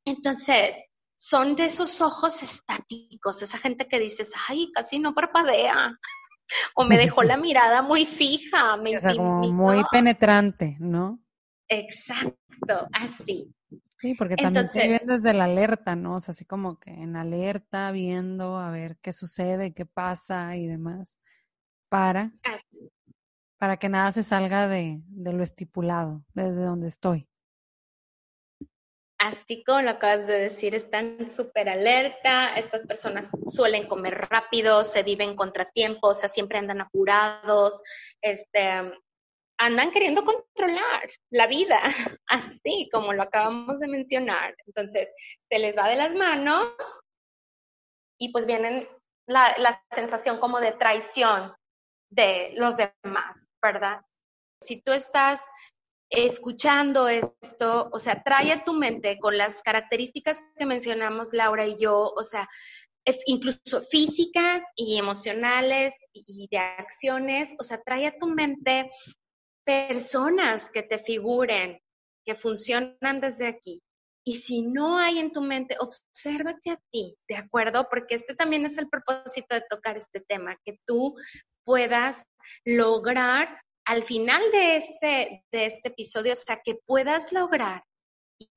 Entonces, 0.05 0.75
son 1.15 1.55
de 1.55 1.65
esos 1.65 2.01
ojos 2.01 2.41
estáticos, 2.41 3.41
esa 3.43 3.59
gente 3.59 3.87
que 3.87 3.99
dices, 3.99 4.31
ay, 4.49 4.71
casi 4.73 4.97
no 4.97 5.13
parpadea, 5.13 5.95
o 6.75 6.83
me 6.85 6.97
dejó 6.97 7.23
la 7.23 7.37
mirada 7.37 7.81
muy 7.81 8.05
fija, 8.05 8.77
me 8.77 8.97
o 8.97 9.51
muy 9.51 9.83
penetrante, 9.91 10.77
¿no? 10.79 11.19
Exacto, 11.67 12.87
así. 12.91 13.53
Sí, 13.97 14.15
porque 14.15 14.35
también 14.35 14.69
se 14.69 14.83
viven 14.83 15.07
desde 15.07 15.33
la 15.33 15.45
alerta, 15.45 15.95
¿no? 15.95 16.15
O 16.15 16.19
sea, 16.19 16.33
así 16.33 16.45
como 16.45 16.79
que 16.79 16.91
en 16.91 17.15
alerta, 17.15 17.91
viendo 17.91 18.57
a 18.57 18.69
ver 18.69 18.97
qué 19.01 19.13
sucede, 19.13 19.73
qué 19.73 19.85
pasa 19.85 20.57
y 20.57 20.67
demás, 20.67 21.17
para, 21.89 22.33
para 23.57 23.77
que 23.77 23.87
nada 23.87 24.11
se 24.11 24.23
salga 24.23 24.67
de, 24.67 25.01
de 25.07 25.33
lo 25.33 25.41
estipulado, 25.41 26.25
desde 26.33 26.63
donde 26.63 26.87
estoy 26.87 27.29
así 29.19 29.63
como 29.63 29.81
lo 29.81 29.91
acabas 29.91 30.27
de 30.27 30.39
decir, 30.39 30.75
están 30.75 31.29
súper 31.35 31.69
alerta, 31.69 32.55
estas 32.55 32.85
personas 32.85 33.29
suelen 33.51 33.87
comer 33.87 34.27
rápido, 34.29 34.83
se 34.83 35.03
viven 35.03 35.35
contratiempos, 35.35 36.17
o 36.17 36.19
sea, 36.19 36.29
siempre 36.29 36.57
andan 36.57 36.81
apurados, 36.81 37.81
este, 38.21 38.93
andan 39.57 39.91
queriendo 39.91 40.25
controlar 40.25 41.09
la 41.31 41.47
vida, 41.47 41.79
así 42.27 42.89
como 42.91 43.13
lo 43.13 43.23
acabamos 43.23 43.79
de 43.79 43.87
mencionar. 43.87 44.55
Entonces, 44.65 45.09
se 45.49 45.59
les 45.59 45.75
va 45.77 45.89
de 45.89 45.95
las 45.95 46.13
manos 46.13 46.73
y 48.19 48.31
pues 48.31 48.45
vienen 48.45 48.87
la, 49.27 49.55
la 49.57 49.81
sensación 49.91 50.39
como 50.39 50.59
de 50.59 50.73
traición 50.73 51.53
de 52.11 52.53
los 52.55 52.75
demás, 52.77 53.47
¿verdad? 53.61 54.01
Si 54.61 54.81
tú 54.81 54.91
estás 54.91 55.41
escuchando 56.13 57.07
esto, 57.07 57.89
o 57.91 57.99
sea, 57.99 58.21
trae 58.23 58.51
a 58.51 58.63
tu 58.63 58.73
mente 58.73 59.17
con 59.19 59.37
las 59.37 59.63
características 59.63 60.39
que 60.55 60.65
mencionamos 60.65 61.33
Laura 61.33 61.65
y 61.65 61.77
yo, 61.77 62.13
o 62.15 62.23
sea, 62.23 62.47
incluso 63.25 63.81
físicas 63.81 64.63
y 64.75 64.97
emocionales 64.97 65.95
y 66.13 66.47
de 66.49 66.57
acciones, 66.57 67.53
o 67.59 67.63
sea, 67.63 67.81
trae 67.81 68.07
a 68.07 68.17
tu 68.17 68.27
mente 68.27 68.91
personas 69.65 70.69
que 70.69 70.83
te 70.83 70.99
figuren, 70.99 71.79
que 72.25 72.35
funcionan 72.35 73.19
desde 73.19 73.47
aquí. 73.47 73.81
Y 74.25 74.37
si 74.37 74.61
no 74.61 74.97
hay 74.97 75.19
en 75.19 75.33
tu 75.33 75.41
mente, 75.41 75.75
obsérvate 75.79 76.71
a 76.71 76.79
ti, 76.91 77.17
¿de 77.27 77.35
acuerdo? 77.35 77.87
Porque 77.89 78.15
este 78.15 78.35
también 78.35 78.65
es 78.65 78.77
el 78.77 78.87
propósito 78.87 79.55
de 79.55 79.65
tocar 79.69 79.97
este 79.97 80.21
tema, 80.21 80.57
que 80.63 80.79
tú 80.85 81.15
puedas 81.65 82.23
lograr 82.63 83.57
al 83.85 84.03
final 84.03 84.41
de 84.51 84.77
este, 84.77 85.45
de 85.51 85.65
este 85.65 85.89
episodio, 85.89 86.33
o 86.33 86.37
sea, 86.37 86.61
que 86.63 86.75
puedas 86.85 87.31
lograr 87.31 87.83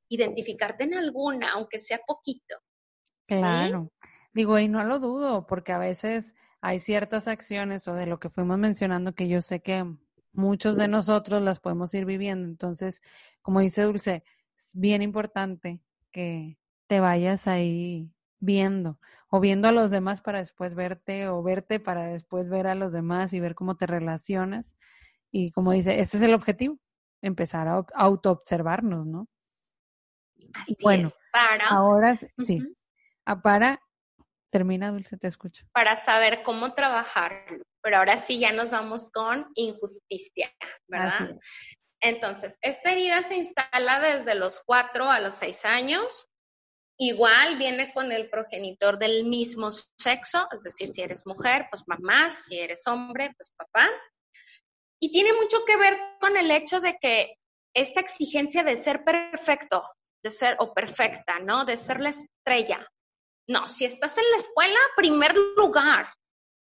identificarte 0.09 0.85
en 0.85 0.95
alguna, 0.95 1.51
aunque 1.53 1.79
sea 1.79 2.01
poquito. 2.07 2.55
Claro. 3.27 3.91
Digo, 4.33 4.59
y 4.59 4.69
no 4.69 4.85
lo 4.85 4.99
dudo, 4.99 5.47
porque 5.47 5.73
a 5.73 5.79
veces 5.79 6.35
hay 6.61 6.79
ciertas 6.79 7.29
acciones 7.29 7.89
o 7.89 7.95
de 7.95 8.07
lo 8.07 8.21
que 8.21 8.31
fuimos 8.31 8.59
mencionando 8.59 9.15
que 9.15 9.29
yo 9.29 9.41
sé 9.41 9.61
que 9.61 9.85
muchos 10.33 10.77
de 10.77 10.89
nosotros 10.89 11.43
las 11.43 11.61
podemos 11.61 11.93
ir 11.95 12.05
viviendo. 12.05 12.47
Entonces, 12.47 13.01
como 13.43 13.61
dice 13.61 13.83
Dulce, 13.83 14.23
es 14.57 14.71
bien 14.75 15.03
importante 15.03 15.81
que 16.13 16.59
te 16.87 17.01
vayas 17.01 17.47
ahí 17.49 18.13
viendo 18.39 19.01
o 19.29 19.41
viendo 19.41 19.69
a 19.69 19.73
los 19.73 19.91
demás 19.91 20.21
para 20.21 20.39
después 20.39 20.75
verte 20.75 21.29
o 21.29 21.43
verte 21.43 21.81
para 21.81 22.07
después 22.07 22.49
ver 22.49 22.67
a 22.67 22.75
los 22.75 22.93
demás 22.93 23.33
y 23.33 23.41
ver 23.41 23.55
cómo 23.55 23.77
te 23.77 23.87
relacionas 23.87 24.77
y 25.37 25.51
como 25.51 25.73
dice, 25.73 26.01
ese 26.01 26.17
es 26.17 26.23
el 26.23 26.33
objetivo, 26.33 26.79
empezar 27.21 27.69
a 27.69 27.85
autoobservarnos, 27.95 29.05
¿no? 29.05 29.29
Así 30.55 30.75
bueno, 30.83 31.11
para, 31.31 31.69
ahora 31.69 32.15
sí, 32.15 32.63
ah, 33.27 33.43
para, 33.43 33.79
termina 34.51 34.91
Dulce, 34.91 35.19
te 35.19 35.27
escucho. 35.27 35.67
Para 35.73 35.99
saber 35.99 36.43
cómo 36.43 36.73
trabajar, 36.73 37.45
pero 37.83 37.99
ahora 37.99 38.17
sí 38.17 38.39
ya 38.39 38.53
nos 38.53 38.71
vamos 38.71 39.11
con 39.11 39.51
injusticia, 39.57 40.51
¿verdad? 40.89 41.37
Entonces, 42.01 42.57
esta 42.63 42.93
herida 42.93 43.23
se 43.23 43.37
instala 43.37 44.01
desde 44.01 44.35
los 44.35 44.63
cuatro 44.65 45.11
a 45.11 45.21
los 45.21 45.35
seis 45.35 45.67
años. 45.67 46.27
Igual 46.99 47.59
viene 47.59 47.93
con 47.93 48.11
el 48.11 48.31
progenitor 48.31 48.99
del 48.99 49.25
mismo 49.25 49.71
sexo, 49.71 50.49
es 50.51 50.63
decir, 50.63 50.89
si 50.89 51.03
eres 51.03 51.27
mujer, 51.27 51.67
pues 51.71 51.83
mamá, 51.87 52.31
si 52.31 52.59
eres 52.59 52.87
hombre, 52.87 53.35
pues 53.37 53.53
papá. 53.55 53.91
Y 55.07 55.13
tiene 55.13 55.33
mucho 55.35 55.65
que 55.65 55.77
ver 55.77 55.97
con 56.19 56.37
el 56.37 56.51
hecho 56.51 56.81
de 56.81 56.99
que 57.01 57.39
esta 57.73 58.01
exigencia 58.01 58.65
de 58.65 58.75
ser 58.75 59.05
perfecto, 59.05 59.89
de 60.21 60.31
ser 60.31 60.57
o 60.59 60.75
perfecta, 60.75 61.39
¿no? 61.39 61.65
De 61.65 61.77
ser 61.77 62.01
la 62.01 62.09
estrella, 62.09 62.85
No, 63.47 63.69
si 63.69 63.85
estás 63.85 64.19
en 64.19 64.29
la 64.33 64.39
escuela, 64.39 64.81
primer 64.97 65.33
lugar. 65.57 66.13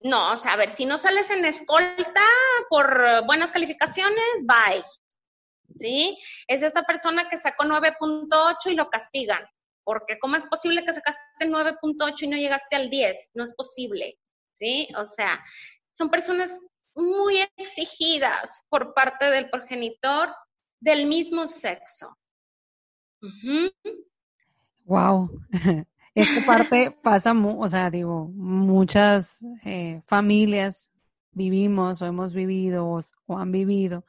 No, 0.02 0.34
o 0.34 0.38
sea, 0.38 0.54
a 0.54 0.56
ver, 0.56 0.70
si 0.70 0.86
no 0.86 1.00
sales 1.00 1.32
en 1.32 1.46
escolta 1.46 2.22
por 2.70 3.26
buenas 3.26 3.52
calificaciones, 3.52 4.44
bye. 4.44 4.84
¿Sí? 5.80 6.16
Es 6.48 6.62
esta 6.62 6.84
persona 6.84 7.30
que 7.30 7.40
sacó 7.40 7.64
9.8 7.64 8.72
y 8.72 8.76
lo 8.76 8.88
castigan. 8.92 9.44
Porque 9.84 10.20
¿cómo 10.20 10.36
es 10.36 10.44
posible 10.44 10.86
que 10.86 10.94
sacaste 10.94 11.22
9.8 11.40 12.22
y 12.22 12.28
no 12.28 12.38
llegaste 12.38 12.76
al 12.76 12.92
10? 12.92 13.32
No 13.34 13.46
es 13.46 13.54
posible. 13.56 14.20
¿Sí? 14.54 14.88
O 14.96 15.08
sea, 15.08 15.44
son 15.94 16.12
personas 16.12 16.52
muy 16.98 17.36
exigidas 17.56 18.66
por 18.70 18.94
parte 18.94 19.26
del 19.26 19.50
progenitor 19.50 20.30
del 20.80 21.06
mismo 21.06 21.48
sexo. 21.48 22.18
Wow. 24.86 25.30
Esta 26.16 26.46
parte 26.46 26.92
pasa, 27.04 27.34
o 27.34 27.68
sea, 27.70 27.92
digo, 27.92 28.28
muchas 28.34 29.46
eh, 29.64 30.02
familias 30.08 30.92
vivimos 31.32 32.02
o 32.02 32.08
hemos 32.08 32.34
vivido 32.34 32.88
o, 33.28 33.38
han 33.38 33.52
vivido 33.52 34.04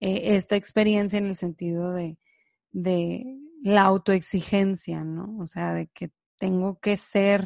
eh, 0.00 0.34
esta 0.34 0.56
experiencia 0.56 1.18
en 1.18 1.26
el 1.26 1.36
sentido 1.36 1.92
de, 1.92 2.18
de 2.72 3.24
la 3.62 3.82
autoexigencia, 3.82 5.04
¿no? 5.04 5.38
O 5.38 5.46
sea, 5.46 5.72
de 5.74 5.86
que 5.94 6.10
tengo 6.38 6.80
que 6.80 6.96
ser 6.96 7.44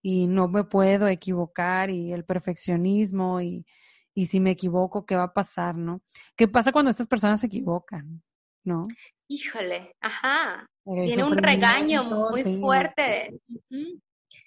y 0.00 0.26
no 0.26 0.48
me 0.48 0.64
puedo 0.64 1.06
equivocar 1.08 1.90
y 1.90 2.14
el 2.14 2.24
perfeccionismo 2.24 3.42
y, 3.42 3.66
y 4.14 4.26
si 4.26 4.40
me 4.40 4.52
equivoco, 4.52 5.04
¿qué 5.04 5.16
va 5.16 5.24
a 5.24 5.34
pasar, 5.34 5.74
no? 5.74 6.00
¿Qué 6.36 6.48
pasa 6.48 6.72
cuando 6.72 6.90
estas 6.90 7.08
personas 7.08 7.40
se 7.40 7.48
equivocan, 7.48 8.22
no? 8.64 8.84
Híjole, 9.28 9.94
ajá. 10.00 10.66
Tiene 10.84 11.24
un 11.24 11.36
regaño 11.36 12.04
muy 12.04 12.42
fuerte. 12.60 13.40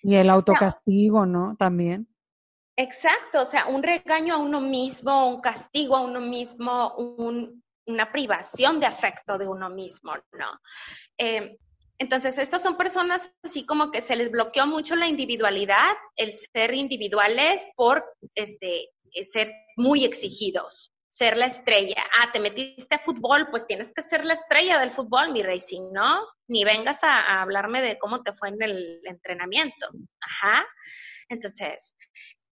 Y 0.04 0.16
el 0.16 0.30
autocastigo, 0.30 1.26
¿no? 1.26 1.56
También. 1.58 2.08
Exacto, 2.78 3.42
o 3.42 3.46
sea, 3.46 3.68
un 3.68 3.82
regaño 3.82 4.36
a 4.36 4.38
uno 4.38 4.62
mismo, 4.62 5.30
un 5.30 5.42
castigo 5.42 5.98
a 5.98 6.02
uno 6.02 6.22
mismo, 6.22 6.94
una 7.88 8.12
privación 8.12 8.80
de 8.80 8.86
afecto 8.86 9.38
de 9.38 9.48
uno 9.48 9.70
mismo, 9.70 10.14
¿no? 10.34 10.60
Eh, 11.18 11.58
entonces, 12.00 12.38
estas 12.38 12.62
son 12.62 12.78
personas 12.78 13.34
así 13.44 13.66
como 13.66 13.90
que 13.90 14.02
se 14.02 14.16
les 14.16 14.30
bloqueó 14.30 14.68
mucho 14.68 14.96
la 14.96 15.08
individualidad, 15.08 15.96
el 16.16 16.34
ser 16.38 16.76
individuales 16.76 17.66
por 17.76 18.06
este, 18.36 18.90
ser 19.26 19.52
muy 19.76 20.06
exigidos 20.06 20.94
ser 21.18 21.36
la 21.36 21.48
estrella. 21.48 22.04
Ah, 22.20 22.30
te 22.32 22.40
metiste 22.40 22.96
a 22.96 23.00
fútbol, 23.00 23.48
pues 23.50 23.66
tienes 23.66 23.92
que 23.92 24.04
ser 24.04 24.24
la 24.24 24.36
estrella 24.36 24.80
del 24.80 24.92
fútbol, 24.92 25.34
mi 25.34 25.42
rey, 25.42 25.60
si 25.60 25.80
no, 25.80 26.20
ni 26.48 26.64
vengas 26.64 27.04
a, 27.04 27.42
hablarme 27.42 27.82
de 27.82 27.98
cómo 27.98 28.22
te 28.22 28.34
fue 28.34 28.50
en 28.50 28.62
el 28.62 29.02
entrenamiento. 29.04 29.88
Ajá. 30.22 30.66
Entonces, 31.30 31.96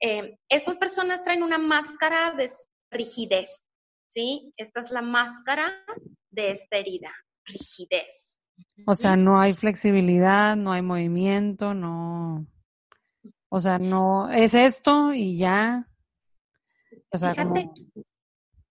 eh, 0.01 0.39
estas 0.49 0.77
personas 0.77 1.23
traen 1.23 1.43
una 1.43 1.59
máscara 1.59 2.31
de 2.31 2.49
rigidez, 2.89 3.67
¿sí? 4.09 4.51
Esta 4.57 4.79
es 4.79 4.89
la 4.89 5.03
máscara 5.03 5.85
de 6.31 6.51
esta 6.51 6.77
herida, 6.77 7.13
rigidez. 7.45 8.39
O 8.87 8.95
sea, 8.95 9.15
no 9.15 9.39
hay 9.39 9.53
flexibilidad, 9.53 10.55
no 10.55 10.71
hay 10.71 10.81
movimiento, 10.81 11.73
no. 11.73 12.47
O 13.49 13.59
sea, 13.59 13.77
no 13.77 14.29
es 14.31 14.53
esto 14.53 15.13
y 15.13 15.37
ya. 15.37 15.87
O 17.11 17.17
sea, 17.17 17.31
Fíjate, 17.31 17.69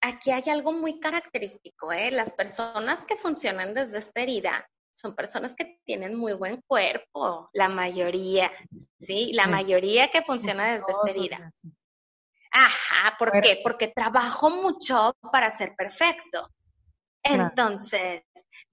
aquí 0.00 0.30
hay 0.30 0.44
algo 0.48 0.72
muy 0.72 1.00
característico, 1.00 1.92
¿eh? 1.92 2.10
Las 2.10 2.30
personas 2.32 3.04
que 3.04 3.16
funcionan 3.16 3.74
desde 3.74 3.98
esta 3.98 4.20
herida 4.20 4.68
son 4.92 5.14
personas 5.14 5.54
que 5.56 5.78
tienen 5.84 6.14
muy 6.14 6.34
buen 6.34 6.62
cuerpo, 6.66 7.50
la 7.52 7.68
mayoría, 7.68 8.52
¿sí? 8.98 9.32
La 9.32 9.46
mayoría 9.46 10.10
que 10.10 10.22
funciona 10.22 10.72
desde 10.72 10.84
esta 10.88 11.10
herida. 11.10 11.52
Ajá, 12.52 13.16
¿por 13.18 13.32
qué? 13.40 13.60
Porque 13.64 13.88
trabajo 13.88 14.48
mucho 14.50 15.16
para 15.32 15.50
ser 15.50 15.74
perfecto. 15.74 16.48
Entonces, 17.26 18.22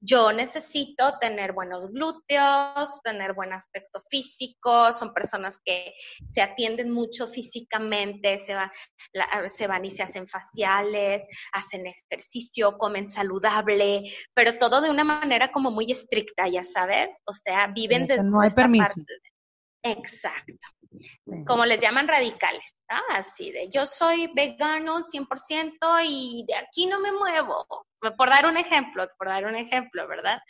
yo 0.02 0.34
necesito 0.34 1.18
tener 1.20 1.54
buenos 1.54 1.90
glúteos, 1.90 3.02
tener 3.02 3.34
buen 3.34 3.54
aspecto 3.54 4.02
físico, 4.10 4.92
son 4.94 5.14
personas 5.14 5.58
que 5.64 5.94
se 6.28 6.42
atienden 6.42 6.92
mucho 6.92 7.28
físicamente, 7.28 8.40
se, 8.40 8.56
se 9.48 9.68
van 9.68 9.86
y 9.86 9.92
se 9.92 10.04
hacen 10.04 10.28
faciales, 10.28 11.26
hacen 11.54 11.86
ejercicio, 11.88 12.78
comen 12.78 13.08
saludable, 13.08 14.04
pero 14.34 14.58
todo 14.60 14.82
de 14.82 14.90
una 14.90 15.06
manera 15.06 15.52
como 15.54 15.72
muy 15.72 15.90
estricta, 15.90 16.50
ya 16.50 16.66
sabes, 16.66 17.16
o 17.26 17.34
sea, 17.34 17.68
viven 17.68 18.06
desde... 18.06 18.24
No 18.24 18.42
hay 18.42 18.50
permiso. 18.50 18.96
Exacto. 19.84 20.68
Como 21.46 21.66
les 21.66 21.82
llaman 21.82 22.08
radicales, 22.08 22.76
Así 23.10 23.52
de, 23.52 23.70
yo 23.70 23.86
soy 23.86 24.28
vegano 24.34 25.02
100% 25.02 25.78
y 26.06 26.44
de 26.46 26.56
aquí 26.56 26.88
no 26.88 27.00
me 27.00 27.12
muevo. 27.12 27.66
Por 28.18 28.30
dar 28.30 28.46
un 28.46 28.58
ejemplo, 28.58 29.08
por 29.18 29.28
dar 29.28 29.46
un 29.46 29.56
ejemplo, 29.56 30.08
¿verdad? 30.08 30.42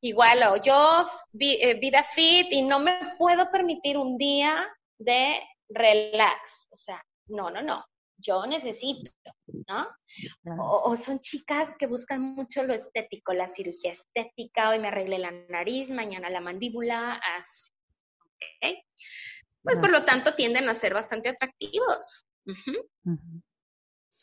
Igual, 0.00 0.42
o 0.44 0.62
yo 0.62 1.06
eh, 1.40 1.74
vida 1.80 2.04
fit 2.04 2.46
y 2.50 2.62
no 2.62 2.78
me 2.78 3.14
puedo 3.18 3.50
permitir 3.50 3.96
un 3.96 4.16
día 4.16 4.68
de 4.98 5.40
relax. 5.68 6.68
O 6.70 6.76
sea, 6.76 7.02
no, 7.26 7.50
no, 7.50 7.62
no. 7.62 7.84
Yo 8.16 8.46
necesito, 8.46 9.10
¿no? 9.68 9.88
O, 10.58 10.96
son 10.96 11.20
chicas 11.20 11.74
que 11.78 11.86
buscan 11.86 12.20
mucho 12.20 12.64
lo 12.64 12.74
estético, 12.74 13.32
la 13.32 13.48
cirugía 13.48 13.92
estética, 13.92 14.70
hoy 14.70 14.80
me 14.80 14.88
arreglé 14.88 15.18
la 15.18 15.30
nariz, 15.30 15.90
mañana 15.90 16.28
la 16.28 16.40
mandíbula, 16.40 17.20
así. 17.36 17.70
Pues 19.68 19.78
por 19.80 19.90
lo 19.90 20.04
tanto 20.04 20.34
tienden 20.34 20.68
a 20.68 20.74
ser 20.74 20.94
bastante 20.94 21.28
atractivos. 21.28 22.24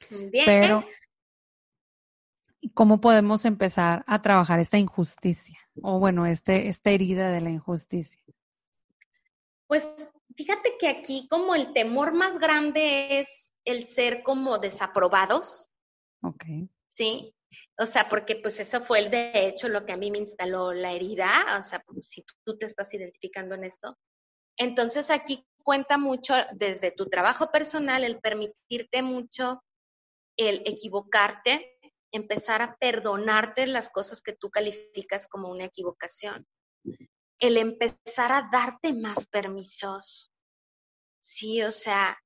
Bien. 0.10 0.46
Pero, 0.46 0.84
¿cómo 2.74 3.00
podemos 3.00 3.46
empezar 3.46 4.04
a 4.08 4.22
trabajar 4.22 4.60
esta 4.60 4.80
injusticia? 4.80 5.60
O 5.84 6.00
bueno, 6.00 6.26
este, 6.26 6.68
esta 6.68 6.90
herida 6.90 7.30
de 7.30 7.42
la 7.42 7.52
injusticia. 7.52 8.22
Pues 9.68 10.10
fíjate 10.36 10.78
que 10.80 10.88
aquí 10.88 11.28
como 11.30 11.54
el 11.54 11.74
temor 11.74 12.14
más 12.14 12.40
grande 12.40 13.20
es 13.20 13.54
el 13.66 13.86
ser 13.86 14.24
como 14.24 14.58
desaprobados. 14.58 15.70
Ok. 16.22 16.44
Sí. 16.88 17.36
O 17.78 17.86
sea, 17.86 18.10
porque 18.10 18.38
pues 18.38 18.60
eso 18.60 18.82
fue 18.82 19.00
el 19.00 19.12
de 19.12 19.32
hecho 19.34 19.70
lo 19.70 19.86
que 19.86 19.94
a 19.94 19.98
mí 19.98 20.10
me 20.12 20.18
instaló 20.18 20.74
la 20.74 20.92
herida. 20.92 21.58
O 21.60 21.64
sea, 21.64 21.84
si 22.02 22.26
tú 22.44 22.58
te 22.58 22.66
estás 22.66 22.94
identificando 22.94 23.56
en 23.56 23.66
esto, 23.66 23.98
entonces 24.58 25.10
aquí 25.10 25.46
cuenta 25.64 25.98
mucho 25.98 26.36
desde 26.54 26.92
tu 26.92 27.10
trabajo 27.10 27.52
personal 27.52 28.04
el 28.04 28.20
permitirte 28.20 29.02
mucho 29.02 29.64
el 30.38 30.62
equivocarte, 30.66 31.78
empezar 32.12 32.62
a 32.62 32.76
perdonarte 32.78 33.68
las 33.68 33.90
cosas 33.90 34.22
que 34.22 34.34
tú 34.34 34.50
calificas 34.50 35.28
como 35.28 35.50
una 35.50 35.66
equivocación, 35.66 36.46
el 37.40 37.58
empezar 37.58 38.32
a 38.32 38.50
darte 38.52 38.94
más 38.94 39.28
permisos. 39.28 40.32
Sí, 41.20 41.64
o 41.64 41.72
sea, 41.72 42.18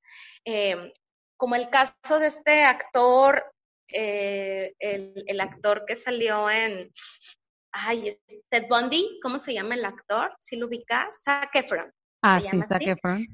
em, 0.43 0.91
como 1.37 1.55
el 1.55 1.69
caso 1.69 2.19
de 2.19 2.27
este 2.27 2.63
actor, 2.65 3.43
eh, 3.87 4.75
el, 4.79 5.39
actor 5.39 5.85
que 5.85 5.95
salió 5.95 6.49
en, 6.49 6.91
ay, 7.71 8.19
Ted 8.49 8.67
Bundy, 8.67 9.19
¿cómo 9.21 9.39
se 9.39 9.53
llama 9.53 9.75
el 9.75 9.85
actor? 9.85 10.35
Si 10.39 10.57
lo 10.57 10.67
ubicas, 10.67 11.23
Zac 11.23 11.55
Efron. 11.55 11.91
Ah, 12.21 12.41
sí, 12.41 12.57
está 12.57 12.77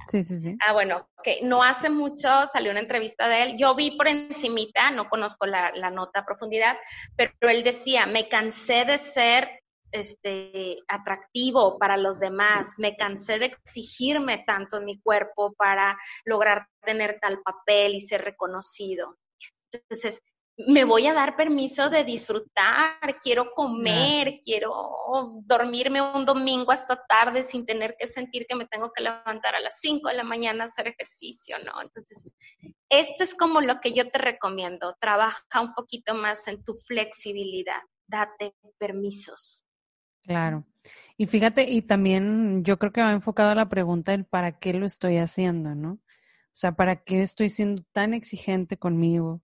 Sí, 0.08 0.24
sí, 0.24 0.40
sí. 0.40 0.58
Ah, 0.66 0.74
bueno, 0.74 1.10
que 1.24 1.40
no 1.42 1.64
hace 1.64 1.90
mucho 1.90 2.46
salió 2.52 2.72
una 2.72 2.82
entrevista 2.82 3.28
de 3.28 3.44
él. 3.44 3.58
Yo 3.58 3.76
vi 3.76 3.98
por 3.98 4.08
encimita, 4.08 4.92
no 4.92 5.10
conozco 5.10 5.48
la, 5.48 5.72
nota 5.90 6.20
a 6.20 6.26
profundidad, 6.26 6.78
pero 7.16 7.32
él 7.42 7.64
decía, 7.64 8.06
me 8.06 8.30
cansé 8.30 8.86
de 8.86 8.98
ser 9.00 9.50
este, 9.92 10.78
atractivo 10.88 11.80
para 11.80 11.98
los 11.98 12.20
demás, 12.20 12.76
me 12.78 12.96
cansé 12.96 13.40
de 13.40 13.46
exigirme 13.46 14.44
tanto 14.46 14.78
en 14.78 14.86
mi 14.86 15.00
cuerpo 15.00 15.54
para 15.54 15.98
lograr 16.24 16.68
tener 16.82 17.20
tal 17.20 17.42
papel 17.42 17.96
y 17.96 18.02
ser 18.02 18.24
reconocido. 18.24 19.18
Entonces, 19.72 20.22
me 20.58 20.86
voy 20.86 21.06
a 21.08 21.14
dar 21.14 21.36
permiso 21.36 21.90
de 21.90 22.06
disfrutar, 22.06 23.18
quiero 23.22 23.52
comer, 23.54 24.40
quiero 24.44 24.74
dormirme 25.44 26.02
un 26.02 26.26
domingo 26.26 26.72
hasta 26.72 26.98
tarde 27.08 27.44
sin 27.44 27.66
tener 27.66 27.96
que 28.00 28.08
sentir 28.08 28.46
que 28.48 28.56
me 28.56 28.66
tengo 28.68 28.92
que 28.94 29.04
levantar 29.04 29.56
a 29.56 29.60
las 29.60 29.80
5 29.82 30.08
de 30.08 30.16
la 30.16 30.24
mañana 30.24 30.64
a 30.64 30.68
hacer 30.68 30.88
ejercicio, 30.88 31.58
¿no? 31.66 31.82
Entonces, 31.82 32.26
esto 32.90 33.24
es 33.24 33.36
como 33.36 33.60
lo 33.60 33.82
que 33.82 33.94
yo 33.94 34.10
te 34.10 34.18
recomiendo, 34.18 34.96
trabaja 35.02 35.62
un 35.62 35.74
poquito 35.74 36.14
más 36.14 36.48
en 36.48 36.64
tu 36.64 36.76
flexibilidad, 36.76 37.82
date 38.08 38.56
permisos. 38.78 39.66
Claro. 40.24 40.66
Y 41.18 41.28
fíjate, 41.28 41.70
y 41.70 41.82
también 41.82 42.64
yo 42.64 42.80
creo 42.80 42.92
que 42.92 43.02
va 43.02 43.12
enfocado 43.12 43.52
a 43.52 43.56
la 43.56 43.70
pregunta 43.70 44.12
del 44.12 44.26
para 44.26 44.58
qué 44.58 44.74
lo 44.74 44.86
estoy 44.86 45.18
haciendo, 45.18 45.76
¿no? 45.76 45.92
O 45.92 46.58
sea, 46.58 46.72
¿para 46.72 47.04
qué 47.04 47.22
estoy 47.22 47.50
siendo 47.50 47.84
tan 47.92 48.14
exigente 48.14 48.78
conmigo? 48.78 49.42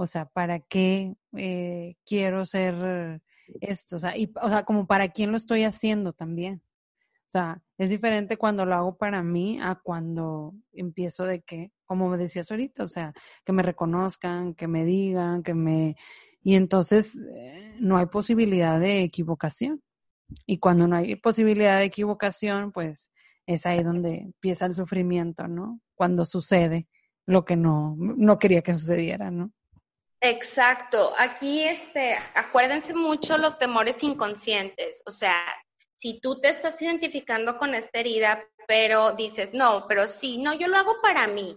O 0.00 0.06
sea, 0.06 0.24
¿para 0.24 0.60
qué 0.60 1.14
eh, 1.36 1.96
quiero 2.06 2.46
ser 2.46 3.20
esto? 3.60 3.96
O 3.96 3.98
sea, 3.98 4.16
y, 4.16 4.32
o 4.40 4.48
sea, 4.48 4.64
como 4.64 4.86
para 4.86 5.10
quién 5.10 5.30
lo 5.30 5.36
estoy 5.36 5.64
haciendo 5.64 6.14
también. 6.14 6.62
O 7.04 7.30
sea, 7.30 7.62
es 7.76 7.90
diferente 7.90 8.38
cuando 8.38 8.64
lo 8.64 8.74
hago 8.74 8.96
para 8.96 9.22
mí 9.22 9.60
a 9.60 9.74
cuando 9.74 10.54
empiezo 10.72 11.24
de 11.26 11.42
que, 11.42 11.70
como 11.84 12.08
me 12.08 12.16
decías 12.16 12.50
ahorita, 12.50 12.82
o 12.82 12.86
sea, 12.86 13.12
que 13.44 13.52
me 13.52 13.62
reconozcan, 13.62 14.54
que 14.54 14.66
me 14.68 14.86
digan, 14.86 15.42
que 15.42 15.52
me... 15.52 15.96
Y 16.42 16.54
entonces 16.54 17.16
eh, 17.34 17.76
no 17.78 17.98
hay 17.98 18.06
posibilidad 18.06 18.80
de 18.80 19.02
equivocación. 19.02 19.82
Y 20.46 20.60
cuando 20.60 20.88
no 20.88 20.96
hay 20.96 21.16
posibilidad 21.16 21.78
de 21.78 21.84
equivocación, 21.84 22.72
pues 22.72 23.10
es 23.44 23.66
ahí 23.66 23.82
donde 23.82 24.20
empieza 24.20 24.64
el 24.64 24.74
sufrimiento, 24.74 25.46
¿no? 25.46 25.82
Cuando 25.94 26.24
sucede 26.24 26.88
lo 27.26 27.44
que 27.44 27.56
no, 27.56 27.96
no 27.98 28.38
quería 28.38 28.62
que 28.62 28.72
sucediera, 28.72 29.30
¿no? 29.30 29.52
Exacto. 30.20 31.14
Aquí, 31.16 31.64
este, 31.64 32.16
acuérdense 32.34 32.94
mucho 32.94 33.38
los 33.38 33.58
temores 33.58 34.02
inconscientes. 34.02 35.02
O 35.06 35.10
sea, 35.10 35.34
si 35.96 36.20
tú 36.20 36.40
te 36.40 36.50
estás 36.50 36.80
identificando 36.82 37.58
con 37.58 37.74
esta 37.74 38.00
herida, 38.00 38.44
pero 38.66 39.12
dices, 39.12 39.52
no, 39.52 39.86
pero 39.88 40.08
sí, 40.08 40.38
no, 40.38 40.54
yo 40.54 40.68
lo 40.68 40.76
hago 40.76 41.00
para 41.02 41.26
mí, 41.26 41.56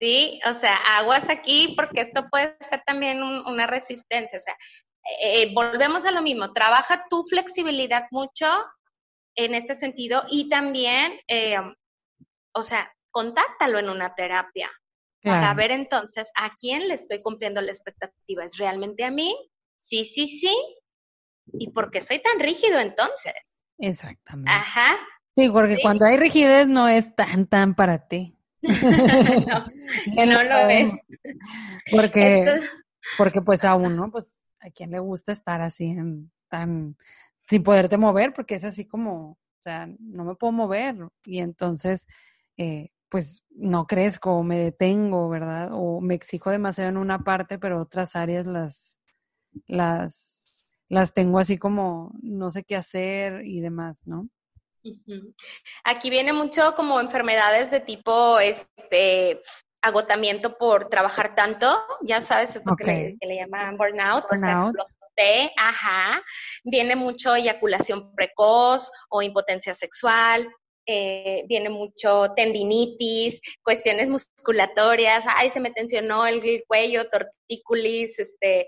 ¿sí? 0.00 0.40
O 0.46 0.54
sea, 0.54 0.76
aguas 0.98 1.28
aquí 1.28 1.74
porque 1.76 2.02
esto 2.02 2.28
puede 2.30 2.56
ser 2.68 2.82
también 2.86 3.22
una 3.22 3.66
resistencia, 3.66 4.38
o 4.38 4.40
sea, 4.40 4.54
eh, 5.20 5.42
eh, 5.42 5.52
volvemos 5.54 6.04
a 6.04 6.10
lo 6.10 6.22
mismo, 6.22 6.52
trabaja 6.52 7.06
tu 7.10 7.24
flexibilidad 7.24 8.06
mucho 8.10 8.46
en 9.36 9.54
este 9.54 9.74
sentido 9.74 10.24
y 10.28 10.48
también, 10.48 11.20
eh, 11.28 11.58
o 12.52 12.62
sea, 12.62 12.92
contáctalo 13.10 13.78
en 13.78 13.90
una 13.90 14.14
terapia 14.14 14.70
para 15.22 15.52
ver 15.54 15.70
entonces 15.70 16.30
a 16.36 16.54
quién 16.54 16.88
le 16.88 16.94
estoy 16.94 17.22
cumpliendo 17.22 17.60
la 17.60 17.72
expectativa. 17.72 18.44
¿Es 18.44 18.56
realmente 18.56 19.04
a 19.04 19.10
mí? 19.10 19.34
Sí, 19.76 20.04
sí, 20.04 20.26
sí. 20.28 20.54
¿Y 21.52 21.70
por 21.70 21.90
qué 21.90 22.00
soy 22.00 22.22
tan 22.22 22.38
rígido 22.40 22.78
entonces? 22.78 23.64
Exactamente. 23.78 24.50
Ajá. 24.50 24.96
Sí, 25.36 25.48
porque 25.48 25.78
cuando 25.80 26.04
hay 26.04 26.16
rigidez 26.16 26.68
no 26.68 26.88
es 26.88 27.14
tan, 27.14 27.46
tan 27.46 27.74
para 27.74 28.08
ti. 28.08 28.34
no, 28.62 30.26
no 30.26 30.42
lo 30.42 30.68
es. 30.68 30.90
Porque, 31.90 32.60
porque 33.16 33.40
pues 33.40 33.64
a 33.64 33.76
uno, 33.76 34.10
pues 34.10 34.42
a 34.60 34.70
quien 34.70 34.90
le 34.90 34.98
gusta 34.98 35.32
estar 35.32 35.60
así 35.60 35.84
en, 35.84 36.30
tan, 36.48 36.96
sin 37.46 37.62
poderte 37.62 37.96
mover, 37.96 38.32
porque 38.32 38.56
es 38.56 38.64
así 38.64 38.84
como, 38.84 39.30
o 39.30 39.60
sea, 39.60 39.88
no 40.00 40.24
me 40.24 40.34
puedo 40.34 40.52
mover. 40.52 40.96
Y 41.24 41.38
entonces, 41.38 42.06
eh, 42.56 42.90
pues 43.08 43.42
no 43.50 43.86
crezco, 43.86 44.42
me 44.42 44.58
detengo, 44.58 45.28
¿verdad? 45.28 45.70
O 45.72 46.00
me 46.00 46.14
exijo 46.14 46.50
demasiado 46.50 46.90
en 46.90 46.96
una 46.96 47.20
parte, 47.20 47.58
pero 47.58 47.80
otras 47.80 48.16
áreas 48.16 48.46
las, 48.46 48.98
las 49.66 50.38
las 50.88 51.12
tengo 51.12 51.38
así 51.38 51.58
como 51.58 52.12
no 52.22 52.50
sé 52.50 52.64
qué 52.64 52.76
hacer 52.76 53.44
y 53.44 53.60
demás, 53.60 54.06
¿no? 54.06 54.28
Aquí 55.84 56.08
viene 56.08 56.32
mucho 56.32 56.74
como 56.74 56.98
enfermedades 57.00 57.70
de 57.70 57.80
tipo 57.80 58.38
este 58.38 59.42
agotamiento 59.82 60.56
por 60.56 60.88
trabajar 60.88 61.34
tanto, 61.34 61.78
ya 62.02 62.20
sabes, 62.20 62.56
esto 62.56 62.74
que, 62.74 63.16
le, 63.20 63.36
llaman 63.36 63.76
burnout, 63.76 64.24
o 64.30 64.36
sea, 64.36 64.62
exploté, 64.62 65.52
ajá. 65.56 66.22
Viene 66.64 66.96
mucho 66.96 67.34
eyaculación 67.34 68.14
precoz 68.14 68.90
o 69.10 69.20
impotencia 69.20 69.74
sexual, 69.74 70.48
eh, 70.90 71.44
viene 71.46 71.68
mucho 71.68 72.32
tendinitis, 72.34 73.40
cuestiones 73.62 74.08
musculatorias, 74.08 75.22
ay, 75.36 75.50
se 75.50 75.60
me 75.60 75.70
tensionó 75.70 76.26
el 76.26 76.64
cuello, 76.66 77.10
tortícolis, 77.10 78.18
este, 78.18 78.66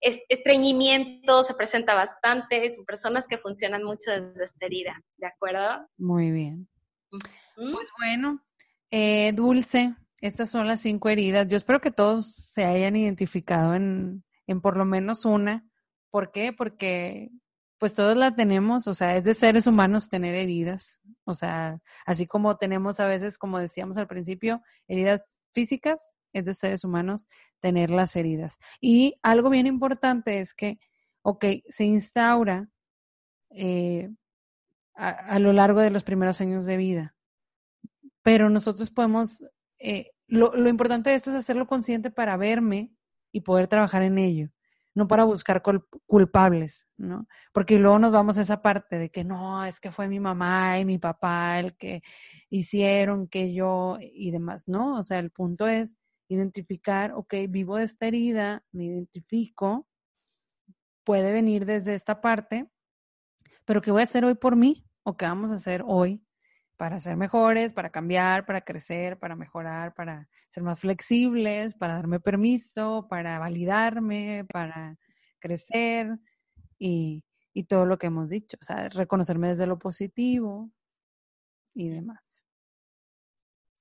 estreñimiento 0.00 1.42
se 1.42 1.54
presenta 1.54 1.94
bastante, 1.94 2.70
son 2.70 2.84
personas 2.84 3.26
que 3.26 3.36
funcionan 3.36 3.82
mucho 3.82 4.12
desde 4.12 4.44
esta 4.44 4.66
herida, 4.66 5.02
¿de 5.16 5.26
acuerdo? 5.26 5.88
Muy 5.98 6.30
bien. 6.30 6.68
Pues 7.10 7.88
bueno, 7.98 8.40
eh, 8.92 9.32
Dulce, 9.34 9.96
estas 10.20 10.52
son 10.52 10.68
las 10.68 10.80
cinco 10.80 11.08
heridas. 11.08 11.48
Yo 11.48 11.56
espero 11.56 11.80
que 11.80 11.90
todos 11.90 12.32
se 12.32 12.64
hayan 12.64 12.94
identificado 12.94 13.74
en, 13.74 14.22
en 14.46 14.60
por 14.60 14.76
lo 14.76 14.84
menos 14.84 15.24
una. 15.24 15.66
¿Por 16.10 16.30
qué? 16.30 16.52
Porque 16.52 17.30
pues 17.80 17.94
todos 17.94 18.14
la 18.14 18.34
tenemos, 18.34 18.86
o 18.86 18.92
sea, 18.92 19.16
es 19.16 19.24
de 19.24 19.32
seres 19.32 19.66
humanos 19.66 20.10
tener 20.10 20.34
heridas, 20.34 21.00
o 21.24 21.32
sea, 21.32 21.80
así 22.04 22.26
como 22.26 22.58
tenemos 22.58 23.00
a 23.00 23.06
veces, 23.06 23.38
como 23.38 23.58
decíamos 23.58 23.96
al 23.96 24.06
principio, 24.06 24.62
heridas 24.86 25.40
físicas, 25.52 26.12
es 26.34 26.44
de 26.44 26.52
seres 26.52 26.84
humanos 26.84 27.26
tener 27.58 27.90
las 27.90 28.16
heridas. 28.16 28.58
Y 28.82 29.16
algo 29.22 29.48
bien 29.48 29.66
importante 29.66 30.40
es 30.40 30.52
que, 30.52 30.78
ok, 31.22 31.46
se 31.70 31.86
instaura 31.86 32.68
eh, 33.48 34.10
a, 34.94 35.38
lo 35.38 35.54
largo 35.54 35.80
de 35.80 35.90
los 35.90 36.04
primeros 36.04 36.42
años 36.42 36.66
de 36.66 36.76
vida, 36.76 37.16
pero 38.20 38.50
nosotros 38.50 38.90
podemos, 38.90 39.42
eh, 39.78 40.10
lo, 40.26 40.54
lo 40.54 40.68
importante 40.68 41.08
de 41.08 41.16
esto 41.16 41.30
es 41.30 41.36
hacerlo 41.36 41.66
consciente 41.66 42.10
para 42.10 42.36
verme 42.36 42.92
y 43.32 43.40
poder 43.40 43.68
trabajar 43.68 44.02
en 44.02 44.18
ello 44.18 44.50
no 44.94 45.06
para 45.06 45.24
buscar 45.24 45.62
culpables, 46.06 46.88
¿no? 46.96 47.26
Porque 47.52 47.78
luego 47.78 47.98
nos 47.98 48.12
vamos 48.12 48.38
a 48.38 48.42
esa 48.42 48.60
parte 48.60 48.98
de 48.98 49.10
que 49.10 49.24
no, 49.24 49.64
es 49.64 49.80
que 49.80 49.92
fue 49.92 50.08
mi 50.08 50.20
mamá 50.20 50.78
y 50.78 50.84
mi 50.84 50.98
papá 50.98 51.60
el 51.60 51.76
que 51.76 52.02
hicieron 52.48 53.28
que 53.28 53.54
yo 53.54 53.98
y 54.00 54.30
demás, 54.30 54.66
¿no? 54.68 54.98
O 54.98 55.02
sea, 55.02 55.18
el 55.18 55.30
punto 55.30 55.68
es 55.68 55.96
identificar, 56.28 57.12
ok, 57.12 57.34
vivo 57.48 57.76
de 57.76 57.84
esta 57.84 58.06
herida, 58.06 58.64
me 58.72 58.84
identifico, 58.84 59.86
puede 61.04 61.32
venir 61.32 61.66
desde 61.66 61.94
esta 61.94 62.20
parte, 62.20 62.68
pero 63.64 63.82
¿qué 63.82 63.90
voy 63.90 64.02
a 64.02 64.04
hacer 64.04 64.24
hoy 64.24 64.34
por 64.34 64.56
mí? 64.56 64.84
¿O 65.02 65.16
qué 65.16 65.26
vamos 65.26 65.50
a 65.50 65.56
hacer 65.56 65.82
hoy 65.86 66.22
para 66.80 66.98
ser 66.98 67.14
mejores, 67.14 67.74
para 67.74 67.90
cambiar, 67.90 68.46
para 68.46 68.62
crecer, 68.62 69.18
para 69.18 69.36
mejorar, 69.36 69.92
para 69.92 70.26
ser 70.48 70.62
más 70.62 70.80
flexibles, 70.80 71.74
para 71.74 71.96
darme 71.96 72.20
permiso, 72.20 73.06
para 73.06 73.38
validarme, 73.38 74.46
para 74.50 74.96
crecer 75.40 76.16
y, 76.78 77.22
y 77.52 77.64
todo 77.64 77.84
lo 77.84 77.98
que 77.98 78.06
hemos 78.06 78.30
dicho, 78.30 78.56
o 78.58 78.64
sea, 78.64 78.88
reconocerme 78.88 79.48
desde 79.48 79.66
lo 79.66 79.78
positivo 79.78 80.70
y 81.74 81.90
demás. 81.90 82.46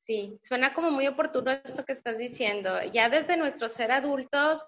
Sí, 0.04 0.38
suena 0.44 0.74
como 0.74 0.92
muy 0.92 1.08
oportuno 1.08 1.52
esto 1.52 1.86
que 1.86 1.94
estás 1.94 2.18
diciendo. 2.18 2.84
Ya 2.92 3.08
desde 3.08 3.38
nuestro 3.38 3.70
ser 3.70 3.94
adultos 3.94 4.60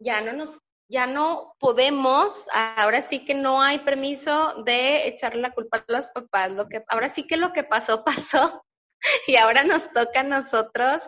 ya 0.00 0.20
no 0.22 0.32
nos 0.32 0.58
ya 0.88 1.06
no 1.06 1.54
podemos, 1.58 2.46
ahora 2.52 3.02
sí 3.02 3.24
que 3.24 3.34
no 3.34 3.60
hay 3.60 3.80
permiso 3.80 4.62
de 4.64 5.08
echarle 5.08 5.42
la 5.42 5.52
culpa 5.52 5.84
a 5.86 5.92
los 5.92 6.06
papás. 6.08 6.50
Lo 6.52 6.68
que, 6.68 6.84
ahora 6.88 7.08
sí 7.08 7.26
que 7.26 7.36
lo 7.36 7.52
que 7.52 7.64
pasó, 7.64 8.04
pasó. 8.04 8.64
Y 9.26 9.36
ahora 9.36 9.62
nos 9.62 9.92
toca 9.92 10.20
a 10.20 10.24
nosotros 10.24 11.02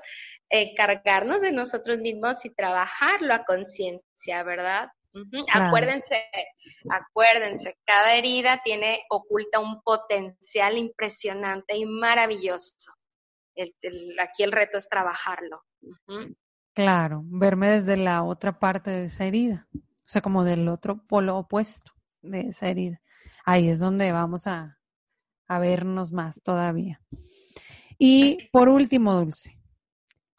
eh, 0.51 0.74
cargarnos 0.74 1.41
de 1.41 1.53
nosotros 1.53 1.99
mismos 1.99 2.45
y 2.45 2.51
trabajarlo 2.51 3.35
a 3.35 3.45
conciencia, 3.45 4.43
¿verdad? 4.43 4.89
Acuérdense, 5.53 6.22
acuérdense, 6.91 7.76
cada 7.85 8.14
herida 8.14 8.61
tiene 8.62 9.01
oculta 9.09 9.59
un 9.59 9.81
potencial 9.83 10.76
impresionante 10.76 11.76
y 11.76 11.87
maravilloso 11.87 12.93
aquí 14.20 14.43
el 14.43 14.53
reto 14.53 14.79
es 14.79 14.89
trabajarlo. 14.89 15.62
Claro, 16.79 17.24
verme 17.26 17.70
desde 17.70 17.97
la 17.97 18.22
otra 18.22 18.61
parte 18.61 18.89
de 18.93 19.05
esa 19.07 19.24
herida, 19.24 19.66
o 19.74 20.09
sea, 20.09 20.22
como 20.22 20.45
del 20.45 20.68
otro 20.68 21.05
polo 21.09 21.37
opuesto 21.37 21.91
de 22.22 22.43
esa 22.43 22.68
herida. 22.68 23.01
Ahí 23.45 23.68
es 23.68 23.81
donde 23.81 24.12
vamos 24.12 24.47
a, 24.47 24.79
a 25.49 25.59
vernos 25.59 26.12
más 26.12 26.41
todavía. 26.41 27.01
Y 27.99 28.49
por 28.53 28.68
último, 28.68 29.12
Dulce, 29.14 29.59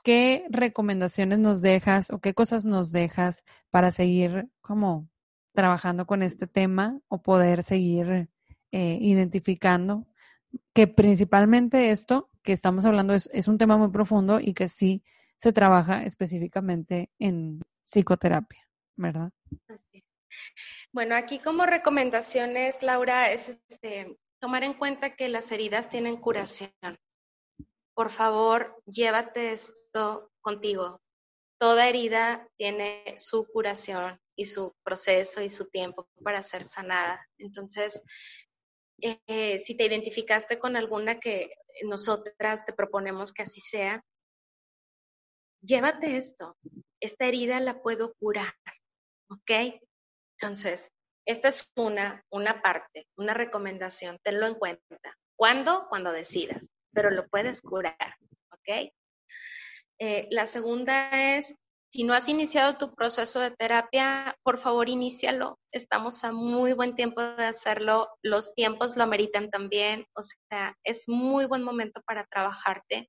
¿qué 0.02 0.46
recomendaciones 0.50 1.40
nos 1.40 1.62
dejas 1.62 2.10
o 2.10 2.20
qué 2.20 2.34
cosas 2.34 2.64
nos 2.64 2.94
dejas 2.94 3.44
para 3.70 3.92
seguir 3.92 4.48
como 4.62 5.10
trabajando 5.52 6.06
con 6.06 6.24
este 6.24 6.48
tema 6.48 7.02
o 7.10 7.22
poder 7.22 7.64
seguir 7.64 8.30
eh, 8.72 8.98
identificando 9.02 10.08
que 10.72 10.88
principalmente 10.88 11.92
esto 11.92 12.30
que 12.44 12.54
estamos 12.54 12.86
hablando 12.86 13.14
es, 13.14 13.30
es 13.34 13.50
un 13.50 13.58
tema 13.58 13.76
muy 13.76 13.90
profundo 13.90 14.40
y 14.40 14.54
que 14.54 14.70
sí 14.70 15.04
se 15.40 15.54
trabaja 15.54 16.04
específicamente 16.04 17.10
en 17.18 17.62
psicoterapia, 17.86 18.68
¿verdad? 18.96 19.32
Bueno, 20.92 21.16
aquí 21.16 21.40
como 21.40 21.66
recomendaciones, 21.66 22.82
Laura, 22.82 23.32
es 23.32 23.50
este, 23.50 24.18
tomar 24.40 24.64
en 24.64 24.74
cuenta 24.74 25.16
que 25.16 25.30
las 25.30 25.52
heridas 25.52 25.90
tienen 25.90 26.18
curación. 26.18 26.72
Por 27.94 28.12
favor, 28.12 28.82
llévate 28.86 29.54
esto 29.54 30.32
contigo. 30.42 31.02
Toda 31.58 31.88
herida 31.88 32.48
tiene 32.58 33.16
su 33.18 33.46
curación 33.48 34.20
y 34.36 34.46
su 34.46 34.74
proceso 34.84 35.42
y 35.42 35.50
su 35.50 35.70
tiempo 35.70 36.08
para 36.24 36.44
ser 36.44 36.64
sanada. 36.64 37.26
Entonces, 37.38 38.02
eh, 39.02 39.60
si 39.60 39.76
te 39.76 39.86
identificaste 39.86 40.60
con 40.60 40.76
alguna 40.76 41.20
que 41.20 41.52
nosotras 41.84 42.66
te 42.66 42.74
proponemos 42.74 43.34
que 43.34 43.44
así 43.44 43.60
sea, 43.60 44.04
llévate 45.62 46.18
esto, 46.18 46.58
esta 47.00 47.26
herida 47.26 47.60
la 47.60 47.82
puedo 47.82 48.14
curar, 48.20 48.54
¿ok? 49.30 49.82
Entonces, 50.42 50.92
Esta 51.26 51.48
es 51.50 51.64
una, 51.76 52.26
una 52.32 52.64
parte, 52.64 53.06
una 53.16 53.36
recomendación, 53.36 54.18
tenlo 54.24 54.48
en 54.48 54.56
cuenta. 54.56 55.14
¿Cuándo? 55.36 55.86
Cuando 55.88 56.12
decidas, 56.12 56.68
pero 56.92 57.12
lo 57.12 57.28
puedes 57.28 57.62
curar, 57.62 58.16
¿ok? 58.52 58.92
Eh, 60.00 60.28
la 60.32 60.48
segunda 60.48 61.38
es, 61.38 61.56
si 61.92 62.04
no 62.04 62.16
has 62.16 62.28
iniciado 62.30 62.78
tu 62.80 62.96
proceso 62.96 63.42
de 63.42 63.52
terapia, 63.52 64.36
por 64.42 64.58
favor, 64.58 64.90
inícialo. 64.90 65.60
Estamos 65.72 66.24
a 66.24 66.32
muy 66.32 66.74
buen 66.74 66.96
tiempo 66.96 67.22
de 67.22 67.46
hacerlo. 67.46 68.10
Los 68.24 68.56
tiempos 68.56 68.98
lo 68.98 69.04
ameritan 69.04 69.52
también. 69.52 70.08
O 70.16 70.24
sea, 70.24 70.76
es 70.84 71.08
muy 71.08 71.46
buen 71.46 71.62
momento 71.62 72.02
para 72.08 72.26
trabajarte. 72.26 73.08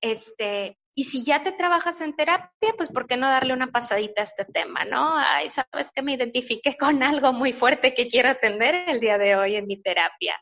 Este, 0.00 0.77
y 0.98 1.04
si 1.04 1.22
ya 1.22 1.44
te 1.44 1.52
trabajas 1.52 2.00
en 2.00 2.16
terapia, 2.16 2.74
pues 2.76 2.90
¿por 2.90 3.06
qué 3.06 3.16
no 3.16 3.28
darle 3.28 3.52
una 3.52 3.68
pasadita 3.68 4.20
a 4.20 4.24
este 4.24 4.44
tema, 4.44 4.84
no? 4.84 5.16
Ay, 5.16 5.48
sabes 5.48 5.92
que 5.94 6.02
me 6.02 6.14
identifique 6.14 6.76
con 6.76 7.04
algo 7.04 7.32
muy 7.32 7.52
fuerte 7.52 7.94
que 7.94 8.08
quiero 8.08 8.30
atender 8.30 8.88
el 8.88 8.98
día 8.98 9.16
de 9.16 9.36
hoy 9.36 9.54
en 9.54 9.68
mi 9.68 9.80
terapia. 9.80 10.34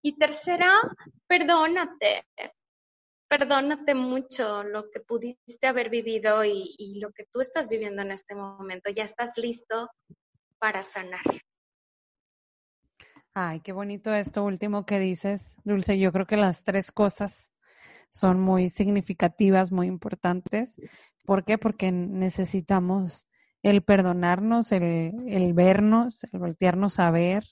Y 0.00 0.16
tercera, 0.16 0.72
perdónate. 1.26 2.24
Perdónate 3.28 3.94
mucho 3.94 4.62
lo 4.62 4.90
que 4.90 5.00
pudiste 5.00 5.66
haber 5.66 5.90
vivido 5.90 6.46
y, 6.46 6.74
y 6.78 7.00
lo 7.00 7.12
que 7.12 7.26
tú 7.30 7.42
estás 7.42 7.68
viviendo 7.68 8.00
en 8.00 8.12
este 8.12 8.34
momento. 8.34 8.88
Ya 8.88 9.04
estás 9.04 9.36
listo 9.36 9.90
para 10.58 10.82
sanar. 10.82 11.20
Ay, 13.34 13.60
qué 13.60 13.72
bonito 13.72 14.14
esto 14.14 14.44
último 14.44 14.86
que 14.86 14.98
dices, 14.98 15.58
Dulce. 15.64 15.98
Yo 15.98 16.10
creo 16.10 16.24
que 16.24 16.38
las 16.38 16.64
tres 16.64 16.90
cosas 16.90 17.50
son 18.14 18.40
muy 18.40 18.70
significativas, 18.70 19.72
muy 19.72 19.88
importantes. 19.88 20.80
¿Por 21.24 21.44
qué? 21.44 21.58
Porque 21.58 21.90
necesitamos 21.90 23.26
el 23.62 23.82
perdonarnos, 23.82 24.70
el, 24.72 25.12
el 25.26 25.52
vernos, 25.52 26.24
el 26.32 26.38
voltearnos 26.38 27.00
a 27.00 27.10
ver 27.10 27.44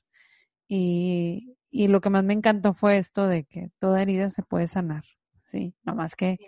y, 0.69 1.57
y 1.71 1.89
lo 1.89 2.01
que 2.01 2.11
más 2.11 2.23
me 2.25 2.35
encantó 2.35 2.75
fue 2.75 2.99
esto 2.99 3.27
de 3.27 3.45
que 3.45 3.71
toda 3.81 4.03
herida 4.03 4.31
se 4.31 4.43
puede 4.43 4.69
sanar, 4.69 5.05
¿sí? 5.47 5.75
No 5.85 5.97
más 5.97 6.15
que 6.15 6.39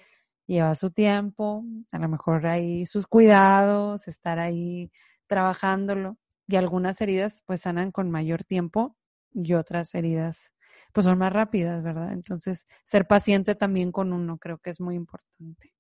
lleva 0.47 0.75
su 0.77 0.91
tiempo, 0.91 1.65
a 1.91 1.99
lo 1.99 2.09
mejor 2.09 2.47
hay 2.47 2.87
sus 2.87 3.07
cuidados, 3.07 4.07
estar 4.07 4.39
ahí 4.39 4.93
trabajándolo 5.27 6.19
y 6.47 6.57
algunas 6.57 7.01
heridas 7.01 7.43
pues 7.47 7.63
sanan 7.63 7.91
con 7.91 8.11
mayor 8.11 8.45
tiempo 8.45 8.97
y 9.33 9.55
otras 9.55 9.95
heridas 9.95 10.54
pues 10.95 11.05
son 11.05 11.19
más 11.19 11.33
rápidas, 11.33 11.83
¿verdad? 11.83 12.13
Entonces, 12.13 12.67
ser 12.85 13.07
paciente 13.07 13.55
también 13.55 13.93
con 13.93 14.15
uno 14.15 14.39
creo 14.39 14.59
que 14.59 14.71
es 14.71 14.81
muy 14.81 14.95
importante 14.95 15.75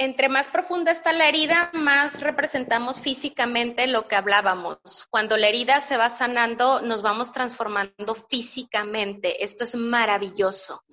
entre 0.00 0.30
más 0.30 0.48
profunda 0.48 0.92
está 0.92 1.12
la 1.12 1.28
herida, 1.28 1.68
más 1.74 2.22
representamos 2.22 2.98
físicamente 3.00 3.86
lo 3.86 4.08
que 4.08 4.16
hablábamos. 4.16 4.80
Cuando 5.10 5.36
la 5.36 5.48
herida 5.48 5.82
se 5.82 5.98
va 5.98 6.08
sanando, 6.08 6.80
nos 6.80 7.02
vamos 7.02 7.32
transformando 7.32 8.14
físicamente. 8.30 9.44
Esto 9.44 9.64
es 9.64 9.74
maravilloso. 9.74 10.84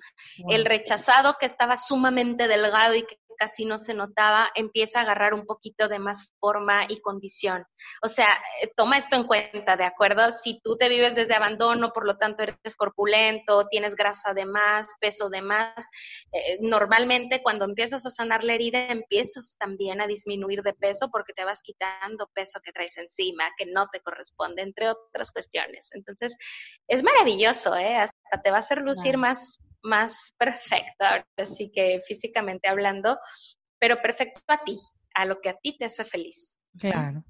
El 0.50 0.66
rechazado 0.66 1.36
que 1.40 1.46
estaba 1.46 1.78
sumamente 1.78 2.48
delgado 2.48 2.96
y 2.96 3.06
que 3.06 3.16
casi 3.38 3.64
no 3.64 3.78
se 3.78 3.94
notaba, 3.94 4.50
empieza 4.54 4.98
a 4.98 5.02
agarrar 5.02 5.32
un 5.32 5.46
poquito 5.46 5.88
de 5.88 5.98
más 5.98 6.28
forma 6.40 6.84
y 6.88 7.00
condición. 7.00 7.64
O 8.02 8.08
sea, 8.08 8.26
eh, 8.60 8.70
toma 8.76 8.98
esto 8.98 9.16
en 9.16 9.26
cuenta, 9.26 9.76
¿de 9.76 9.84
acuerdo? 9.84 10.30
Si 10.30 10.60
tú 10.62 10.76
te 10.76 10.88
vives 10.88 11.14
desde 11.14 11.34
abandono, 11.34 11.92
por 11.92 12.04
lo 12.06 12.18
tanto 12.18 12.42
eres 12.42 12.76
corpulento, 12.76 13.66
tienes 13.68 13.94
grasa 13.94 14.34
de 14.34 14.44
más, 14.44 14.88
peso 15.00 15.30
de 15.30 15.42
más, 15.42 15.86
eh, 16.32 16.58
normalmente 16.60 17.42
cuando 17.42 17.64
empiezas 17.64 18.04
a 18.04 18.10
sanar 18.10 18.44
la 18.44 18.54
herida, 18.54 18.88
empiezas 18.88 19.56
también 19.58 20.00
a 20.00 20.06
disminuir 20.06 20.62
de 20.62 20.74
peso 20.74 21.08
porque 21.10 21.32
te 21.32 21.44
vas 21.44 21.62
quitando 21.62 22.28
peso 22.34 22.60
que 22.62 22.72
traes 22.72 22.96
encima, 22.98 23.50
que 23.56 23.66
no 23.66 23.88
te 23.88 24.00
corresponde, 24.00 24.62
entre 24.62 24.90
otras 24.90 25.30
cuestiones. 25.30 25.90
Entonces, 25.92 26.36
es 26.88 27.02
maravilloso, 27.02 27.74
¿eh? 27.76 27.96
Hasta 27.96 28.42
te 28.42 28.50
va 28.50 28.56
a 28.56 28.60
hacer 28.60 28.82
lucir 28.82 29.16
más 29.16 29.60
más 29.82 30.34
perfecta, 30.38 31.26
así 31.36 31.70
que 31.70 32.00
físicamente 32.06 32.68
hablando, 32.68 33.18
pero 33.78 34.00
perfecto 34.02 34.40
a 34.48 34.62
ti, 34.64 34.76
a 35.14 35.24
lo 35.24 35.40
que 35.40 35.50
a 35.50 35.56
ti 35.56 35.76
te 35.76 35.84
hace 35.84 36.04
feliz. 36.04 36.58
Claro. 36.78 37.24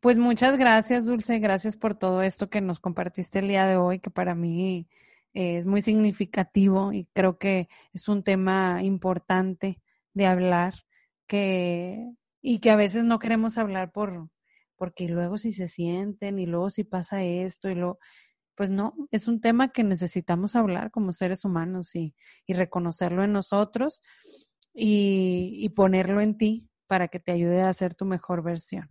Pues 0.00 0.18
muchas 0.18 0.58
gracias, 0.58 1.06
Dulce, 1.06 1.38
gracias 1.38 1.76
por 1.76 1.96
todo 1.96 2.22
esto 2.22 2.50
que 2.50 2.60
nos 2.60 2.80
compartiste 2.80 3.38
el 3.38 3.48
día 3.48 3.66
de 3.66 3.76
hoy, 3.76 4.00
que 4.00 4.10
para 4.10 4.34
mí 4.34 4.88
es 5.32 5.66
muy 5.66 5.82
significativo 5.82 6.92
y 6.92 7.06
creo 7.12 7.38
que 7.38 7.68
es 7.92 8.08
un 8.08 8.22
tema 8.22 8.82
importante 8.82 9.80
de 10.12 10.26
hablar 10.26 10.84
que 11.26 12.12
y 12.40 12.60
que 12.60 12.70
a 12.70 12.76
veces 12.76 13.04
no 13.04 13.18
queremos 13.18 13.58
hablar 13.58 13.90
por 13.90 14.28
porque 14.76 15.08
luego 15.08 15.38
si 15.38 15.52
se 15.52 15.66
sienten 15.66 16.38
y 16.38 16.46
luego 16.46 16.70
si 16.70 16.84
pasa 16.84 17.22
esto 17.22 17.70
y 17.70 17.74
luego 17.74 17.98
pues 18.54 18.70
no, 18.70 18.94
es 19.10 19.28
un 19.28 19.40
tema 19.40 19.68
que 19.68 19.84
necesitamos 19.84 20.56
hablar 20.56 20.90
como 20.90 21.12
seres 21.12 21.44
humanos 21.44 21.94
y, 21.94 22.14
y 22.46 22.54
reconocerlo 22.54 23.24
en 23.24 23.32
nosotros 23.32 24.02
y, 24.72 25.56
y, 25.60 25.68
ponerlo 25.70 26.20
en 26.20 26.36
ti 26.36 26.68
para 26.86 27.08
que 27.08 27.20
te 27.20 27.32
ayude 27.32 27.62
a 27.62 27.72
ser 27.72 27.94
tu 27.94 28.04
mejor 28.04 28.42
versión. 28.42 28.90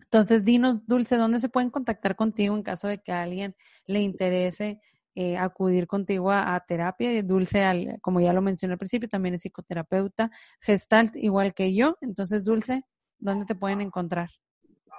Entonces, 0.00 0.44
dinos, 0.44 0.86
Dulce, 0.86 1.16
¿dónde 1.16 1.38
se 1.38 1.48
pueden 1.48 1.70
contactar 1.70 2.16
contigo 2.16 2.54
en 2.54 2.62
caso 2.62 2.86
de 2.86 3.02
que 3.02 3.12
a 3.12 3.22
alguien 3.22 3.56
le 3.86 4.00
interese 4.00 4.80
eh, 5.14 5.36
acudir 5.36 5.86
contigo 5.86 6.30
a, 6.30 6.62
terapia? 6.68 7.22
Dulce, 7.22 7.98
como 8.02 8.20
ya 8.20 8.32
lo 8.32 8.42
mencioné 8.42 8.74
al 8.74 8.78
principio, 8.78 9.08
también 9.08 9.34
es 9.34 9.42
psicoterapeuta, 9.42 10.30
gestalt 10.60 11.16
igual 11.16 11.54
que 11.54 11.74
yo. 11.74 11.96
Entonces, 12.00 12.44
Dulce, 12.44 12.84
¿dónde 13.18 13.46
te 13.46 13.54
pueden 13.54 13.80
encontrar? 13.80 14.28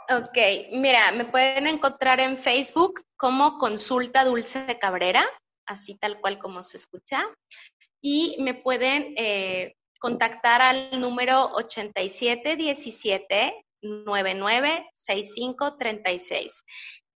Ok, 0.09 0.37
mira, 0.73 1.11
me 1.15 1.25
pueden 1.25 1.67
encontrar 1.67 2.19
en 2.19 2.37
Facebook 2.37 3.01
como 3.23 3.57
Consulta 3.57 4.25
Dulce 4.25 4.77
Cabrera, 4.81 5.25
así 5.65 5.95
tal 5.95 6.19
cual 6.19 6.39
como 6.39 6.61
se 6.61 6.75
escucha, 6.75 7.23
y 8.01 8.35
me 8.39 8.53
pueden 8.53 9.13
eh, 9.15 9.77
contactar 9.97 10.61
al 10.61 10.99
número 10.99 11.45
8717 11.53 13.65
996536. 13.81 16.65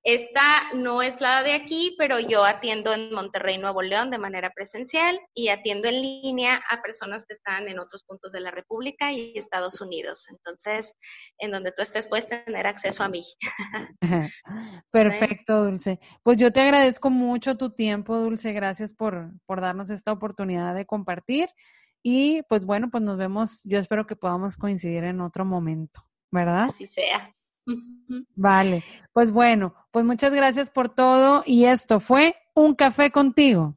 Esta 0.08 0.72
no 0.72 1.02
es 1.02 1.20
la 1.20 1.42
de 1.42 1.52
aquí, 1.52 1.96
pero 1.98 2.20
yo 2.20 2.44
atiendo 2.44 2.94
en 2.94 3.12
Monterrey, 3.12 3.58
Nuevo 3.58 3.82
León 3.82 4.08
de 4.08 4.18
manera 4.18 4.50
presencial 4.50 5.18
y 5.34 5.48
atiendo 5.48 5.88
en 5.88 6.00
línea 6.00 6.62
a 6.70 6.80
personas 6.80 7.24
que 7.26 7.32
están 7.32 7.66
en 7.66 7.80
otros 7.80 8.04
puntos 8.04 8.30
de 8.30 8.38
la 8.38 8.52
República 8.52 9.10
y 9.10 9.36
Estados 9.36 9.80
Unidos. 9.80 10.28
Entonces, 10.30 10.94
en 11.38 11.50
donde 11.50 11.72
tú 11.72 11.82
estés 11.82 12.06
puedes 12.06 12.28
tener 12.28 12.68
acceso 12.68 13.02
a 13.02 13.08
mí. 13.08 13.24
Perfecto, 14.92 15.64
Dulce. 15.64 15.98
Pues 16.22 16.38
yo 16.38 16.52
te 16.52 16.60
agradezco 16.60 17.10
mucho 17.10 17.56
tu 17.56 17.74
tiempo, 17.74 18.16
Dulce. 18.16 18.52
Gracias 18.52 18.94
por, 18.94 19.32
por 19.44 19.60
darnos 19.60 19.90
esta 19.90 20.12
oportunidad 20.12 20.76
de 20.76 20.86
compartir. 20.86 21.48
Y 22.00 22.42
pues 22.42 22.64
bueno, 22.64 22.92
pues 22.92 23.02
nos 23.02 23.16
vemos. 23.16 23.60
Yo 23.64 23.80
espero 23.80 24.06
que 24.06 24.14
podamos 24.14 24.56
coincidir 24.56 25.02
en 25.02 25.20
otro 25.20 25.44
momento, 25.44 26.00
¿verdad? 26.30 26.66
Así 26.66 26.86
sea. 26.86 27.35
Vale, 28.36 28.84
pues 29.12 29.32
bueno, 29.32 29.74
pues 29.90 30.04
muchas 30.04 30.32
gracias 30.32 30.70
por 30.70 30.88
todo 30.88 31.42
y 31.46 31.64
esto 31.64 32.00
fue 32.00 32.36
un 32.54 32.74
café 32.74 33.10
contigo. 33.10 33.74